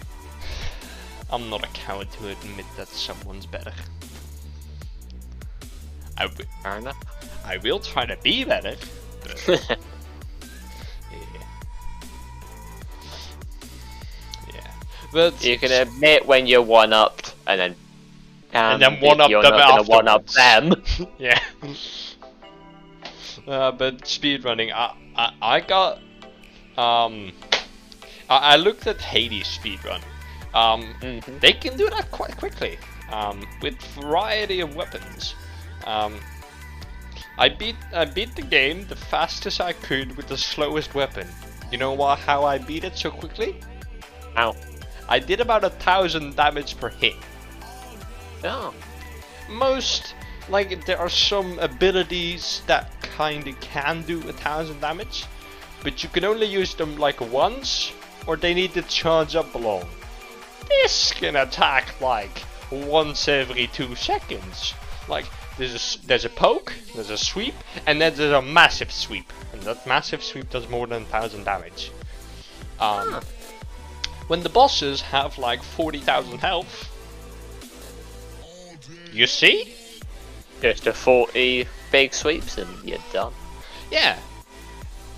I'm 1.30 1.49
not 1.49 1.63
a 1.63 1.67
coward 1.74 2.09
to 2.13 2.30
admit 2.30 2.65
that 2.78 2.88
someone's 2.88 3.45
better. 3.45 3.74
I, 6.17 6.28
w-. 6.28 6.49
I 7.45 7.57
will 7.57 7.80
try 7.80 8.05
to 8.05 8.15
be 8.24 8.43
better. 8.43 8.76
But 15.12 15.20
yeah. 15.20 15.30
Yeah. 15.30 15.30
But 15.32 15.43
you 15.43 15.57
can 15.57 15.72
admit 15.72 16.26
when 16.26 16.47
you're 16.47 16.62
one 16.62 16.93
upped, 16.93 17.36
and 17.47 17.59
then 17.59 17.76
And 18.53 18.82
then 18.82 18.99
one-up 18.99 19.30
you're 19.30 19.41
them 19.43 19.86
one 19.88 20.07
up 20.07 20.28
them. 20.28 20.74
yeah. 21.18 21.39
Uh, 23.47 23.72
but 23.72 24.01
speedrunning, 24.03 24.72
I, 24.72 24.93
I 25.16 25.34
I 25.41 25.59
got 25.62 25.97
um 26.78 27.32
I, 28.30 28.53
I 28.53 28.55
looked 28.57 28.88
at 28.88 29.01
Hades 29.01 29.47
speedrun. 29.47 30.01
Um, 30.53 30.93
Mhm. 31.01 31.39
they 31.39 31.53
can 31.53 31.78
do 31.78 31.89
that 31.89 32.12
quite 32.12 32.36
quickly 32.38 32.78
um, 33.09 33.47
with 33.62 33.82
variety 33.95 34.59
of 34.59 34.76
weapons. 34.76 35.34
Um, 35.86 36.20
I 37.38 37.49
beat 37.49 37.76
I 37.93 38.05
beat 38.05 38.36
the 38.36 38.41
game 38.43 38.86
the 38.88 38.95
fastest 38.95 39.59
I 39.62 39.74
could 39.74 40.16
with 40.18 40.28
the 40.28 40.38
slowest 40.38 40.93
weapon. 40.93 41.28
You 41.72 41.78
know 41.78 41.93
why, 41.93 42.16
how 42.16 42.43
I 42.43 42.57
beat 42.59 42.84
it 42.84 42.97
so 42.97 43.09
quickly? 43.09 43.55
Ow. 44.38 44.53
I 45.12 45.20
did 45.20 45.41
about 45.41 45.66
a 45.66 45.70
thousand 45.70 46.38
damage 46.38 46.78
per 46.80 46.88
hit. 46.88 47.18
Oh. 48.45 48.74
most 49.49 50.16
like 50.47 50.86
there 50.86 50.97
are 50.97 51.09
some 51.09 51.59
abilities 51.59 52.62
that 52.66 52.89
kinda 53.18 53.51
can 53.59 54.03
do 54.03 54.20
a 54.30 54.32
thousand 54.32 54.80
damage, 54.80 55.26
but 55.84 56.01
you 56.01 56.07
can 56.07 56.24
only 56.24 56.47
use 56.47 56.76
them 56.76 56.95
like 56.95 57.20
once, 57.20 57.91
or 58.26 58.38
they 58.38 58.53
need 58.53 58.74
to 58.76 58.84
charge 58.84 59.36
up 59.36 59.53
long. 59.53 59.86
This 60.70 61.12
can 61.12 61.36
attack 61.36 61.99
like 61.99 62.43
once 62.72 63.28
every 63.28 63.68
two 63.68 63.95
seconds. 63.95 64.74
Like 65.09 65.26
there's 65.57 65.76
a 65.76 66.07
there's 66.07 66.24
a 66.24 66.30
poke, 66.30 66.72
there's 66.95 67.09
a 67.09 67.18
sweep, 67.18 67.55
and 67.86 67.99
then 67.99 68.16
there's 68.16 68.32
a 68.32 68.41
massive 68.41 68.93
sweep, 68.93 69.30
and 69.51 69.62
that 69.64 69.86
massive 69.86 70.24
sweep 70.24 70.49
does 70.49 70.70
more 70.70 70.88
than 70.88 71.03
a 71.03 71.12
thousand 71.18 71.43
damage. 71.43 71.91
Um, 72.80 73.22
when 74.28 74.43
the 74.43 74.49
bosses 74.49 75.01
have 75.01 75.38
like 75.38 75.61
forty 75.63 75.99
thousand 75.99 76.39
health, 76.39 76.89
you 79.11 79.28
see? 79.28 79.74
Just 80.61 80.86
a 80.88 80.93
40 80.93 81.67
big 81.91 82.13
sweeps 82.13 82.57
and 82.57 82.69
you're 82.88 82.99
done. 83.11 83.34
Yeah. 83.91 84.17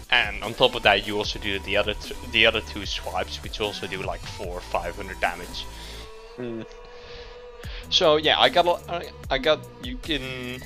And 0.10 0.44
on 0.44 0.54
top 0.54 0.76
of 0.76 0.84
that, 0.84 1.06
you 1.08 1.18
also 1.18 1.40
do 1.40 1.60
the 1.60 1.76
other 1.76 1.96
th- 1.96 2.16
the 2.32 2.46
other 2.46 2.62
two 2.62 2.86
swipes, 2.86 3.42
which 3.42 3.60
also 3.60 3.88
do 3.88 4.02
like 4.04 4.22
four 4.22 4.58
or 4.58 4.62
five 4.62 4.96
hundred 4.96 5.20
damage. 5.20 5.66
Mm. 6.38 6.66
So 7.90 8.18
yeah, 8.18 8.40
I 8.40 8.50
got 8.50 8.66
a- 8.68 9.12
I- 9.32 9.38
got 9.40 9.60
you 9.84 9.98
can 9.98 10.62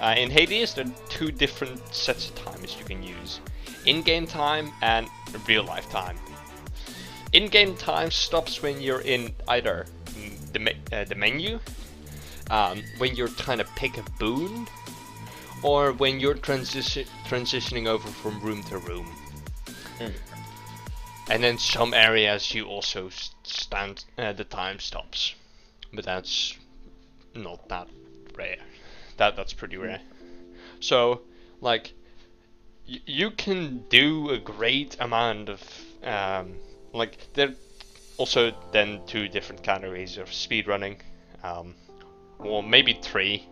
uh, 0.00 0.14
in 0.16 0.30
Hades 0.30 0.74
there 0.74 0.86
are 0.86 0.92
two 1.10 1.30
different 1.30 1.94
sets 1.94 2.30
of 2.30 2.34
times 2.36 2.76
you 2.78 2.84
can 2.86 3.02
use: 3.02 3.40
in-game 3.84 4.26
time 4.26 4.72
and 4.80 5.08
real 5.46 5.64
life 5.64 5.90
time. 5.90 6.16
In-game 7.36 7.76
time 7.76 8.10
stops 8.10 8.62
when 8.62 8.80
you're 8.80 9.02
in 9.02 9.34
either 9.46 9.84
mm, 10.06 10.52
the 10.54 10.58
me- 10.58 10.80
uh, 10.90 11.04
the 11.04 11.14
menu, 11.14 11.60
um, 12.48 12.82
when 12.96 13.14
you're 13.14 13.28
trying 13.28 13.58
to 13.58 13.66
pick 13.76 13.98
a 13.98 14.02
boon, 14.18 14.66
or 15.62 15.92
when 15.92 16.18
you're 16.18 16.32
transition 16.32 17.04
transitioning 17.26 17.86
over 17.86 18.08
from 18.08 18.40
room 18.40 18.62
to 18.62 18.78
room. 18.78 19.04
Hmm. 19.98 20.16
And 21.28 21.44
then 21.44 21.58
some 21.58 21.92
areas 21.92 22.54
you 22.54 22.64
also 22.64 23.10
stand 23.42 24.06
uh, 24.16 24.32
the 24.32 24.44
time 24.44 24.78
stops, 24.78 25.34
but 25.92 26.06
that's 26.06 26.56
not 27.34 27.68
that 27.68 27.88
rare. 28.34 28.64
That 29.18 29.36
that's 29.36 29.52
pretty 29.52 29.76
rare. 29.76 30.00
So 30.80 31.20
like 31.60 31.92
y- 32.88 33.02
you 33.04 33.30
can 33.30 33.84
do 33.90 34.30
a 34.30 34.38
great 34.38 34.96
amount 34.98 35.50
of 35.50 35.60
um, 36.02 36.54
like 36.96 37.18
there 37.34 37.54
also 38.18 38.52
then 38.72 39.00
two 39.06 39.28
different 39.28 39.62
categories 39.62 40.16
of 40.18 40.28
speedrunning, 40.28 40.96
um, 41.44 41.74
or 42.38 42.62
maybe 42.62 42.98
three. 43.02 43.46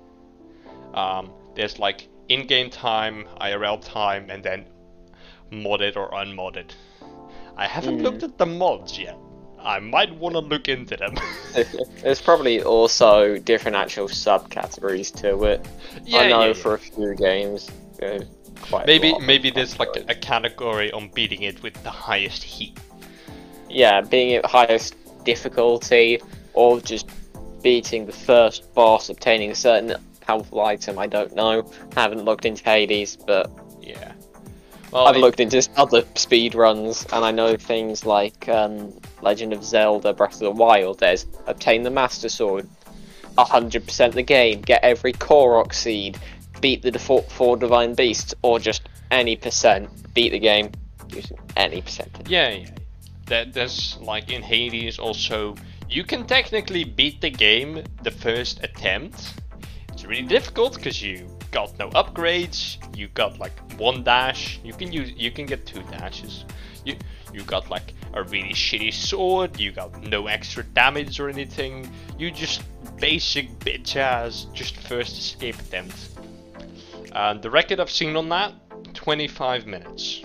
Um, 0.95 1.31
there's 1.55 1.79
like 1.79 2.09
in-game 2.29 2.71
time, 2.71 3.27
IRL 3.41 3.81
time, 3.85 4.31
and 4.31 4.43
then 4.43 4.65
modded 5.53 5.97
or 5.97 6.13
unmodded. 6.15 6.75
I 7.57 7.67
haven't 7.67 7.99
Mm. 7.99 8.03
looked 8.03 8.23
at 8.23 8.39
the 8.39 8.47
mods 8.47 8.99
yet. 8.99 9.17
I 9.61 9.79
might 9.79 10.15
want 10.17 10.35
to 10.35 10.41
look 10.41 10.69
into 10.69 10.97
them. 10.97 11.15
There's 12.03 12.21
probably 12.21 12.63
also 12.63 13.39
different 13.39 13.77
actual 13.77 14.09
subcategories 14.09 15.15
to 15.23 15.45
it. 15.45 15.67
yeah, 16.05 16.19
I 16.21 16.29
know 16.29 16.41
yeah, 16.41 16.47
yeah. 16.49 16.53
for 16.55 16.75
a 16.75 16.79
few 16.79 17.15
games. 17.15 17.71
uh, 18.03 18.21
maybe 18.87 19.19
maybe 19.21 19.51
there's 19.51 19.79
like 19.79 20.05
a 20.09 20.15
category 20.15 20.91
on 20.93 21.09
beating 21.15 21.43
it 21.43 21.63
with 21.63 21.75
the 21.83 21.91
highest 21.91 22.43
heat. 22.43 22.79
Yeah, 23.75 24.01
being 24.01 24.35
at 24.35 24.47
highest 24.47 24.95
difficulty 25.25 26.21
or 26.53 26.81
just 26.81 27.09
beating 27.63 28.07
the 28.07 28.13
first 28.13 28.73
boss, 28.75 29.09
obtaining 29.09 29.51
a 29.51 29.55
certain 29.55 29.95
helpful 30.27 30.61
item. 30.61 30.99
I 30.99 31.07
don't 31.07 31.35
know. 31.35 31.71
I 31.97 32.01
haven't 32.01 32.25
looked 32.25 32.45
into 32.47 32.63
Hades, 32.65 33.17
but 33.17 33.51
Yeah. 33.81 34.13
Well, 34.91 35.07
I've 35.09 35.17
it- 35.17 35.21
looked 35.21 35.41
into 35.41 35.67
other 35.77 36.05
speed 36.15 36.55
runs, 36.55 37.05
and 37.13 37.25
I 37.25 37.33
know 37.33 37.57
things 37.57 38.07
like 38.07 38.49
um, 38.49 38.93
Legend 39.23 39.53
of 39.53 39.65
Zelda: 39.65 40.13
Breath 40.13 40.35
of 40.35 40.41
the 40.41 40.51
Wild. 40.53 41.01
There's 41.01 41.27
obtain 41.47 41.83
the 41.83 41.91
Master 41.91 42.29
Sword, 42.29 42.69
100% 43.37 44.13
the 44.13 44.23
game, 44.23 44.61
get 44.61 44.85
every 44.85 45.13
Korok 45.13 45.75
seed, 45.75 46.17
beat 46.61 46.83
the 46.83 46.91
default 46.93 47.31
four 47.31 47.57
Divine 47.57 47.95
Beasts, 47.95 48.35
or 48.43 48.59
just 48.61 48.83
any 49.11 49.35
percent, 49.37 49.89
beat 50.15 50.31
the 50.31 50.39
game 50.39 50.71
using 51.13 51.39
any 51.57 51.81
percentage. 51.83 52.29
Yeah, 52.29 52.51
yeah. 52.51 52.69
That 53.27 53.53
there's 53.53 53.97
like 54.01 54.31
in 54.31 54.43
Hades 54.43 54.99
also 54.99 55.57
you 55.89 56.05
can 56.05 56.27
technically 56.27 56.85
beat 56.85 57.21
the 57.21 57.31
game 57.31 57.85
the 58.03 58.11
first 58.11 58.63
attempt. 58.65 59.35
It's 59.93 60.05
really 60.05 60.27
difficult 60.27 60.75
because 60.75 61.03
you 61.03 61.29
got 61.51 61.79
no 61.79 61.89
upgrades. 61.91 62.79
You 62.97 63.09
got 63.09 63.39
like 63.39 63.59
one 63.79 64.03
dash. 64.03 64.61
You 64.65 64.73
can 64.73 64.93
use 64.93 65.13
you 65.17 65.31
can 65.31 65.47
get 65.47 65.67
two 65.67 65.83
dashes. 65.85 66.45
You 66.85 66.97
you 67.33 67.43
got 67.45 67.71
like 67.71 67.95
a 68.13 68.23
really 68.25 68.55
shitty 68.55 68.93
sword. 68.93 69.59
You 69.59 69.73
got 69.73 70.03
no 70.03 70.27
extra 70.27 70.63
damage 70.65 71.21
or 71.21 71.29
anything. 71.29 71.91
You 72.19 72.31
just 72.31 72.63
basic 72.99 73.51
bitch 73.61 73.97
ass 73.97 74.47
just 74.53 74.77
first 74.77 75.19
escape 75.19 75.59
attempt. 75.61 76.11
And 77.13 77.41
the 77.41 77.51
record 77.51 77.79
I've 77.79 77.91
seen 77.91 78.17
on 78.17 78.29
that, 78.31 78.53
25 78.95 79.67
minutes. 79.67 80.25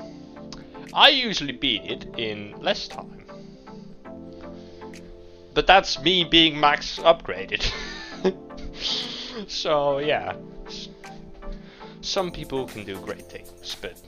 I 0.94 1.10
usually 1.10 1.54
beat 1.54 1.84
it 1.86 2.08
in 2.18 2.60
less 2.62 2.88
time. 2.88 3.26
But 5.54 5.68
that's 5.68 6.00
me 6.02 6.24
being 6.24 6.60
max 6.60 7.00
upgraded. 7.00 7.72
so 9.48 10.00
yeah. 10.00 10.36
Some 12.02 12.32
people 12.32 12.66
can 12.66 12.86
do 12.86 13.00
great 13.02 13.30
things, 13.30 13.76
but 13.82 14.00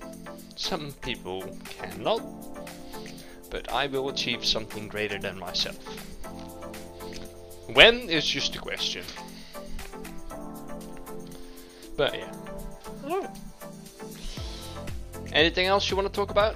some 0.56 0.94
people 1.02 1.44
cannot. 1.66 2.22
But 3.50 3.72
I 3.72 3.88
will 3.88 4.10
achieve 4.10 4.46
something 4.46 4.88
greater 4.88 5.20
than 5.20 5.38
myself. 5.38 5.78
When 7.74 8.10
is 8.10 8.26
just 8.26 8.56
a 8.56 8.60
question. 8.60 9.04
But 11.98 12.16
yeah. 12.16 13.34
Anything 15.34 15.68
else 15.68 15.90
you 15.90 15.96
want 15.96 16.08
to 16.08 16.14
talk 16.14 16.32
about? 16.32 16.56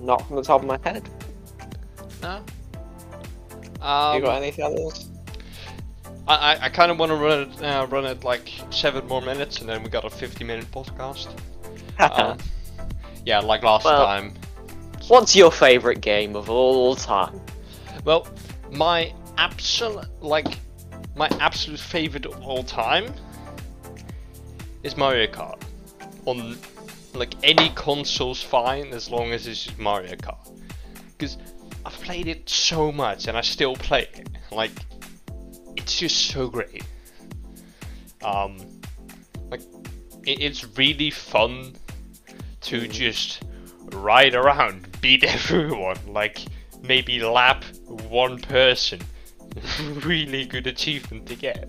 Not 0.00 0.26
from 0.26 0.36
the 0.36 0.42
top 0.42 0.60
of 0.60 0.66
my 0.66 0.78
head. 0.82 1.08
No. 2.20 2.42
Um, 3.80 4.16
you 4.16 4.22
got 4.22 4.36
anything 4.42 4.64
else? 4.64 5.08
I, 6.26 6.34
I, 6.54 6.64
I 6.64 6.68
kind 6.70 6.90
of 6.90 6.98
want 6.98 7.10
to 7.10 7.16
run 7.16 7.40
it, 7.50 7.62
uh, 7.62 7.86
run 7.88 8.04
it 8.06 8.24
like 8.24 8.50
seven 8.70 9.06
more 9.06 9.20
minutes, 9.20 9.60
and 9.60 9.68
then 9.68 9.82
we 9.82 9.90
got 9.90 10.04
a 10.04 10.08
50-minute 10.08 10.70
podcast. 10.70 11.28
Um, 12.00 12.38
yeah, 13.24 13.38
like 13.38 13.62
last 13.62 13.84
Well- 13.84 14.04
time. 14.04 14.34
What's 15.06 15.36
your 15.36 15.52
favourite 15.52 16.00
game 16.00 16.34
of 16.34 16.50
all 16.50 16.96
time? 16.96 17.40
Well, 18.04 18.26
my 18.72 19.12
absolute 19.38 20.06
like 20.20 20.58
my 21.14 21.28
absolute 21.40 21.78
favorite 21.78 22.26
of 22.26 22.42
all 22.42 22.64
time 22.64 23.12
is 24.84 24.96
Mario 24.96 25.26
Kart. 25.26 25.60
On 26.26 26.56
like 27.14 27.34
any 27.42 27.70
console's 27.70 28.42
fine 28.42 28.88
as 28.88 29.10
long 29.10 29.32
as 29.32 29.46
it's 29.46 29.64
just 29.64 29.78
Mario 29.78 30.14
Kart. 30.14 30.50
Because 31.16 31.38
I've 31.84 31.94
played 31.94 32.28
it 32.28 32.48
so 32.48 32.92
much 32.92 33.26
and 33.26 33.36
I 33.36 33.40
still 33.40 33.74
play 33.74 34.06
it. 34.12 34.28
Like 34.52 34.72
it's 35.76 35.98
just 35.98 36.26
so 36.26 36.48
great. 36.48 36.84
Um 38.22 38.58
like 39.50 39.62
it, 40.26 40.40
it's 40.40 40.76
really 40.76 41.10
fun 41.10 41.72
to 42.62 42.86
just 42.86 43.42
ride 43.92 44.34
around, 44.34 45.00
beat 45.00 45.24
everyone, 45.38 45.98
like 46.06 46.40
maybe 46.82 47.20
lap 47.20 47.64
one 48.08 48.38
person. 48.38 49.00
really 50.04 50.44
good 50.44 50.66
achievement 50.66 51.26
to 51.26 51.36
get. 51.36 51.68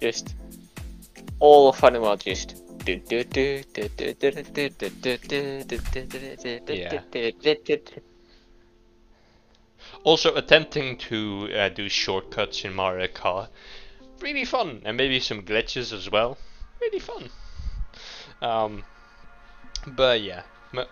Just 0.00 0.34
all 1.42 1.68
of 1.68 1.82
Animal 1.82 2.16
just. 2.16 2.54
Also, 10.04 10.34
attempting 10.36 10.96
to 10.98 11.48
uh, 11.54 11.68
do 11.68 11.88
shortcuts 11.88 12.64
in 12.64 12.72
Mario 12.72 13.08
Kart, 13.08 13.48
really 14.20 14.44
fun, 14.44 14.82
and 14.84 14.96
maybe 14.96 15.18
some 15.18 15.42
glitches 15.42 15.92
as 15.92 16.08
well, 16.10 16.38
really 16.80 17.00
fun. 17.00 17.28
Um, 18.40 18.84
but 19.86 20.22
yeah, 20.22 20.42
mo- 20.72 20.86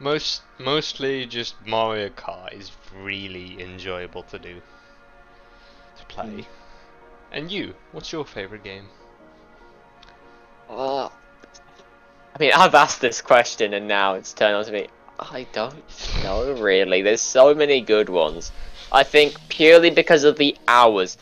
most 0.00 0.42
mostly 0.58 1.26
just 1.26 1.54
Mario 1.66 2.08
Kart 2.08 2.54
is 2.54 2.72
really 3.02 3.60
enjoyable 3.62 4.22
to 4.24 4.38
do, 4.38 4.62
to 5.98 6.04
play. 6.06 6.24
Mm. 6.24 6.46
And 7.30 7.52
you, 7.52 7.74
what's 7.92 8.10
your 8.12 8.24
favorite 8.24 8.64
game? 8.64 8.88
Uh, 10.72 11.04
I 11.04 12.38
mean, 12.40 12.52
I've 12.54 12.74
asked 12.74 13.02
this 13.02 13.20
question 13.20 13.74
and 13.74 13.86
now 13.86 14.14
it's 14.14 14.32
turned 14.32 14.56
on 14.56 14.64
to 14.64 14.72
me. 14.72 14.88
I 15.20 15.46
don't 15.52 15.84
know 16.24 16.54
really. 16.54 17.02
There's 17.02 17.20
so 17.20 17.54
many 17.54 17.82
good 17.82 18.08
ones. 18.08 18.50
I 18.90 19.02
think 19.02 19.36
purely 19.50 19.90
because 19.90 20.24
of 20.24 20.38
the 20.38 20.56
hours, 20.66 21.18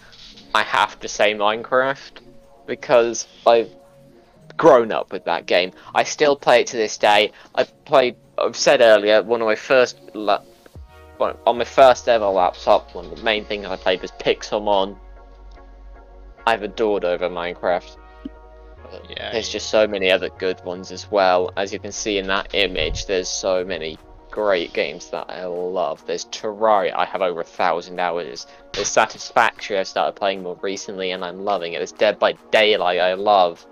I 0.55 0.63
have 0.63 1.01
to 1.01 1.09
say 1.09 1.35
Minecraft 1.35 2.21
because 2.67 3.27
I've 3.45 3.75
grown 4.57 4.93
up 4.93 5.13
with 5.13 5.25
that 5.25 5.47
game. 5.47 5.73
I 5.97 6.05
still 6.05 6.37
play 6.37 6.61
it 6.61 6.69
to 6.69 6.77
this 6.77 6.97
day. 6.97 7.33
I've 7.55 7.85
played. 7.85 8.15
I've 8.39 8.57
said 8.57 8.81
earlier 8.81 9.23
one 9.23 9.41
of 9.41 9.47
my 9.47 9.57
first 9.57 9.99
on 10.15 11.59
my 11.59 11.65
first 11.65 12.09
ever 12.09 12.27
laptop. 12.27 12.95
One 12.95 13.07
of 13.07 13.17
the 13.17 13.23
main 13.25 13.45
things 13.45 13.67
I 13.67 13.75
played 13.77 14.01
was 14.01 14.13
Pixelmon. 14.13 14.97
I've 16.47 16.63
adored 16.63 17.05
over 17.05 17.29
Minecraft. 17.29 17.97
Yeah. 19.09 19.33
There's 19.33 19.49
just 19.49 19.71
so 19.71 19.87
many 19.87 20.11
other 20.11 20.29
good 20.39 20.65
ones 20.65 20.91
as 20.93 21.11
well. 21.11 21.53
As 21.57 21.73
you 21.73 21.79
can 21.79 21.93
see 21.93 22.19
in 22.19 22.27
that 22.29 22.55
image, 22.55 23.07
there's 23.07 23.29
so 23.29 23.65
many 23.65 23.99
great 24.31 24.73
games 24.73 25.11
that 25.11 25.27
I 25.29 25.45
love. 25.47 26.05
There's 26.07 26.25
Terraria, 26.27 26.95
I 26.95 27.05
have 27.05 27.23
over 27.23 27.41
a 27.41 27.45
thousand 27.45 27.99
hours. 27.99 28.47
There's 28.73 28.89
Satisfactory, 28.89 29.79
I 29.79 29.83
started 29.83 30.13
playing 30.19 30.43
more 30.45 30.57
recently 30.63 31.11
and 31.11 31.25
I'm 31.25 31.45
loving 31.45 31.73
it. 31.73 31.79
There's 31.79 31.91
Dead 31.93 32.19
by 32.19 32.35
Daylight, 32.53 33.01
I 33.01 33.15
love. 33.15 33.67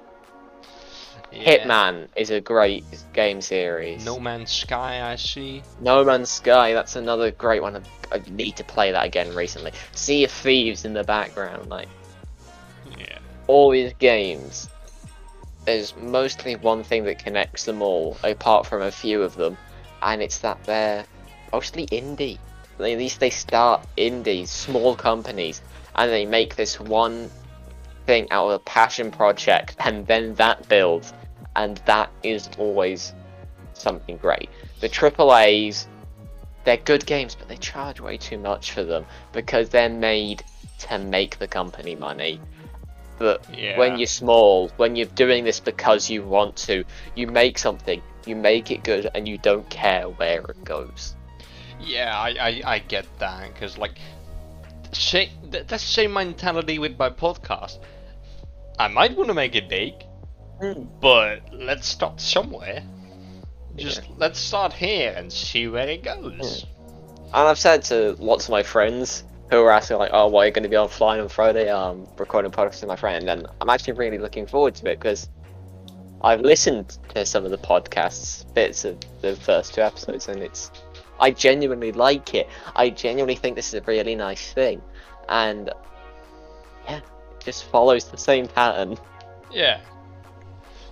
yeah. 1.31 1.59
Hitman 1.65 2.09
is 2.17 2.31
a 2.31 2.41
great 2.41 2.85
game 3.13 3.41
series. 3.41 4.05
No 4.05 4.19
Man's 4.19 4.51
Sky, 4.51 5.13
I 5.13 5.15
see. 5.17 5.63
No 5.81 6.05
Man's 6.05 6.31
Sky, 6.31 6.73
that's 6.73 6.97
another 6.97 7.31
great 7.31 7.63
one. 7.63 7.77
I, 7.77 8.17
I 8.17 8.23
need 8.31 8.57
to 8.57 8.65
play 8.65 8.91
that 8.91 9.05
again 9.07 9.35
recently. 9.37 9.73
Sea 9.93 10.25
of 10.25 10.31
Thieves 10.33 10.85
in 10.85 10.93
the 10.93 11.05
background, 11.05 11.69
like 11.71 11.89
Yeah. 12.99 13.19
all 13.47 13.71
these 13.71 13.93
games. 14.01 14.69
There's 15.69 15.95
mostly 15.97 16.57
one 16.57 16.83
thing 16.83 17.05
that 17.05 17.19
connects 17.19 17.67
them 17.67 17.83
all, 17.83 18.17
apart 18.25 18.65
from 18.65 18.81
a 18.81 18.91
few 18.91 19.23
of 19.23 19.35
them, 19.35 19.59
and 20.01 20.23
it's 20.23 20.39
that 20.39 20.65
they're 20.65 21.05
mostly 21.53 21.87
indie. 21.89 22.39
At 22.77 22.81
least 22.81 23.21
they 23.21 23.29
start 23.29 23.87
indies, 23.95 24.51
small 24.51 24.97
companies, 24.97 25.61
and 25.95 26.11
they 26.11 26.25
make 26.25 26.57
this 26.57 26.81
one 26.81 27.31
thing 28.07 28.29
out 28.31 28.47
of 28.47 28.53
a 28.53 28.59
passion 28.61 29.11
project, 29.11 29.77
and 29.81 30.07
then 30.07 30.35
that 30.37 30.67
builds, 30.71 31.13
and 31.55 31.77
that 31.85 32.09
is 32.23 32.49
always 32.57 33.13
something 33.75 34.17
great. 34.17 34.49
The 34.81 34.89
AAA's, 34.89 35.87
they're 36.65 36.79
good 36.79 37.05
games, 37.05 37.35
but 37.35 37.47
they 37.47 37.59
charge 37.59 38.01
way 38.01 38.17
too 38.17 38.39
much 38.39 38.73
for 38.73 38.85
them 38.85 39.05
because 39.33 39.69
they're 39.69 39.91
made 39.91 40.43
to 40.79 40.99
make 40.99 41.39
the 41.39 41.47
company 41.47 41.95
money. 41.95 42.41
But 43.19 43.45
Yeah. 43.53 43.79
when 43.79 43.99
you're 43.99 44.07
small, 44.07 44.69
when 44.77 44.97
you're 44.97 45.07
doing 45.07 45.45
this 45.45 45.61
because 45.61 46.09
you 46.09 46.23
want 46.23 46.57
to, 46.69 46.85
you 47.15 47.27
make 47.27 47.59
something, 47.59 48.01
you 48.27 48.37
make 48.37 48.71
it 48.71 48.85
good, 48.85 49.11
and 49.15 49.27
you 49.27 49.39
don't 49.39 49.69
care 49.71 50.09
where 50.09 50.41
it 50.41 50.65
goes. 50.65 51.17
Yeah, 51.81 52.17
I, 52.17 52.29
I, 52.29 52.63
I 52.65 52.79
get 52.79 53.07
that 53.19 53.53
because 53.53 53.79
like, 53.79 53.99
th- 54.93 55.31
that's 55.51 55.69
the 55.69 55.79
same 55.79 56.13
mentality 56.13 56.79
with 56.79 56.99
my 56.99 57.11
podcast. 57.11 57.79
I 58.79 58.89
might 58.89 59.17
want 59.17 59.29
to 59.29 59.35
make 59.35 59.57
it 59.57 59.69
big, 59.69 59.95
hmm. 60.61 60.85
but 61.01 61.41
let's 61.53 61.89
start 61.89 62.21
somewhere. 62.21 62.83
Just 63.77 64.03
let's 64.17 64.41
start 64.41 64.73
here 64.73 65.15
and 65.17 65.33
see 65.33 65.69
where 65.69 65.89
it 65.89 66.03
goes. 66.03 66.63
Hmm. 66.63 66.79
And 67.29 67.49
I've 67.49 67.59
said 67.59 67.83
to 67.85 68.17
lots 68.19 68.47
of 68.47 68.51
my 68.51 68.63
friends 68.63 69.25
who 69.51 69.63
are 69.63 69.71
asking 69.71 69.99
like, 69.99 70.11
"Oh, 70.13 70.29
why 70.29 70.45
are 70.45 70.47
you 70.47 70.53
going 70.53 70.63
to 70.63 70.69
be 70.69 70.77
offline 70.77 71.23
on 71.23 71.29
Friday?" 71.29 71.69
Um, 71.69 72.07
recording 72.19 72.51
podcasts 72.51 72.81
with 72.81 72.89
my 72.89 72.97
friend, 72.97 73.29
and 73.29 73.47
I'm 73.61 73.71
actually 73.71 73.95
really 73.95 74.19
looking 74.19 74.47
forward 74.47 74.75
to 74.77 74.91
it 74.91 75.01
because 75.01 75.29
I've 76.23 76.41
listened 76.41 76.99
to 77.15 77.25
some 77.25 77.45
of 77.45 77.51
the 77.51 77.59
podcasts, 77.59 78.53
bits 78.55 78.85
of 78.85 78.99
the 79.21 79.37
first 79.37 79.75
two 79.75 79.83
episodes, 79.83 80.29
and 80.29 80.43
it's 80.43 80.71
I 81.21 81.31
genuinely 81.31 81.93
like 81.93 82.35
it. 82.35 82.49
I 82.77 82.91
genuinely 82.91 83.37
think 83.37 83.57
this 83.57 83.69
is 83.69 83.75
a 83.75 83.83
really 83.83 84.15
nice 84.15 84.53
thing, 84.53 84.83
and 85.29 85.71
yeah, 86.87 86.99
it 86.99 87.05
just 87.41 87.65
follows 87.65 88.05
the 88.11 88.19
same 88.19 88.47
pattern. 88.49 88.97
Yeah. 89.51 89.81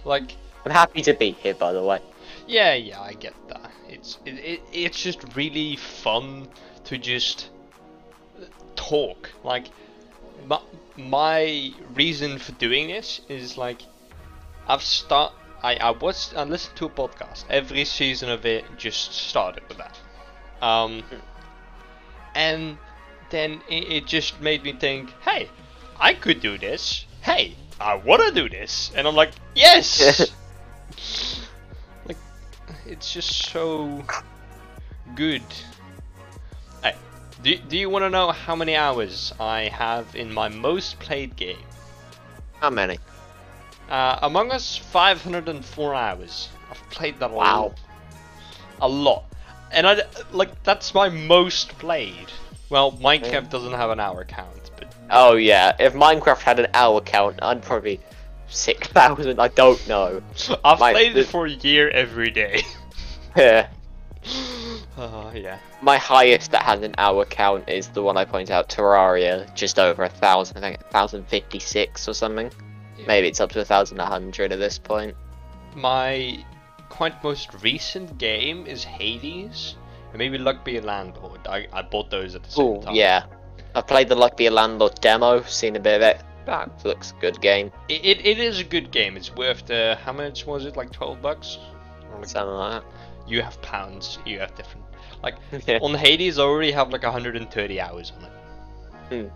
Like, 0.04 0.36
I'm 0.64 0.70
happy 0.70 1.02
to 1.02 1.14
be 1.14 1.32
here, 1.32 1.54
by 1.54 1.72
the 1.72 1.82
way. 1.82 2.00
yeah, 2.46 2.74
yeah, 2.74 3.00
I 3.00 3.12
get 3.14 3.34
that. 3.48 3.70
It's 3.88 4.18
it, 4.24 4.34
it 4.34 4.60
it's 4.72 5.02
just 5.02 5.36
really 5.36 5.76
fun 5.76 6.48
to 6.84 6.96
just 6.98 7.50
talk. 8.88 9.30
Like, 9.44 9.68
my, 10.46 10.60
my 10.96 11.72
reason 11.94 12.38
for 12.38 12.52
doing 12.52 12.88
this 12.88 13.20
is 13.28 13.56
like, 13.58 13.82
I've 14.66 14.82
start. 14.82 15.32
I 15.62 15.76
I 15.76 15.90
was 15.90 16.34
I 16.36 16.44
listened 16.44 16.76
to 16.76 16.86
a 16.86 16.90
podcast. 16.90 17.44
Every 17.48 17.84
season 17.84 18.28
of 18.28 18.44
it 18.44 18.64
just 18.76 19.12
started 19.12 19.62
with 19.68 19.78
that. 19.78 19.98
Um, 20.60 21.02
and 22.34 22.78
then 23.30 23.60
it, 23.68 23.92
it 23.92 24.06
just 24.06 24.40
made 24.40 24.62
me 24.62 24.72
think, 24.72 25.10
hey, 25.22 25.48
I 25.98 26.14
could 26.14 26.40
do 26.40 26.58
this. 26.58 27.06
Hey, 27.22 27.54
I 27.80 27.94
want 27.94 28.22
to 28.22 28.32
do 28.32 28.48
this, 28.48 28.90
and 28.94 29.06
I'm 29.06 29.14
like, 29.14 29.30
yes. 29.54 30.30
like, 32.06 32.18
it's 32.86 33.12
just 33.12 33.50
so 33.50 34.04
good. 35.14 35.42
Do 37.42 37.56
do 37.56 37.76
you 37.76 37.90
want 37.90 38.02
to 38.04 38.10
know 38.10 38.30
how 38.32 38.56
many 38.56 38.74
hours 38.76 39.32
I 39.38 39.62
have 39.68 40.14
in 40.16 40.32
my 40.32 40.48
most 40.48 40.98
played 40.98 41.36
game? 41.36 41.58
How 42.60 42.70
many? 42.70 42.98
Uh, 43.88 44.18
Among 44.22 44.50
Us 44.50 44.76
504 44.76 45.94
hours. 45.94 46.48
I've 46.70 46.82
played 46.90 47.20
that 47.20 47.30
a 47.30 47.34
Wow. 47.34 47.62
lot. 47.62 47.78
A 48.80 48.88
lot. 48.88 49.24
And 49.72 49.86
I 49.86 50.02
like 50.32 50.62
that's 50.64 50.94
my 50.94 51.08
most 51.08 51.76
played. 51.78 52.28
Well, 52.70 52.92
Minecraft 52.92 53.50
doesn't 53.50 53.72
have 53.72 53.90
an 53.90 54.00
hour 54.00 54.24
count, 54.24 54.70
but 54.76 54.92
Oh 55.10 55.34
yeah, 55.36 55.76
if 55.78 55.92
Minecraft 55.94 56.40
had 56.40 56.58
an 56.58 56.66
hour 56.74 57.00
count, 57.00 57.38
I'd 57.42 57.62
probably 57.62 58.00
six 58.48 58.88
thousand. 58.98 59.38
I 59.40 59.48
don't 59.48 59.86
know. 59.86 60.22
I've 60.64 60.80
My- 60.80 60.92
played 60.92 61.16
it 61.16 61.26
for 61.28 61.46
a 61.46 61.50
year 61.50 61.90
every 61.90 62.30
day. 62.30 62.62
Yeah. 63.36 63.68
Oh 64.98 65.30
yeah. 65.34 65.58
My 65.86 65.98
highest 65.98 66.50
that 66.50 66.62
has 66.62 66.82
an 66.82 66.96
hour 66.98 67.24
count 67.24 67.68
is 67.68 67.86
the 67.90 68.02
one 68.02 68.16
I 68.16 68.24
point 68.24 68.50
out, 68.50 68.68
Terraria, 68.68 69.54
just 69.54 69.78
over 69.78 70.02
a 70.02 70.08
thousand. 70.08 70.56
I 70.58 70.60
think 70.60 70.80
thousand 70.90 71.28
fifty 71.28 71.60
six 71.60 72.08
or 72.08 72.12
something. 72.12 72.50
Maybe 73.06 73.28
it's 73.28 73.40
up 73.40 73.52
to 73.52 73.60
a 73.60 73.64
thousand 73.64 73.98
one 73.98 74.08
hundred 74.08 74.50
at 74.50 74.58
this 74.58 74.78
point. 74.78 75.14
My 75.76 76.44
quite 76.88 77.22
most 77.22 77.62
recent 77.62 78.18
game 78.18 78.66
is 78.66 78.82
Hades. 78.82 79.76
And 80.10 80.18
maybe 80.18 80.38
Luck 80.38 80.64
Be 80.64 80.76
a 80.78 80.82
Landlord. 80.82 81.46
I, 81.46 81.68
I 81.72 81.82
bought 81.82 82.10
those 82.10 82.34
at 82.34 82.42
the 82.42 82.50
same 82.50 82.64
Oh 82.66 82.80
time. 82.82 82.94
yeah, 82.96 83.26
I 83.76 83.80
played 83.80 84.08
the 84.08 84.16
Luck 84.16 84.36
Be 84.36 84.46
a 84.46 84.50
Landlord 84.50 85.00
demo, 85.00 85.42
seen 85.42 85.76
a 85.76 85.80
bit 85.80 85.96
of 85.96 86.02
it. 86.02 86.20
That 86.46 86.84
looks 86.84 87.12
a 87.16 87.20
good 87.20 87.40
game. 87.40 87.70
It, 87.88 88.04
it, 88.04 88.26
it 88.26 88.38
is 88.40 88.58
a 88.58 88.64
good 88.64 88.90
game. 88.90 89.16
It's 89.16 89.32
worth 89.36 89.66
the 89.66 89.96
how 90.02 90.12
much 90.12 90.46
was 90.46 90.64
it? 90.66 90.76
Like 90.76 90.90
twelve 90.90 91.22
bucks? 91.22 91.58
Or 92.10 92.18
like- 92.18 92.26
Something 92.28 92.54
like 92.54 92.82
You 93.26 93.42
have 93.42 93.60
pounds. 93.62 94.18
You 94.24 94.38
have 94.40 94.54
different. 94.54 94.86
Like. 95.22 95.36
Yeah. 95.66 95.78
on 95.82 95.94
Hades, 95.94 96.38
I 96.38 96.42
already 96.42 96.72
have 96.72 96.90
like 96.90 97.02
130 97.02 97.80
hours 97.80 98.12
on 98.16 98.24
it. 98.24 98.32
Hmm. 99.08 99.28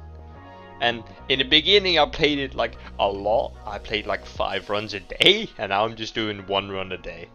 And 0.81 1.05
in 1.29 1.39
the 1.39 1.45
beginning, 1.45 1.99
I 1.99 2.07
played 2.07 2.39
it 2.39 2.55
like 2.55 2.77
a 2.99 3.07
lot. 3.07 3.53
I 3.67 3.79
played 3.79 4.07
like 4.07 4.25
five 4.25 4.71
runs 4.71 4.95
a 4.95 5.01
day, 5.01 5.51
and 5.59 5.71
now 5.71 5.85
I'm 5.85 5.95
just 5.95 6.15
doing 6.15 6.47
one 6.47 6.71
run 6.71 6.91
a 6.93 6.97
day, 6.97 7.29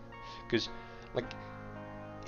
because 0.45 0.68
like 1.14 1.26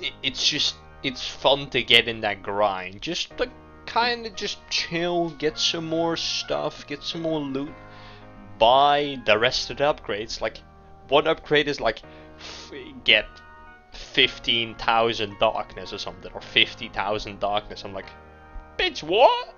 it, 0.00 0.12
it's 0.22 0.48
just 0.48 0.76
it's 1.02 1.26
fun 1.26 1.70
to 1.70 1.82
get 1.82 2.06
in 2.06 2.20
that 2.20 2.42
grind. 2.42 3.02
Just 3.02 3.38
like 3.38 3.50
kind 3.86 4.26
of 4.26 4.36
just 4.36 4.58
chill, 4.70 5.30
get 5.30 5.58
some 5.58 5.88
more 5.88 6.16
stuff, 6.16 6.86
get 6.86 7.02
some 7.02 7.22
more 7.22 7.40
loot, 7.40 7.74
buy 8.58 9.18
the 9.26 9.38
rest 9.38 9.70
of 9.70 9.78
the 9.78 9.84
upgrades. 9.84 10.40
Like 10.40 10.58
one 11.08 11.26
upgrade 11.26 11.66
is 11.66 11.80
like 11.80 12.00
f- 12.38 12.72
get 13.02 13.26
15,000 13.92 15.38
darkness 15.38 15.92
or 15.92 15.98
something, 15.98 16.32
or 16.32 16.40
50,000 16.40 17.40
darkness. 17.40 17.84
I'm 17.84 17.92
like, 17.92 18.08
bitch, 18.78 19.02
what? 19.02 19.54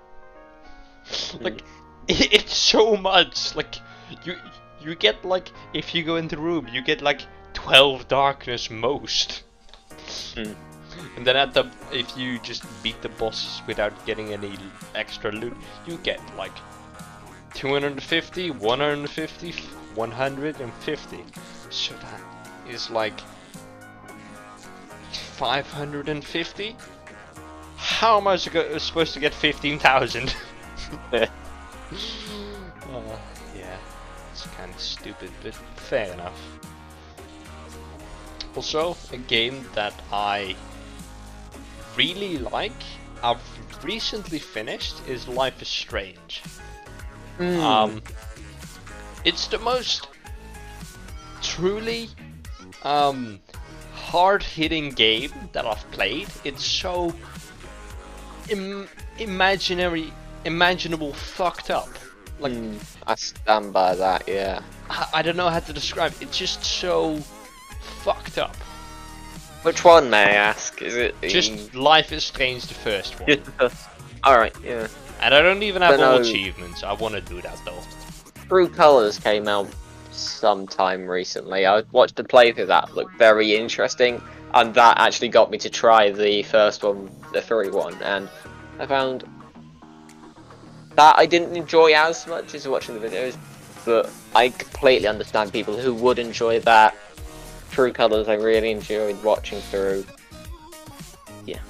like, 1.41 1.63
it's 2.09 2.55
so 2.55 2.97
much. 2.97 3.55
Like, 3.55 3.77
you 4.25 4.35
you 4.81 4.95
get 4.95 5.25
like, 5.25 5.51
if 5.75 5.95
you 5.95 6.03
go 6.03 6.17
into 6.17 6.37
the 6.37 6.43
room, 6.43 6.69
you 6.73 6.83
get 6.83 7.03
like 7.03 7.21
12 7.55 8.09
darkness 8.09 8.71
most. 8.71 9.43
Hmm. 10.35 10.53
And 11.17 11.27
then 11.27 11.37
at 11.37 11.55
the, 11.55 11.71
if 11.93 12.17
you 12.17 12.39
just 12.41 12.65
beat 12.83 13.01
the 13.01 13.09
boss 13.11 13.63
without 13.67 13.93
getting 14.07 14.33
any 14.33 14.53
extra 14.95 15.31
loot, 15.33 15.57
you 15.87 15.97
get 15.99 16.21
like 16.37 16.53
250, 17.55 18.51
150, 18.51 19.53
150. 19.95 21.25
So 21.71 21.95
that 21.95 22.21
is 22.69 22.91
like 22.91 23.21
550? 25.41 26.77
How 27.79 28.19
am 28.19 28.29
I 28.29 28.37
supposed 28.37 29.15
to 29.15 29.21
get 29.21 29.33
15,000? 29.33 30.35
Yeah. 31.13 31.29
Uh, 32.93 33.19
yeah, 33.57 33.77
it's 34.33 34.43
kind 34.43 34.75
of 34.75 34.81
stupid, 34.81 35.31
but 35.43 35.55
fair 35.77 36.13
enough. 36.13 36.41
Also, 38.57 38.97
a 39.13 39.17
game 39.17 39.65
that 39.75 39.95
I 40.13 40.57
really 41.97 42.39
like, 42.39 42.83
I've 43.23 43.41
recently 43.85 44.41
finished, 44.41 44.97
is 45.07 45.29
Life 45.29 45.63
is 45.63 45.69
Strange. 45.69 46.43
Hmm. 47.37 47.61
Um, 47.61 48.03
it's 49.25 49.47
the 49.47 49.59
most 49.61 50.09
truly 51.41 52.09
um, 52.83 53.39
hard-hitting 54.11 54.91
game 54.91 55.33
that 55.53 55.65
I've 55.67 55.89
played. 55.93 56.29
It's 56.45 56.65
so 56.65 57.15
Im- 58.49 58.89
imaginary, 59.19 60.13
imaginable, 60.45 61.13
fucked 61.13 61.71
up. 61.71 61.89
Like 62.41 62.53
Mm, 62.53 62.79
I 63.07 63.15
stand 63.17 63.73
by 63.73 63.95
that. 63.95 64.27
Yeah. 64.27 64.63
I, 64.89 65.09
I 65.15 65.23
don't 65.23 65.37
know 65.37 65.49
how 65.49 65.61
to 65.61 65.73
describe. 65.73 66.13
It. 66.15 66.23
It's 66.23 66.39
just 66.39 66.65
so 66.65 67.17
fucked 68.03 68.39
up. 68.39 68.57
Which 69.63 69.85
one, 69.85 70.09
may 70.09 70.23
I 70.25 70.31
ask? 70.33 70.81
Is 70.81 70.97
it 70.97 71.15
Just 71.23 71.75
Life 71.75 72.13
is 72.13 72.25
Strange, 72.25 72.67
the 72.67 72.75
first 72.75 73.21
one. 73.21 73.29
Just 73.29 73.45
the 73.45 73.53
first- 73.53 73.77
All 74.25 74.39
right. 74.39 74.55
Yeah. 74.65 74.89
And 75.21 75.35
I 75.35 75.43
don't 75.43 75.63
even 75.63 75.83
have 75.83 75.99
But 75.99 76.03
all 76.03 76.17
no. 76.19 76.23
achievements. 76.23 76.83
I 76.83 76.95
want 76.95 77.15
to 77.15 77.21
do 77.21 77.43
that 77.43 77.59
though. 77.67 77.83
True 78.49 78.69
Colors 78.71 79.19
came 79.19 79.47
out 79.47 79.69
sometime 80.11 81.07
recently. 81.07 81.67
I 81.67 81.83
watched 81.93 82.19
a 82.21 82.25
playthrough 82.25 82.67
that 82.69 82.95
looked 82.95 83.17
very 83.19 83.55
interesting, 83.57 84.21
and 84.55 84.75
that 84.75 84.99
actually 84.99 85.29
got 85.29 85.51
me 85.51 85.59
to 85.59 85.71
try 85.71 86.11
the 86.11 86.43
first 86.45 86.83
one, 86.83 87.11
the 87.33 87.43
free 87.43 87.71
one, 87.71 87.95
and 88.03 88.29
I 88.79 88.87
found 88.87 89.25
that 90.97 91.19
I 91.19 91.27
didn't 91.27 91.57
enjoy 91.57 91.93
as 91.95 92.27
much 92.27 92.55
as 92.55 92.67
watching 92.67 93.01
the 93.01 93.07
videos, 93.07 93.37
but 93.85 94.11
I 94.35 94.49
completely 94.51 95.09
understand 95.09 95.53
people 95.53 95.77
who 95.77 95.95
would 95.95 96.19
enjoy 96.19 96.61
that. 96.61 96.97
True 97.71 97.93
Colors, 97.93 98.29
I 98.29 98.35
really 98.35 98.73
enjoyed 98.73 99.23
watching 99.23 99.61
through. 99.61 100.05
Yeah. 101.47 101.61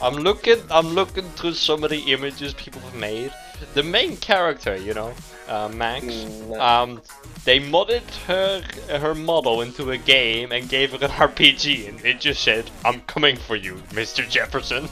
I'm 0.00 0.14
looking. 0.14 0.58
I'm 0.70 0.88
looking 0.88 1.24
through 1.30 1.54
some 1.54 1.82
of 1.82 1.90
the 1.90 2.00
images 2.12 2.54
people 2.54 2.80
have 2.82 2.94
made. 2.94 3.32
The 3.74 3.82
main 3.82 4.16
character, 4.18 4.76
you 4.76 4.94
know, 4.94 5.12
uh, 5.48 5.68
Max. 5.74 6.04
Mm, 6.04 6.60
Um, 6.60 7.02
they 7.44 7.60
modded 7.60 8.02
her 8.26 8.62
her 8.98 9.14
model 9.14 9.60
into 9.60 9.90
a 9.90 9.98
game 9.98 10.52
and 10.52 10.68
gave 10.68 10.92
her 10.92 11.04
an 11.04 11.10
RPG, 11.10 11.88
and 11.88 12.04
it 12.04 12.20
just 12.20 12.42
said, 12.42 12.70
"I'm 12.84 13.00
coming 13.02 13.36
for 13.36 13.56
you, 13.56 13.74
Mr. 13.90 14.28
Jefferson." 14.28 14.88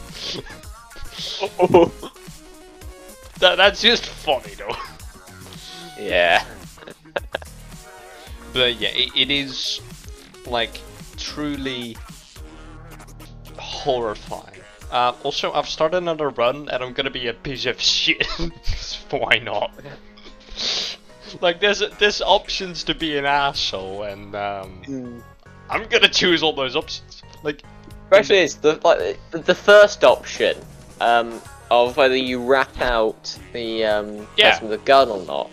that 3.39 3.55
that's 3.57 3.81
just 3.81 4.05
funny 4.05 4.53
though. 4.55 4.75
yeah. 5.99 6.45
But 8.53 8.75
yeah, 8.79 8.89
it, 8.89 9.09
it 9.15 9.31
is 9.31 9.81
like 10.45 10.79
truly 11.17 11.97
horrifying. 13.57 14.61
Uh, 14.91 15.13
also, 15.23 15.51
I've 15.53 15.67
started 15.67 15.97
another 15.97 16.29
run, 16.29 16.69
and 16.69 16.83
I'm 16.83 16.93
gonna 16.93 17.09
be 17.09 17.27
a 17.27 17.33
piece 17.33 17.65
of 17.65 17.81
shit. 17.81 18.27
Why 19.09 19.39
not? 19.39 19.71
Like, 21.41 21.59
there's 21.59 21.81
there's 21.99 22.21
options 22.21 22.83
to 22.85 22.95
be 22.95 23.17
an 23.17 23.25
asshole, 23.25 24.03
and 24.03 24.35
um, 24.35 25.23
I'm 25.69 25.87
gonna 25.87 26.09
choose 26.09 26.43
all 26.43 26.53
those 26.53 26.75
options. 26.75 27.21
Like, 27.43 27.63
Especially 28.11 28.39
is 28.43 28.55
the 28.57 28.79
like 28.83 29.19
the, 29.31 29.39
the 29.39 29.55
first 29.55 30.03
option 30.03 30.55
um, 31.01 31.41
of 31.71 31.97
whether 31.97 32.15
you 32.15 32.43
rat 32.43 32.79
out 32.81 33.37
the 33.53 33.85
um, 33.85 34.27
Yeah. 34.37 34.51
person 34.51 34.69
with 34.69 34.79
the 34.79 34.85
gun 34.85 35.09
or 35.09 35.25
not. 35.25 35.49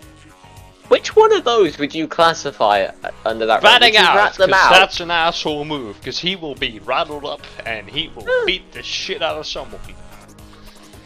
Which 0.89 1.15
one 1.15 1.31
of 1.33 1.45
those 1.45 1.77
would 1.79 1.95
you 1.95 2.05
classify 2.07 2.81
uh, 3.03 3.11
under 3.25 3.45
that? 3.45 3.63
ratting 3.63 3.95
out, 3.95 4.15
rat 4.15 4.33
them 4.35 4.49
'cause 4.49 4.59
out. 4.59 4.71
that's 4.73 4.99
an 4.99 5.09
asshole 5.09 5.63
move, 5.63 5.97
because 5.99 6.19
he 6.19 6.35
will 6.35 6.53
be 6.55 6.79
rattled 6.79 7.25
up 7.25 7.41
and 7.65 7.87
he 7.89 8.09
will 8.13 8.25
Hmm. 8.27 8.45
beat 8.45 8.71
the 8.73 8.83
shit 8.83 9.21
out 9.21 9.37
of 9.37 9.47
someone. 9.47 9.79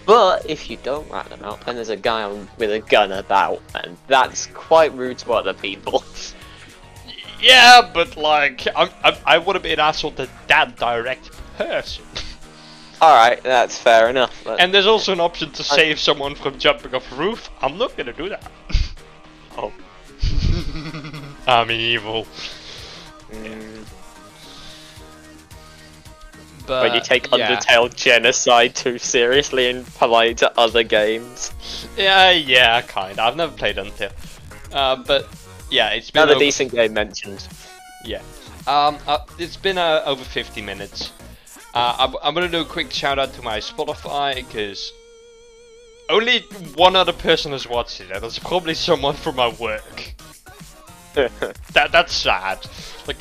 But 0.05 0.47
if 0.49 0.69
you 0.69 0.77
don't 0.83 1.09
rat 1.11 1.29
them 1.29 1.43
out, 1.43 1.61
then 1.65 1.75
there's 1.75 1.89
a 1.89 1.95
guy 1.97 2.23
on, 2.23 2.47
with 2.57 2.71
a 2.71 2.79
gun 2.79 3.11
about, 3.11 3.61
and 3.73 3.97
that's 4.07 4.45
quite 4.47 4.93
rude 4.93 5.17
to 5.19 5.33
other 5.33 5.53
people. 5.53 6.03
Yeah, 7.41 7.91
but 7.93 8.15
like, 8.15 8.65
I'm, 8.75 8.89
I'm, 9.03 9.13
I 9.25 9.37
would 9.37 9.55
have 9.55 9.61
been 9.63 9.73
an 9.73 9.79
asshole 9.81 10.13
to 10.13 10.27
that 10.47 10.77
direct 10.77 11.29
person. 11.57 12.03
All 13.01 13.13
right, 13.13 13.43
that's 13.43 13.77
fair 13.77 14.09
enough. 14.09 14.33
but- 14.45 14.59
And 14.59 14.73
there's 14.73 14.87
also 14.87 15.11
an 15.11 15.19
option 15.19 15.51
to 15.51 15.63
save 15.63 15.99
someone 15.99 16.33
from 16.33 16.57
jumping 16.57 16.95
off 16.95 17.11
a 17.11 17.15
roof. 17.15 17.49
I'm 17.61 17.77
not 17.77 17.95
gonna 17.97 18.13
do 18.13 18.29
that. 18.29 18.49
oh, 19.57 19.71
I'm 21.47 21.69
evil. 21.69 22.25
mm, 23.31 23.64
But 26.65 26.83
when 26.83 26.93
you 26.93 27.01
take 27.01 27.29
yeah. 27.31 27.55
Undertale 27.55 27.93
genocide 27.95 28.75
too 28.75 28.97
seriously 28.97 29.69
and 29.69 29.87
apply 29.87 30.25
it 30.25 30.37
to 30.39 30.59
other 30.59 30.83
games. 30.83 31.51
Yeah, 31.97 32.31
yeah, 32.31 32.81
kind. 32.81 33.19
Of. 33.19 33.19
I've 33.19 33.35
never 33.35 33.55
played 33.55 33.77
Undertale. 33.77 34.11
Uh, 34.73 34.95
but 34.97 35.27
yeah, 35.69 35.89
it's 35.89 36.11
been 36.11 36.23
Another 36.23 36.35
over, 36.35 36.45
decent 36.45 36.71
game 36.71 36.93
mentioned. 36.93 37.47
yeah. 38.03 38.21
Um, 38.67 38.97
uh, 39.07 39.19
it's 39.37 39.57
been 39.57 39.77
uh, 39.77 40.01
over 40.05 40.23
50 40.23 40.61
minutes. 40.61 41.11
Uh, 41.73 41.95
I'm, 41.99 42.15
I'm 42.23 42.33
gonna 42.33 42.47
do 42.47 42.61
a 42.61 42.65
quick 42.65 42.89
shout 42.91 43.19
out 43.19 43.33
to 43.33 43.41
my 43.41 43.59
Spotify 43.59 44.35
because 44.35 44.93
only 46.09 46.39
one 46.75 46.95
other 46.95 47.13
person 47.13 47.51
has 47.51 47.67
watched 47.67 47.99
it, 48.01 48.11
and 48.11 48.23
it's 48.23 48.39
probably 48.39 48.73
someone 48.73 49.15
from 49.15 49.35
my 49.35 49.49
work. 49.49 50.13
that 51.13 51.91
that's 51.91 52.13
sad. 52.13 52.59
Like, 53.07 53.17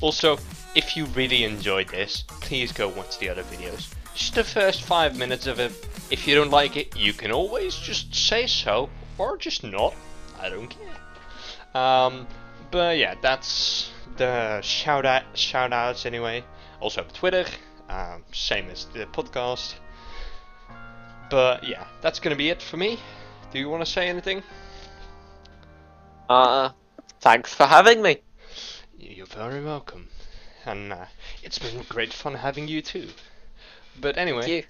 also, 0.00 0.38
if 0.74 0.96
you 0.96 1.06
really 1.06 1.44
enjoyed 1.44 1.88
this, 1.88 2.24
please 2.28 2.72
go 2.72 2.88
watch 2.88 3.18
the 3.18 3.28
other 3.28 3.42
videos. 3.44 3.92
Just 4.14 4.34
the 4.34 4.44
first 4.44 4.82
five 4.82 5.16
minutes 5.16 5.46
of 5.46 5.58
it. 5.58 5.72
If 6.10 6.26
you 6.26 6.34
don't 6.34 6.50
like 6.50 6.76
it, 6.76 6.96
you 6.96 7.12
can 7.12 7.32
always 7.32 7.74
just 7.76 8.14
say 8.14 8.46
so, 8.46 8.90
or 9.18 9.36
just 9.36 9.64
not. 9.64 9.94
I 10.38 10.48
don't 10.48 10.68
care. 10.68 11.80
Um, 11.82 12.26
but 12.70 12.98
yeah, 12.98 13.14
that's 13.20 13.90
the 14.16 14.60
shout 14.62 15.06
out 15.06 15.22
shout 15.34 15.72
outs 15.72 16.06
anyway. 16.06 16.44
Also 16.80 17.04
Twitter, 17.12 17.44
um, 17.88 18.24
same 18.32 18.68
as 18.70 18.86
the 18.86 19.06
podcast. 19.06 19.74
But 21.30 21.64
yeah, 21.64 21.86
that's 22.00 22.18
gonna 22.18 22.36
be 22.36 22.48
it 22.48 22.62
for 22.62 22.76
me. 22.76 22.98
Do 23.52 23.58
you 23.58 23.68
want 23.68 23.84
to 23.84 23.90
say 23.90 24.08
anything? 24.08 24.42
Uh, 26.28 26.70
thanks 27.20 27.54
for 27.54 27.66
having 27.66 28.02
me. 28.02 28.18
You're 28.98 29.26
very 29.26 29.64
welcome. 29.64 30.08
And 30.66 30.92
uh, 30.92 31.06
it's 31.42 31.58
been 31.58 31.82
great 31.88 32.12
fun 32.12 32.34
having 32.34 32.68
you 32.68 32.82
too. 32.82 33.08
But 34.00 34.16
anyway, 34.18 34.50
you. 34.50 34.64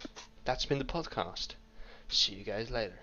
that's 0.45 0.65
been 0.65 0.79
the 0.79 0.85
podcast. 0.85 1.55
See 2.09 2.35
you 2.35 2.45
guys 2.45 2.71
later. 2.71 2.99